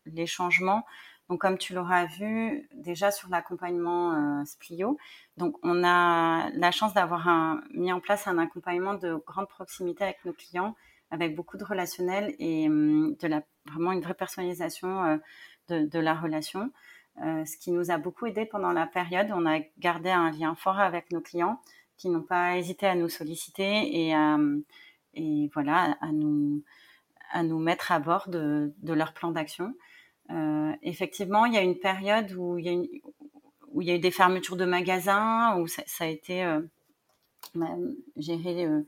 les 0.05 0.27
changements, 0.27 0.85
donc 1.29 1.40
comme 1.40 1.57
tu 1.57 1.73
l'auras 1.73 2.07
vu 2.07 2.68
déjà 2.75 3.11
sur 3.11 3.29
l'accompagnement 3.31 4.40
euh, 4.40 4.45
Splio, 4.45 4.99
donc 5.37 5.57
on 5.62 5.83
a 5.85 6.51
la 6.51 6.71
chance 6.71 6.92
d'avoir 6.95 7.29
mis 7.73 7.92
en 7.92 8.01
place 8.01 8.27
un 8.27 8.38
accompagnement 8.38 8.95
de 8.95 9.14
grande 9.27 9.49
proximité 9.49 10.05
avec 10.05 10.25
nos 10.25 10.33
clients, 10.33 10.75
avec 11.12 11.37
beaucoup 11.37 11.57
de 11.57 11.64
relationnel 11.64 12.35
et 12.40 12.66
hum, 12.66 13.14
vraiment 13.66 13.92
une 13.92 14.01
vraie 14.01 14.14
personnalisation 14.14 15.05
euh, 15.05 15.16
de, 15.68 15.98
la 15.98 16.14
relation. 16.14 16.72
ce 17.18 17.57
qui 17.59 17.70
nous 17.70 17.90
a 17.90 17.98
beaucoup 17.98 18.27
aidé 18.27 18.44
pendant 18.44 18.72
la 18.72 18.87
période. 18.87 19.29
On 19.33 19.46
a 19.46 19.61
gardé 19.79 20.11
un 20.11 20.31
lien 20.31 20.55
fort 20.57 20.81
avec 20.81 21.12
nos 21.12 21.20
clients 21.20 21.61
qui 21.96 22.09
n'ont 22.09 22.22
pas 22.22 22.57
hésité 22.59 22.87
à 22.87 22.96
nous 22.96 23.09
solliciter 23.09 24.07
et, 24.07 24.14
à, 24.14 24.37
voilà, 25.55 25.96
à 26.01 26.11
nous, 26.11 26.64
à 27.33 27.42
nous 27.42 27.59
mettre 27.59 27.92
à 27.92 27.98
bord 27.98 28.29
de, 28.29 28.72
leur 28.83 29.12
plan 29.12 29.31
d'action. 29.31 29.75
Euh, 30.31 30.72
effectivement, 30.83 31.46
il 31.46 31.55
y 31.55 31.59
a 31.59 31.62
une 31.62 31.79
période 31.79 32.33
où 32.33 32.59
il 32.59 32.66
y 32.66 33.90
a, 33.90 33.94
eu 33.96 33.98
des 33.98 34.11
fermetures 34.11 34.57
de 34.57 34.64
magasins, 34.64 35.57
où 35.59 35.66
ça, 35.66 35.83
a 36.01 36.07
été 36.07 36.44
euh, 36.44 36.61
bah, 37.55 37.77
géré 38.16 38.66
euh, 38.66 38.83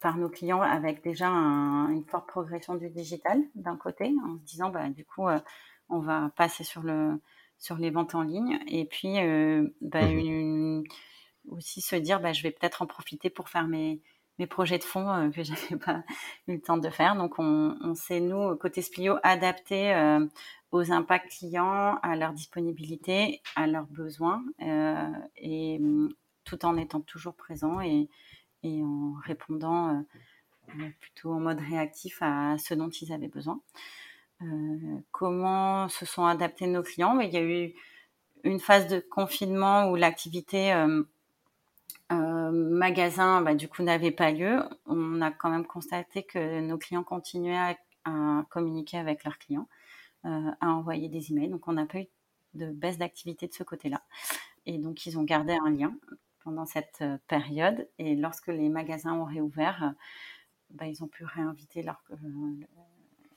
par 0.00 0.16
nos 0.16 0.28
clients 0.28 0.62
avec 0.62 1.02
déjà 1.02 1.28
une 1.28 2.04
forte 2.06 2.28
progression 2.28 2.74
du 2.74 2.88
digital 2.90 3.42
d'un 3.54 3.76
côté, 3.76 4.12
en 4.24 4.38
se 4.38 4.44
disant 4.44 4.70
bah, 4.70 4.88
du 4.88 5.04
coup 5.04 5.26
on 5.88 6.00
va 6.00 6.30
passer 6.36 6.64
sur 6.64 6.82
le 6.82 7.20
sur 7.58 7.76
les 7.76 7.90
ventes 7.90 8.14
en 8.14 8.22
ligne 8.22 8.58
et 8.66 8.86
puis 8.86 9.16
bah, 9.80 10.06
mmh 10.06 10.18
une, 10.18 10.84
aussi 11.48 11.80
se 11.80 11.96
dire 11.96 12.20
bah, 12.20 12.32
je 12.32 12.42
vais 12.42 12.50
peut-être 12.50 12.82
en 12.82 12.86
profiter 12.86 13.30
pour 13.30 13.48
faire 13.48 13.66
mes, 13.66 14.00
mes 14.38 14.46
projets 14.46 14.78
de 14.78 14.84
fond 14.84 15.08
euh, 15.08 15.30
que 15.30 15.42
j'avais 15.44 15.76
pas 15.76 16.02
eu 16.48 16.54
le 16.54 16.60
temps 16.60 16.78
de 16.78 16.90
faire. 16.90 17.16
Donc 17.16 17.38
on, 17.38 17.76
on 17.80 17.94
s'est 17.94 18.20
nous 18.20 18.56
côté 18.56 18.82
Splio 18.82 19.16
adapté 19.22 19.94
euh, 19.94 20.26
aux 20.72 20.92
impacts 20.92 21.30
clients, 21.30 21.98
à 22.02 22.16
leur 22.16 22.32
disponibilité, 22.32 23.42
à 23.56 23.66
leurs 23.66 23.86
besoins 23.86 24.42
euh, 24.62 25.10
et 25.36 25.78
mm, 25.78 26.10
tout 26.44 26.64
en 26.64 26.76
étant 26.76 27.00
toujours 27.00 27.34
présent 27.34 27.80
et, 27.80 28.08
et 28.62 28.82
en 28.82 29.14
répondant 29.24 30.04
plutôt 31.00 31.32
en 31.32 31.40
mode 31.40 31.60
réactif 31.60 32.18
à 32.20 32.56
ce 32.58 32.74
dont 32.74 32.90
ils 32.90 33.12
avaient 33.12 33.28
besoin. 33.28 33.60
comment 35.10 35.88
se 35.88 36.06
sont 36.06 36.24
adaptés 36.24 36.66
nos 36.66 36.82
clients? 36.82 37.18
Il 37.20 37.30
y 37.30 37.36
a 37.36 37.42
eu 37.42 37.74
une 38.44 38.60
phase 38.60 38.86
de 38.86 39.00
confinement 39.00 39.90
où 39.90 39.96
l'activité 39.96 40.72
euh, 42.12 42.50
magasin, 42.50 43.40
bah, 43.42 43.54
du 43.54 43.68
coup, 43.68 43.82
n'avait 43.82 44.10
pas 44.10 44.32
lieu. 44.32 44.62
On 44.86 45.20
a 45.20 45.30
quand 45.30 45.50
même 45.50 45.66
constaté 45.66 46.24
que 46.24 46.60
nos 46.60 46.76
clients 46.76 47.04
continuaient 47.04 47.76
à, 48.04 48.44
communiquer 48.50 48.98
avec 48.98 49.24
leurs 49.24 49.38
clients, 49.38 49.68
euh, 50.24 50.50
à 50.60 50.70
envoyer 50.70 51.08
des 51.08 51.30
emails. 51.30 51.48
Donc, 51.48 51.68
on 51.68 51.72
n'a 51.72 51.86
pas 51.86 52.00
eu 52.00 52.06
de 52.54 52.66
baisse 52.72 52.98
d'activité 52.98 53.46
de 53.46 53.52
ce 53.52 53.62
côté-là. 53.62 54.02
Et 54.66 54.78
donc, 54.78 55.06
ils 55.06 55.18
ont 55.18 55.22
gardé 55.22 55.56
un 55.64 55.70
lien 55.70 55.94
pendant 56.50 56.66
cette 56.66 56.98
euh, 57.02 57.16
période. 57.28 57.88
Et 57.98 58.16
lorsque 58.16 58.48
les 58.48 58.68
magasins 58.68 59.14
ont 59.14 59.24
réouvert, 59.24 59.94
bah, 60.70 60.86
ils 60.86 61.02
ont 61.02 61.08
pu 61.08 61.24
réinviter 61.24 61.82
leurs 61.82 62.02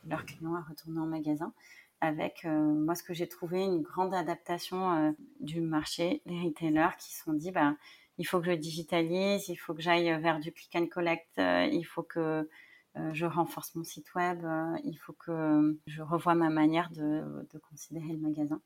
leur 0.05 0.25
clients 0.25 0.55
à 0.55 0.61
retourner 0.61 0.99
en 0.99 1.05
magasin 1.05 1.53
avec 2.01 2.43
moi 2.43 2.93
ce 2.95 3.03
que 3.03 3.13
j'ai 3.13 3.29
trouvé 3.29 3.63
une 3.63 3.81
grande 3.81 4.13
adaptation 4.13 5.15
du 5.39 5.61
marché, 5.61 6.21
les 6.25 6.41
retailers 6.41 6.97
qui 6.99 7.13
se 7.13 7.23
sont 7.23 7.31
dit 7.31 7.51
bah, 7.51 7.77
il 8.17 8.25
faut 8.25 8.39
que 8.39 8.45
je 8.45 8.51
digitalise, 8.51 9.49
il 9.49 9.55
faut 9.55 9.73
que 9.73 9.81
j'aille 9.81 10.09
vers 10.21 10.39
du 10.39 10.51
click 10.51 10.75
and 10.75 10.87
collect, 10.87 11.27
euh, 11.39 11.67
il 11.71 11.83
faut 11.83 12.03
que 12.03 12.47
euh, 12.95 13.13
je 13.13 13.25
renforce 13.25 13.73
mon 13.75 13.83
site 13.83 14.13
web, 14.13 14.43
euh, 14.43 14.75
il 14.83 14.95
faut 14.97 15.13
que 15.13 15.79
je 15.87 16.01
revoie 16.01 16.35
ma 16.35 16.49
manière 16.49 16.91
de, 16.91 17.45
considérer 17.69 18.13
le 18.13 18.19
magasin. 18.19 18.61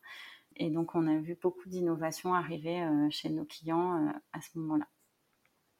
Et 0.58 0.70
donc, 0.70 0.96
on 0.96 1.08
a 1.08 1.20
vu 1.20 1.38
beaucoup 1.42 1.70
d'innovations 1.70 2.34
arriver 2.34 2.86
chez 3.10 3.30
nos 3.30 3.46
clients 3.46 4.12
à 4.34 4.42
ce 4.42 4.58
moment-là. 4.60 4.86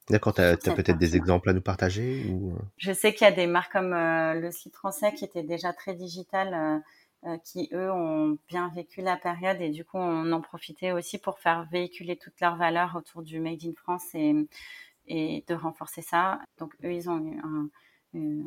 D'accord, 0.10 0.34
tu 0.34 0.42
as, 0.42 0.56
peut-être 0.56 0.98
des 0.98 1.18
exemples 1.18 1.50
à 1.50 1.54
nous 1.54 1.62
partager 1.62 2.34
Je 2.78 2.94
sais 2.94 3.14
qu'il 3.14 3.26
y 3.26 3.30
a 3.30 3.34
des 3.34 3.48
marques 3.48 3.74
comme 3.74 3.92
le 3.94 4.50
site 4.52 4.76
français 4.76 5.14
qui 5.14 5.26
était 5.26 5.44
déjà 5.44 5.74
très 5.74 5.96
digital 5.96 6.82
euh, 7.26 7.36
qui 7.44 7.68
eux 7.74 7.92
ont 7.92 8.38
bien 8.48 8.72
vécu 8.76 9.02
la 9.02 9.18
période 9.18 9.60
et 9.60 9.70
du 9.70 9.84
coup 9.84 9.98
on 9.98 10.32
en 10.32 10.40
profitait 10.40 10.92
aussi 10.92 11.18
pour 11.18 11.40
faire 11.40 11.68
véhiculer 11.72 12.16
toutes 12.16 12.40
leurs 12.40 12.58
valeurs 12.58 12.96
autour 12.96 13.24
du 13.24 13.40
Made 13.40 13.66
in 13.66 13.74
France 13.76 14.14
et, 14.14 14.36
et 15.08 15.44
de 15.48 15.56
renforcer 15.56 16.04
ça. 16.04 16.40
Donc 16.60 16.76
eux 16.84 16.94
ils 16.94 17.10
ont 17.10 17.18
eu 18.14 18.44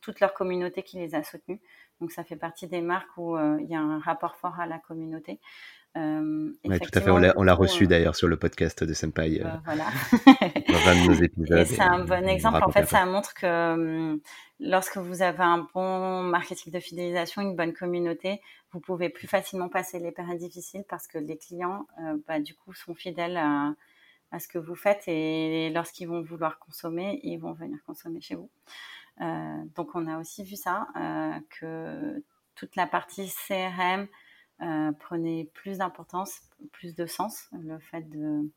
toute 0.00 0.20
leur 0.20 0.34
communauté 0.34 0.82
qui 0.82 0.98
les 0.98 1.14
a 1.14 1.22
soutenus. 1.22 1.60
Donc 2.00 2.12
ça 2.12 2.24
fait 2.24 2.36
partie 2.36 2.66
des 2.66 2.80
marques 2.80 3.16
où 3.16 3.36
euh, 3.36 3.58
il 3.60 3.68
y 3.68 3.74
a 3.74 3.80
un 3.80 3.98
rapport 3.98 4.36
fort 4.36 4.60
à 4.60 4.66
la 4.66 4.78
communauté. 4.78 5.40
Euh, 5.96 6.52
tout 6.64 6.98
à 6.98 7.00
fait. 7.00 7.10
On 7.10 7.42
l'a 7.42 7.54
reçu 7.54 7.84
euh, 7.84 7.86
d'ailleurs 7.86 8.16
sur 8.16 8.28
le 8.28 8.36
podcast 8.36 8.84
de 8.84 8.92
Senpai. 8.92 9.40
Euh, 9.42 9.48
voilà. 9.64 9.84
dans 10.68 10.88
un 10.88 11.02
de 11.02 11.08
nos 11.08 11.14
épisodes. 11.14 11.66
C'est 11.66 11.80
un 11.80 12.04
bon 12.04 12.28
exemple. 12.28 12.62
En 12.62 12.70
fait, 12.70 12.86
ça 12.86 13.06
montre 13.06 13.32
que 13.34 13.72
hum, 13.72 14.20
lorsque 14.60 14.98
vous 14.98 15.22
avez 15.22 15.42
un 15.42 15.66
bon 15.72 16.22
marketing 16.22 16.72
de 16.72 16.80
fidélisation, 16.80 17.42
une 17.42 17.56
bonne 17.56 17.72
communauté, 17.72 18.40
vous 18.72 18.80
pouvez 18.80 19.08
plus 19.08 19.26
facilement 19.26 19.68
passer 19.68 19.98
les 19.98 20.12
périodes 20.12 20.38
difficiles 20.38 20.84
parce 20.88 21.06
que 21.06 21.18
les 21.18 21.38
clients, 21.38 21.86
bah, 22.26 22.40
du 22.40 22.54
coup, 22.54 22.74
sont 22.74 22.94
fidèles 22.94 23.38
à, 23.38 23.72
à, 24.32 24.38
ce 24.38 24.48
que 24.48 24.58
vous 24.58 24.74
faites 24.74 25.04
et 25.06 25.70
lorsqu'ils 25.70 26.08
vont 26.08 26.20
vouloir 26.20 26.58
consommer, 26.58 27.20
ils 27.22 27.38
vont 27.38 27.52
venir 27.52 27.78
consommer 27.86 28.20
chez 28.20 28.34
vous. 28.34 28.50
Donc, 29.18 29.94
on 29.94 30.06
a 30.06 30.18
aussi 30.18 30.44
vu 30.44 30.56
ça, 30.56 30.88
que 31.50 32.22
toute 32.54 32.76
la 32.76 32.86
partie 32.86 33.28
CRM, 33.28 34.08
euh, 34.62 34.90
prenait 34.92 35.50
plus 35.52 35.78
d'importance, 35.78 36.40
plus 36.72 36.94
de 36.94 37.04
sens, 37.04 37.50
le 37.52 37.78
fait 37.78 38.08
de, 38.08 38.50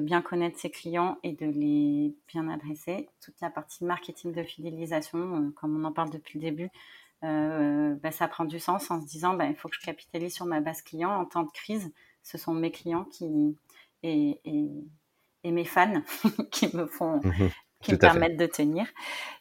bien 0.00 0.22
connaître 0.22 0.58
ses 0.58 0.70
clients 0.70 1.18
et 1.22 1.34
de 1.34 1.46
les 1.46 2.16
bien 2.26 2.48
adresser. 2.48 3.08
Toute 3.20 3.40
la 3.40 3.48
partie 3.48 3.84
marketing 3.84 4.32
de 4.32 4.42
fidélisation, 4.42 5.36
euh, 5.36 5.50
comme 5.52 5.80
on 5.80 5.84
en 5.84 5.92
parle 5.92 6.10
depuis 6.10 6.40
le 6.40 6.44
début, 6.44 6.68
euh, 7.22 7.94
bah, 8.02 8.10
ça 8.10 8.26
prend 8.26 8.44
du 8.44 8.58
sens 8.58 8.90
en 8.90 9.00
se 9.00 9.06
disant 9.06 9.34
bah, 9.34 9.46
il 9.46 9.54
faut 9.54 9.68
que 9.68 9.76
je 9.76 9.86
capitalise 9.86 10.34
sur 10.34 10.46
ma 10.46 10.60
base 10.60 10.82
client 10.82 11.10
en 11.10 11.26
temps 11.26 11.44
de 11.44 11.52
crise. 11.52 11.92
Ce 12.24 12.36
sont 12.36 12.52
mes 12.52 12.72
clients 12.72 13.04
qui 13.04 13.56
et, 14.02 14.40
mes 15.44 15.64
fans 15.64 16.02
qui 16.50 16.76
me 16.76 16.86
font, 16.86 17.20
qui 17.84 17.92
me 17.92 17.98
permettent 17.98 18.36
de 18.36 18.46
tenir. 18.46 18.86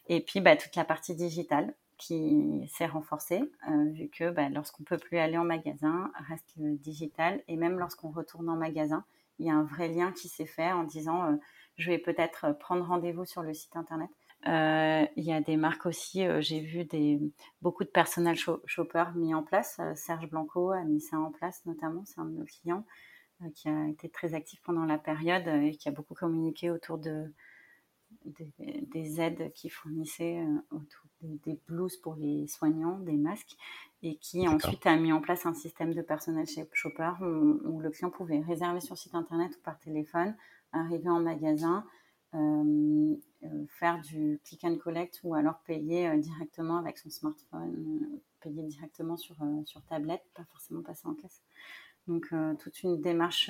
Et 0.07 0.21
puis 0.21 0.41
bah, 0.41 0.55
toute 0.55 0.75
la 0.75 0.85
partie 0.85 1.15
digitale 1.15 1.73
qui 1.97 2.69
s'est 2.73 2.85
renforcé, 2.85 3.41
euh, 3.69 3.85
vu 3.91 4.09
que 4.09 4.29
bah, 4.29 4.49
lorsqu'on 4.49 4.83
peut 4.83 4.97
plus 4.97 5.17
aller 5.17 5.37
en 5.37 5.45
magasin, 5.45 6.11
reste 6.27 6.53
le 6.57 6.75
digital, 6.75 7.41
et 7.47 7.55
même 7.55 7.79
lorsqu'on 7.79 8.11
retourne 8.11 8.49
en 8.49 8.57
magasin, 8.57 9.05
il 9.39 9.47
y 9.47 9.49
a 9.49 9.53
un 9.53 9.63
vrai 9.63 9.87
lien 9.87 10.11
qui 10.11 10.27
s'est 10.27 10.45
fait 10.45 10.71
en 10.71 10.83
disant 10.83 11.23
euh, 11.23 11.35
je 11.77 11.89
vais 11.89 11.97
peut-être 11.97 12.57
prendre 12.59 12.85
rendez-vous 12.85 13.25
sur 13.25 13.41
le 13.41 13.53
site 13.53 13.75
internet. 13.75 14.09
il 14.45 15.23
y 15.23 15.33
a 15.33 15.41
des 15.41 15.57
marques 15.57 15.85
aussi, 15.85 16.25
j'ai 16.39 16.59
vu 16.59 16.83
des, 16.83 17.19
beaucoup 17.61 17.83
de 17.83 17.89
personnel 17.89 18.37
shoppers 18.65 19.15
mis 19.15 19.33
en 19.33 19.41
place. 19.41 19.79
Serge 19.95 20.29
Blanco 20.29 20.71
a 20.71 20.83
mis 20.83 21.01
ça 21.01 21.17
en 21.17 21.31
place 21.31 21.65
notamment, 21.65 22.03
c'est 22.05 22.19
un 22.19 22.25
de 22.25 22.37
nos 22.37 22.45
clients 22.45 22.85
qui 23.55 23.69
a 23.69 23.87
été 23.87 24.09
très 24.09 24.35
actif 24.35 24.61
pendant 24.61 24.85
la 24.85 24.97
période 24.97 25.47
et 25.47 25.71
qui 25.71 25.89
a 25.89 25.91
beaucoup 25.91 26.13
communiqué 26.13 26.69
autour 26.69 26.97
de, 26.97 27.33
des, 28.25 29.21
aides 29.21 29.51
qui 29.53 29.69
fournissaient 29.69 30.43
autour 30.71 31.05
des, 31.21 31.59
blouses 31.67 31.97
pour 31.97 32.15
les 32.15 32.47
soignants, 32.47 32.99
des 32.99 33.17
masques, 33.17 33.55
et 34.01 34.15
qui 34.17 34.47
ensuite 34.47 34.85
a 34.85 34.95
mis 34.95 35.13
en 35.13 35.21
place 35.21 35.45
un 35.45 35.53
système 35.53 35.93
de 35.93 36.01
personnel 36.01 36.45
shopper 36.73 37.11
où, 37.21 37.59
où 37.65 37.79
le 37.79 37.89
client 37.89 38.09
pouvait 38.09 38.39
réserver 38.39 38.81
sur 38.81 38.97
site 38.97 39.15
internet 39.15 39.55
ou 39.57 39.61
par 39.63 39.79
téléphone, 39.79 40.35
arriver 40.73 41.09
en 41.09 41.19
magasin, 41.19 41.85
euh, 42.35 43.15
euh, 43.43 43.65
faire 43.67 44.01
du 44.01 44.39
click 44.43 44.63
and 44.63 44.77
collect 44.77 45.19
ou 45.23 45.35
alors 45.35 45.59
payer 45.67 46.07
euh, 46.07 46.17
directement 46.17 46.77
avec 46.77 46.97
son 46.97 47.11
smartphone, 47.11 48.19
payer 48.41 48.63
directement 48.63 49.17
sur, 49.17 49.35
sur 49.65 49.83
tablette, 49.83 50.23
pas 50.33 50.43
forcément 50.45 50.81
passer 50.81 51.07
en 51.07 51.13
caisse. 51.13 51.43
Donc 52.07 52.33
toute 52.59 52.83
une 52.83 52.99
démarche 52.99 53.49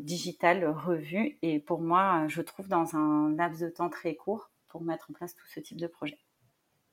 digitale 0.00 0.66
revue 0.66 1.38
et 1.42 1.60
pour 1.60 1.80
moi, 1.80 2.26
je 2.28 2.42
trouve 2.42 2.68
dans 2.68 2.96
un 2.96 3.34
laps 3.36 3.60
de 3.60 3.68
temps 3.68 3.88
très 3.88 4.14
court 4.14 4.50
pour 4.68 4.82
mettre 4.82 5.10
en 5.10 5.14
place 5.14 5.34
tout 5.34 5.46
ce 5.46 5.60
type 5.60 5.78
de 5.78 5.86
projet. 5.86 6.18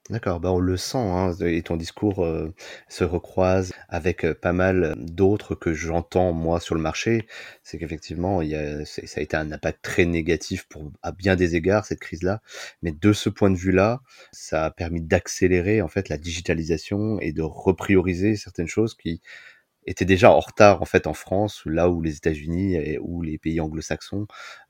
D'accord, 0.10 0.40
bah 0.40 0.52
on 0.52 0.60
le 0.60 0.78
sent, 0.78 0.98
hein, 0.98 1.32
et 1.42 1.62
ton 1.62 1.78
discours 1.78 2.26
euh, 2.26 2.54
se 2.90 3.04
recroise 3.04 3.72
avec 3.88 4.26
euh, 4.26 4.34
pas 4.34 4.52
mal 4.52 4.96
d'autres 4.98 5.54
que 5.54 5.74
j'entends 5.74 6.34
moi 6.34 6.60
sur 6.60 6.74
le 6.74 6.82
marché. 6.82 7.28
C'est 7.64 7.78
qu'effectivement, 7.78 8.42
ça 8.86 9.20
a 9.20 9.22
été 9.22 9.38
un 9.38 9.52
impact 9.52 9.82
très 9.84 10.06
négatif 10.06 10.68
pour 10.68 10.92
à 11.04 11.12
bien 11.12 11.36
des 11.36 11.56
égards 11.56 11.86
cette 11.86 12.00
crise-là, 12.00 12.42
mais 12.82 12.92
de 12.92 13.14
ce 13.14 13.30
point 13.30 13.52
de 13.52 13.56
vue-là, 13.56 14.02
ça 14.32 14.66
a 14.66 14.72
permis 14.72 15.02
d'accélérer 15.02 15.82
en 15.84 15.88
fait 15.88 16.10
la 16.10 16.18
digitalisation 16.18 17.20
et 17.20 17.32
de 17.32 17.44
reprioriser 17.44 18.36
certaines 18.36 18.68
choses 18.68 18.96
qui 18.96 19.22
étaient 19.86 20.06
déjà 20.06 20.32
en 20.32 20.40
retard 20.40 20.82
en 20.82 20.86
fait 20.86 21.08
en 21.08 21.14
France, 21.14 21.64
là 21.66 21.90
où 21.90 22.02
les 22.02 22.18
États-Unis 22.18 22.76
et 22.76 23.00
ou 23.00 23.22
les 23.22 23.38
pays 23.38 23.60
anglo-saxons, 23.60 24.28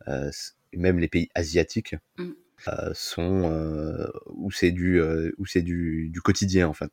euh, 0.07 0.31
même 0.73 0.99
les 0.99 1.07
pays 1.07 1.29
asiatiques. 1.35 1.95
Mmh. 2.17 2.31
Euh, 2.67 2.91
sont 2.93 3.49
euh, 3.51 4.05
où 4.27 4.51
c'est 4.51 4.69
du 4.69 5.01
euh, 5.01 5.31
où 5.39 5.47
c'est 5.47 5.63
du, 5.63 6.09
du 6.09 6.21
quotidien 6.21 6.67
en 6.67 6.73
fait. 6.73 6.91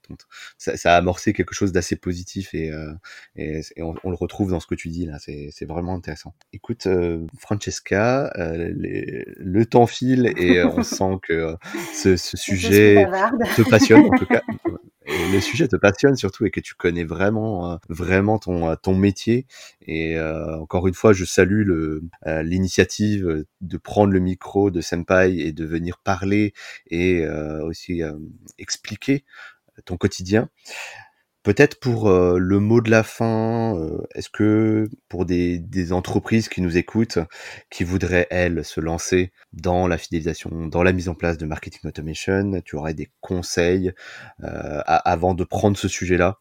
Ça, 0.56 0.78
ça, 0.78 0.94
a 0.94 0.96
amorcé 0.96 1.34
quelque 1.34 1.54
chose 1.54 1.72
d'assez 1.72 1.96
positif 1.96 2.54
et, 2.54 2.72
et, 3.36 3.62
on, 3.82 3.94
on, 4.02 4.08
le 4.08 4.16
retrouve 4.16 4.50
dans 4.50 4.60
ce 4.60 4.66
que 4.66 4.74
tu 4.74 4.88
dis 4.88 5.04
là. 5.04 5.18
C'est 5.18 5.66
vraiment 5.66 5.94
intéressant. 5.94 6.34
Écoute, 6.54 6.88
Francesca, 7.38 8.32
les, 8.36 9.24
le 9.36 9.66
temps 9.66 9.86
file 9.86 10.32
et 10.38 10.62
on 10.64 10.82
sent 10.82 11.18
que 11.22 11.54
ce, 11.92 12.16
ce 12.16 12.36
sujet 12.38 13.06
te 13.54 13.68
passionne 13.68 14.06
en 14.06 14.16
tout 14.16 14.26
cas. 14.26 14.42
le 15.08 15.40
sujet 15.40 15.68
te 15.68 15.76
passionne 15.76 16.16
surtout 16.16 16.46
et 16.46 16.50
que 16.50 16.60
tu 16.60 16.74
connais 16.74 17.04
vraiment, 17.04 17.72
euh, 17.72 17.76
vraiment 17.88 18.38
ton, 18.38 18.70
euh, 18.70 18.74
ton 18.76 18.94
métier. 18.94 19.46
Et 19.82 20.18
euh, 20.18 20.58
encore 20.58 20.86
une 20.86 20.94
fois, 20.94 21.12
je 21.12 21.24
salue 21.24 21.62
le, 21.64 22.02
l'initiative 22.42 23.44
de 23.60 23.76
prendre 23.78 24.12
le 24.12 24.20
micro 24.20 24.70
de 24.70 24.80
Senpai 24.80 25.36
et 25.38 25.52
de 25.52 25.64
venir 25.64 25.98
parler 25.98 26.52
et 26.90 27.26
aussi 27.62 28.02
expliquer 28.58 29.24
ton 29.84 29.96
quotidien. 29.96 30.48
Peut-être 31.44 31.78
pour 31.78 32.08
euh, 32.08 32.36
le 32.38 32.58
mot 32.58 32.80
de 32.80 32.90
la 32.90 33.04
fin, 33.04 33.76
euh, 33.76 34.02
est-ce 34.14 34.28
que 34.28 34.88
pour 35.08 35.24
des, 35.24 35.92
entreprises 35.92 36.48
qui 36.48 36.60
nous 36.60 36.76
écoutent, 36.76 37.20
qui 37.70 37.84
voudraient, 37.84 38.26
elles, 38.30 38.64
se 38.64 38.80
lancer 38.80 39.32
dans 39.52 39.86
la 39.86 39.98
fidélisation, 39.98 40.50
dans 40.66 40.82
la 40.82 40.92
mise 40.92 41.08
en 41.08 41.14
place 41.14 41.38
de 41.38 41.46
marketing 41.46 41.80
automation, 41.84 42.60
tu 42.64 42.76
aurais 42.76 42.94
des 42.94 43.08
conseils 43.20 43.92
euh, 44.42 44.82
avant 44.84 45.34
de 45.34 45.44
prendre 45.44 45.76
ce 45.76 45.88
sujet-là? 45.88 46.38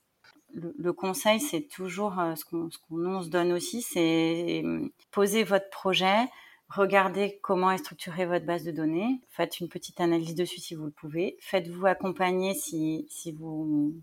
Le, 0.54 0.92
conseil, 0.92 1.40
c'est 1.40 1.68
toujours 1.68 2.16
ce 2.36 2.44
qu'on 2.44 2.68
qu 2.68 3.24
se 3.24 3.30
donne 3.30 3.54
aussi, 3.54 3.84
c'est 3.84 4.64
poser 5.12 5.44
votre 5.44 5.70
projet, 5.70 6.28
regardez 6.70 7.38
comment 7.44 7.70
est 7.72 7.78
structurée 7.78 8.26
votre 8.26 8.46
base 8.46 8.64
de 8.64 8.72
données, 8.72 9.22
faites 9.30 9.60
une 9.60 9.70
petite 9.70 10.02
analyse 10.02 10.34
dessus 10.34 10.60
si 10.60 10.74
vous 10.74 10.86
le 10.86 10.92
pouvez, 10.92 11.38
faites-vous 11.42 11.86
accompagner 11.86 12.56
si 12.56 13.06
vous 13.38 13.94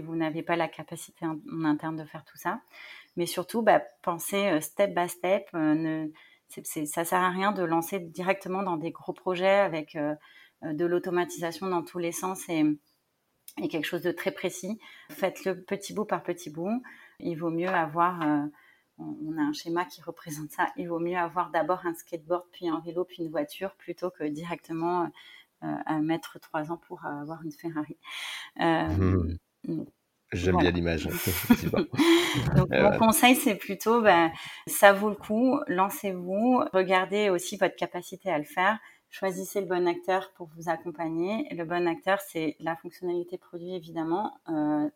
vous 0.00 0.16
n'avez 0.16 0.42
pas 0.42 0.56
la 0.56 0.68
capacité 0.68 1.26
en, 1.26 1.38
interne 1.64 1.96
de 1.96 2.04
faire 2.04 2.24
tout 2.24 2.36
ça. 2.36 2.60
Mais 3.16 3.26
surtout, 3.26 3.62
bah, 3.62 3.82
pensez 4.02 4.46
euh, 4.46 4.60
step 4.60 4.94
by 4.94 5.08
step. 5.08 5.48
Euh, 5.54 5.74
ne, 5.74 6.08
ça 6.86 7.04
sert 7.04 7.20
à 7.20 7.30
rien 7.30 7.52
de 7.52 7.64
lancer 7.64 7.98
directement 7.98 8.62
dans 8.62 8.76
des 8.76 8.92
gros 8.92 9.12
projets 9.12 9.58
avec 9.58 9.96
euh, 9.96 10.14
de 10.62 10.86
l'automatisation 10.86 11.66
dans 11.66 11.82
tous 11.82 11.98
les 11.98 12.12
sens 12.12 12.48
et, 12.48 12.64
quelque 13.70 13.86
chose 13.86 14.02
de 14.02 14.12
très 14.12 14.30
précis. 14.30 14.78
Faites-le 15.10 15.64
petit 15.64 15.92
bout 15.92 16.04
par 16.04 16.22
petit 16.22 16.48
bout. 16.48 16.80
Il 17.18 17.34
vaut 17.34 17.50
mieux 17.50 17.68
avoir, 17.68 18.20
on 18.98 19.36
a 19.36 19.42
un 19.42 19.52
schéma 19.52 19.84
qui 19.84 20.00
représente 20.00 20.50
ça, 20.52 20.68
il 20.76 20.88
vaut 20.88 21.00
mieux 21.00 21.16
avoir 21.16 21.50
d'abord 21.50 21.84
un 21.84 21.92
skateboard, 21.94 22.44
puis 22.52 22.68
un 22.68 22.78
vélo, 22.86 23.04
puis 23.04 23.24
une 23.24 23.30
voiture, 23.30 23.74
plutôt 23.74 24.10
que 24.10 24.22
directement 24.22 25.10
à 25.60 25.98
mettre 25.98 26.38
trois 26.38 26.70
ans 26.70 26.76
pour 26.76 27.04
avoir 27.04 27.42
une 27.42 27.50
Ferrari. 27.50 27.96
Mmh. 28.60 29.38
J'aime 30.32 30.58
bien 30.58 30.70
l'image. 30.70 31.06
Donc, 32.56 32.68
mon 32.70 32.98
conseil, 32.98 33.34
c'est 33.34 33.54
plutôt, 33.54 34.02
ben, 34.02 34.30
ça 34.66 34.92
vaut 34.92 35.08
le 35.08 35.14
coup, 35.14 35.58
lancez-vous, 35.68 36.64
regardez 36.74 37.30
aussi 37.30 37.56
votre 37.56 37.76
capacité 37.76 38.30
à 38.30 38.36
le 38.36 38.44
faire, 38.44 38.78
choisissez 39.08 39.62
le 39.62 39.66
bon 39.66 39.88
acteur 39.88 40.30
pour 40.36 40.48
vous 40.54 40.68
accompagner. 40.68 41.48
le 41.50 41.64
bon 41.64 41.88
acteur, 41.88 42.20
c'est 42.20 42.56
la 42.60 42.76
fonctionnalité 42.76 43.38
produit, 43.38 43.74
évidemment, 43.74 44.38
euh, 44.50 44.90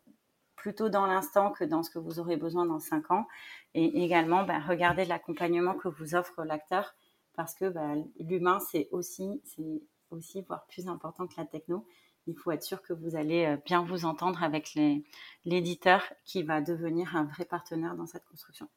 plutôt 0.55 0.91
dans 0.91 1.07
l'instant 1.07 1.51
que 1.51 1.65
dans 1.65 1.83
ce 1.83 1.91
que 1.91 1.99
vous 1.99 2.21
aurez 2.21 2.37
besoin 2.37 2.67
dans 2.67 2.79
cinq 2.79 3.11
ans. 3.11 3.27
Et 3.73 4.05
également, 4.05 4.45
ben, 4.45 4.61
regardez 4.61 5.07
l'accompagnement 5.07 5.75
que 5.75 5.89
vous 5.89 6.15
offre 6.15 6.45
l'acteur, 6.45 6.95
parce 7.35 7.55
que 7.55 7.71
ben, 7.71 8.05
l'humain, 8.21 8.59
c'est 8.61 8.89
aussi, 8.93 9.41
c'est 9.45 9.83
aussi, 10.11 10.43
voire 10.43 10.67
plus 10.67 10.89
important 10.89 11.27
que 11.27 11.35
la 11.39 11.47
techno 11.47 11.87
il 12.27 12.37
faut 12.37 12.51
être 12.53 12.63
sûr 12.63 12.83
que 12.83 12.93
vous 12.93 13.17
allez 13.17 13.45
euh, 13.45 13.57
bien 13.65 13.83
vous 13.85 14.05
entendre 14.05 14.43
avec 14.43 14.79
l'éditeur 15.45 16.03
qui 16.25 16.43
va 16.43 16.61
devenir 16.61 17.17
un 17.17 17.25
vrai 17.25 17.45
partenaire 17.45 17.97
dans 17.97 18.07
cette 18.07 18.25
construction. 18.25 18.69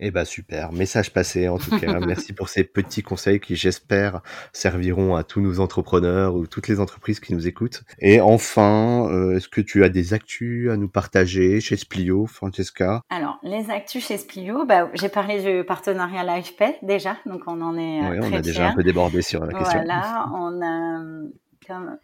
Eh 0.00 0.10
ben 0.10 0.24
super, 0.24 0.72
message 0.72 1.12
passé 1.12 1.48
en 1.48 1.58
tout 1.58 1.78
cas. 1.78 1.98
Merci 2.00 2.32
pour 2.32 2.48
ces 2.48 2.64
petits 2.64 3.02
conseils 3.02 3.40
qui 3.40 3.56
j'espère 3.56 4.20
serviront 4.52 5.14
à 5.14 5.22
tous 5.22 5.40
nos 5.40 5.60
entrepreneurs 5.60 6.34
ou 6.34 6.46
toutes 6.46 6.68
les 6.68 6.80
entreprises 6.80 7.20
qui 7.20 7.34
nous 7.34 7.46
écoutent. 7.46 7.84
Et 7.98 8.20
enfin, 8.20 9.08
euh, 9.10 9.36
est-ce 9.36 9.48
que 9.48 9.60
tu 9.60 9.84
as 9.84 9.88
des 9.88 10.14
actus 10.14 10.70
à 10.70 10.76
nous 10.76 10.88
partager 10.88 11.60
chez 11.60 11.76
Splio, 11.76 12.26
Francesca? 12.26 13.02
Alors 13.10 13.38
les 13.42 13.70
actus 13.70 14.06
chez 14.06 14.18
Splio, 14.18 14.64
bah, 14.66 14.90
j'ai 14.94 15.08
parlé 15.08 15.42
du 15.42 15.64
partenariat 15.64 16.24
LivePay 16.24 16.78
déjà, 16.82 17.16
donc 17.26 17.42
on 17.46 17.60
en 17.60 17.76
est 17.76 18.02
euh, 18.02 18.10
oui, 18.10 18.18
on 18.22 18.32
a 18.32 18.40
déjà 18.40 18.68
un 18.68 18.74
peu 18.74 18.82
débordé 18.82 19.22
sur 19.22 19.44
la 19.44 19.52
question. 19.52 19.82
Voilà, 19.84 20.28
on 20.34 20.62
a 20.62 21.02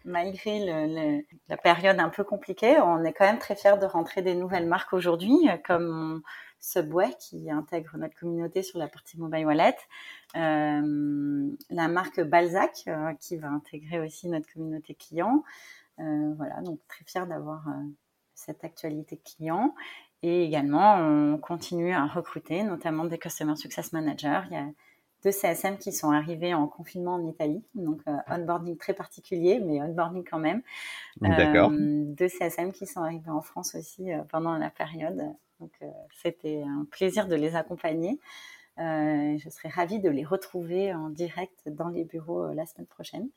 malgré 0.05 1.23
la 1.49 1.57
période 1.57 1.99
un 1.99 2.09
peu 2.09 2.23
compliquée, 2.23 2.79
on 2.79 3.03
est 3.03 3.13
quand 3.13 3.25
même 3.25 3.39
très 3.39 3.55
fiers 3.55 3.77
de 3.79 3.85
rentrer 3.85 4.21
des 4.21 4.35
nouvelles 4.35 4.67
marques 4.67 4.93
aujourd'hui, 4.93 5.47
comme 5.65 6.21
Subway 6.63 7.13
qui 7.19 7.51
intègre 7.51 7.97
notre 7.97 8.17
communauté 8.17 8.63
sur 8.63 8.79
la 8.79 8.87
partie 8.87 9.19
mobile 9.19 9.45
wallet, 9.45 9.75
euh, 10.37 11.51
la 11.69 11.87
marque 11.89 12.21
Balzac 12.21 12.83
euh, 12.87 13.13
qui 13.19 13.35
va 13.35 13.49
intégrer 13.49 13.99
aussi 13.99 14.29
notre 14.29 14.51
communauté 14.51 14.95
client. 14.95 15.43
Euh, 15.99 16.33
voilà, 16.37 16.61
donc 16.61 16.79
très 16.87 17.03
fiers 17.03 17.25
d'avoir 17.27 17.65
cette 18.33 18.63
actualité 18.63 19.17
client. 19.17 19.75
Et 20.21 20.45
également, 20.45 20.95
on 20.95 21.37
continue 21.37 21.91
à 21.91 22.05
recruter, 22.05 22.63
notamment 22.63 23.03
des 23.03 23.17
Customer 23.17 23.57
Success 23.57 23.91
Managers. 23.91 24.43
Il 24.49 24.53
y 24.53 24.57
a 24.57 24.65
deux 25.23 25.31
CSM 25.31 25.77
qui 25.77 25.91
sont 25.91 26.11
arrivés 26.11 26.53
en 26.53 26.67
confinement 26.67 27.15
en 27.15 27.25
Italie. 27.25 27.63
Donc, 27.75 28.01
euh, 28.07 28.17
onboarding 28.27 28.77
très 28.77 28.93
particulier, 28.93 29.59
mais 29.59 29.81
onboarding 29.81 30.23
quand 30.29 30.39
même. 30.39 30.61
D'accord. 31.21 31.71
Euh, 31.71 32.03
deux 32.05 32.27
CSM 32.27 32.71
qui 32.71 32.85
sont 32.85 33.01
arrivés 33.01 33.29
en 33.29 33.41
France 33.41 33.75
aussi 33.75 34.11
euh, 34.11 34.23
pendant 34.29 34.57
la 34.57 34.69
période. 34.69 35.33
Donc, 35.59 35.71
c'était 36.21 36.61
un 36.63 36.85
plaisir 36.91 37.27
de 37.27 37.35
les 37.35 37.55
accompagner. 37.55 38.19
je 38.77 39.47
serais 39.49 39.69
ravie 39.69 39.99
de 39.99 40.09
les 40.09 40.25
retrouver 40.25 40.93
en 40.93 41.07
direct 41.07 41.69
dans 41.69 41.87
les 41.87 42.03
bureaux 42.03 42.51
la 42.51 42.65
semaine 42.65 42.87
prochaine. 42.87 43.29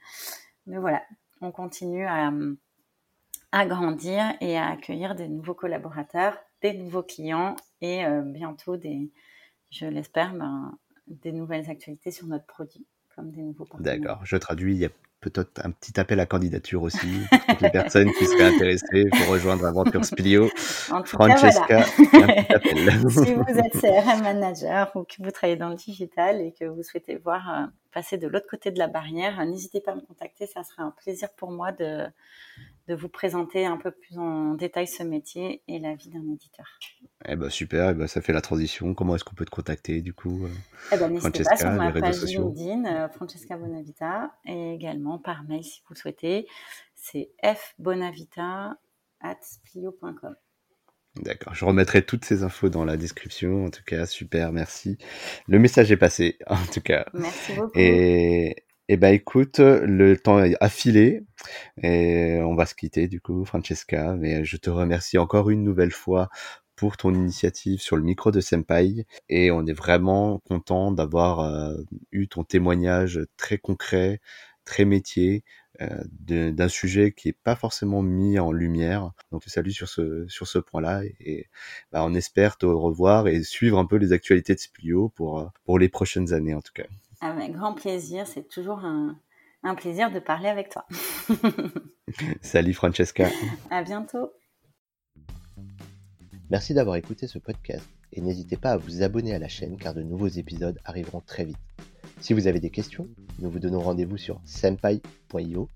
Mais 0.67 0.79
voilà, 0.79 1.05
on 1.41 1.53
continue 1.53 2.05
à, 2.05 2.33
à 3.53 3.67
grandir 3.67 4.25
et 4.41 4.59
à 4.59 4.71
accueillir 4.71 5.15
des 5.15 5.29
nouveaux 5.29 5.55
collaborateurs, 5.55 6.37
des 6.63 6.73
nouveaux 6.73 7.05
clients 7.05 7.55
et 7.81 8.05
bientôt 8.25 8.77
des, 8.77 9.13
je 9.71 9.87
l'espère, 9.87 10.35
ben, 10.35 10.77
des 11.09 11.33
nouvelles 11.33 11.71
actualités 11.71 12.11
sur 12.11 12.27
notre 12.27 12.47
produit, 12.47 12.87
comme 13.15 13.31
des 13.31 13.43
nouveaux 13.43 13.67
D'accord, 13.81 14.21
je 14.25 14.37
traduis, 14.37 14.75
il 14.75 14.81
y 14.81 14.85
a 14.85 14.91
peut-être 15.21 15.65
un 15.65 15.71
petit 15.71 15.99
appel 15.99 16.21
à 16.21 16.27
candidature 16.27 16.83
aussi 16.83 17.21
pour 17.31 17.47
toutes 17.47 17.61
les 17.63 17.71
personnes 17.71 18.13
qui 18.13 18.27
seraient 18.27 18.55
intéressées 18.55 19.09
pour 19.11 19.29
rejoindre 19.29 19.65
Aventure 19.65 20.05
Splio. 20.05 20.49
Francesca, 21.05 21.83
si 21.85 23.35
vous 23.35 23.59
êtes 23.59 23.73
CRM 23.73 24.23
manager 24.23 24.93
ou 24.95 25.05
que 25.05 25.17
vous 25.19 25.31
travaillez 25.31 25.57
dans 25.57 25.71
le 25.71 25.75
digital 25.75 26.41
et 26.41 26.53
que 26.53 26.65
vous 26.67 26.83
souhaitez 26.83 27.17
voir 27.17 27.51
euh, 27.51 27.67
passer 27.93 28.19
de 28.19 28.29
l'autre 28.29 28.47
côté 28.49 28.71
de 28.71 28.79
la 28.79 28.89
barrière, 28.89 29.45
n'hésitez 29.47 29.81
pas 29.81 29.93
à 29.93 29.95
me 29.97 30.01
contacter. 30.01 30.47
Ça 30.47 30.63
sera 30.63 30.83
un 30.83 30.93
plaisir 30.93 31.29
pour 31.37 31.51
moi 31.51 31.73
de, 31.73 32.07
de 32.89 32.95
vous 32.95 33.09
présenter 33.09 33.67
un 33.67 33.77
peu 33.77 33.91
plus 33.91 34.17
en 34.19 34.55
détail 34.55 34.87
ce 34.87 35.03
métier 35.03 35.63
et 35.67 35.81
la 35.81 35.95
vie 35.95 36.11
d'un 36.11 36.23
éditeur. 36.33 36.67
Eh 37.27 37.35
ben 37.35 37.51
super, 37.51 37.91
eh 37.91 37.95
ben 37.95 38.07
ça 38.07 38.21
fait 38.21 38.33
la 38.33 38.41
transition. 38.41 38.95
Comment 38.95 39.17
est-ce 39.17 39.25
qu'on 39.25 39.35
peut 39.35 39.45
te 39.45 39.51
contacter 39.51 40.03
du 40.03 40.15
coup 40.15 40.45
euh, 40.45 40.49
eh 40.93 40.97
ben, 40.97 41.09
N'hésitez 41.09 41.43
pas 41.43 41.57
sur 41.57 41.73
ma 41.73 41.91
page 41.93 42.23
LinkedIn, 42.23 42.85
euh, 42.85 43.09
Francesca 43.09 43.57
Bonavita, 43.57 44.31
et 44.45 44.75
également 44.75 45.19
par 45.19 45.43
mail 45.45 45.65
si 45.65 45.83
vous 45.89 45.95
le 45.95 45.99
souhaitez. 45.99 46.47
C'est 46.95 47.33
fbonavita.splio.com. 47.43 50.37
D'accord, 51.23 51.55
je 51.55 51.65
remettrai 51.65 52.05
toutes 52.05 52.27
ces 52.27 52.43
infos 52.43 52.69
dans 52.69 52.85
la 52.85 52.99
description. 52.99 53.65
En 53.65 53.71
tout 53.71 53.83
cas, 53.85 54.07
super, 54.07 54.53
merci. 54.53 54.99
Le 55.49 55.59
message 55.59 55.91
est 55.91 55.97
passé, 55.97 56.39
en 56.47 56.63
tout 56.73 56.83
cas. 56.83 57.07
Merci 57.15 57.55
beaucoup. 57.55 57.73
Et, 57.75 58.66
eh 58.89 58.97
ben 58.97 59.13
écoute, 59.13 59.59
le 59.59 60.17
temps 60.17 60.43
est 60.43 60.57
affilé 60.61 61.25
et 61.83 62.39
on 62.43 62.55
va 62.55 62.67
se 62.67 62.75
quitter 62.75 63.09
du 63.09 63.21
coup, 63.21 63.45
Francesca. 63.45 64.15
Mais 64.17 64.45
je 64.45 64.57
te 64.57 64.71
remercie 64.71 65.19
encore 65.19 65.51
une 65.51 65.65
nouvelle 65.65 65.93
fois 65.93 66.29
pour 66.77 66.97
ton 66.97 67.15
initiative 67.15 67.81
sur 67.81 67.97
le 67.97 68.03
micro 68.03 68.31
de 68.31 68.41
Senpai 68.41 69.07
et 69.29 69.51
on 69.51 69.67
est 69.67 69.73
vraiment 69.73 70.41
content 70.41 70.93
d'avoir 70.93 71.41
euh, 71.41 71.75
eu 72.13 72.29
ton 72.29 72.45
témoignage 72.45 73.21
très 73.37 73.59
concret, 73.59 74.21
très 74.65 74.85
métier 74.85 75.43
euh, 75.81 75.89
d'un 76.21 76.69
sujet 76.69 77.13
qui 77.13 77.29
est 77.31 77.39
pas 77.45 77.57
forcément 77.57 78.03
mis 78.03 78.39
en 78.39 78.53
lumière. 78.53 79.13
Donc 79.33 79.43
je 79.45 79.51
salue 79.51 79.71
sur 79.71 79.89
ce 79.89 80.27
sur 80.29 80.47
ce 80.47 80.59
point-là 80.59 81.03
et, 81.21 81.49
bah, 81.93 82.05
on 82.05 82.15
espère 82.15 82.57
te 82.59 82.67
revoir 82.67 83.27
et 83.29 83.43
suivre 83.43 83.79
un 83.79 83.87
peu 83.87 83.97
les 83.97 84.13
actualités 84.13 84.55
de 84.55 84.61
Splio 84.61 85.09
pour 85.11 85.41
euh, 85.41 85.47
pour 85.65 85.79
les 85.79 85.89
prochaines 85.89 86.33
années 86.33 86.55
en 86.55 86.63
tout 86.63 86.73
cas. 86.75 86.87
Avec 87.21 87.53
grand 87.53 87.75
plaisir, 87.75 88.27
c'est 88.27 88.49
toujours 88.49 88.85
un, 88.85 89.19
un 89.63 89.75
plaisir 89.75 90.11
de 90.11 90.19
parler 90.19 90.49
avec 90.49 90.69
toi. 90.69 90.87
Salut 92.43 92.75
Francesca. 92.75 93.29
À 93.71 93.83
bientôt. 93.83 94.33
Merci 96.51 96.75
d'avoir 96.75 96.97
écouté 96.97 97.27
ce 97.27 97.39
podcast 97.39 97.89
et 98.13 98.21
n'hésitez 98.21 98.57
pas 98.57 98.73
à 98.73 98.77
vous 98.77 99.03
abonner 99.03 99.35
à 99.35 99.39
la 99.39 99.49
chaîne 99.49 99.77
car 99.77 99.95
de 99.95 100.03
nouveaux 100.03 100.29
épisodes 100.29 100.79
arriveront 100.85 101.21
très 101.21 101.45
vite. 101.45 101.57
Si 102.21 102.33
vous 102.33 102.47
avez 102.47 102.61
des 102.61 102.71
questions, 102.71 103.09
nous 103.41 103.51
vous 103.51 103.59
donnons 103.59 103.81
rendez-vous 103.81 104.17
sur 104.17 104.41
senpai.io 104.45 105.69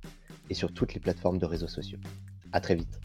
et 0.48 0.54
sur 0.54 0.72
toutes 0.72 0.94
les 0.94 1.00
plateformes 1.00 1.38
de 1.38 1.46
réseaux 1.46 1.68
sociaux. 1.68 1.98
À 2.52 2.60
très 2.60 2.74
vite. 2.74 3.00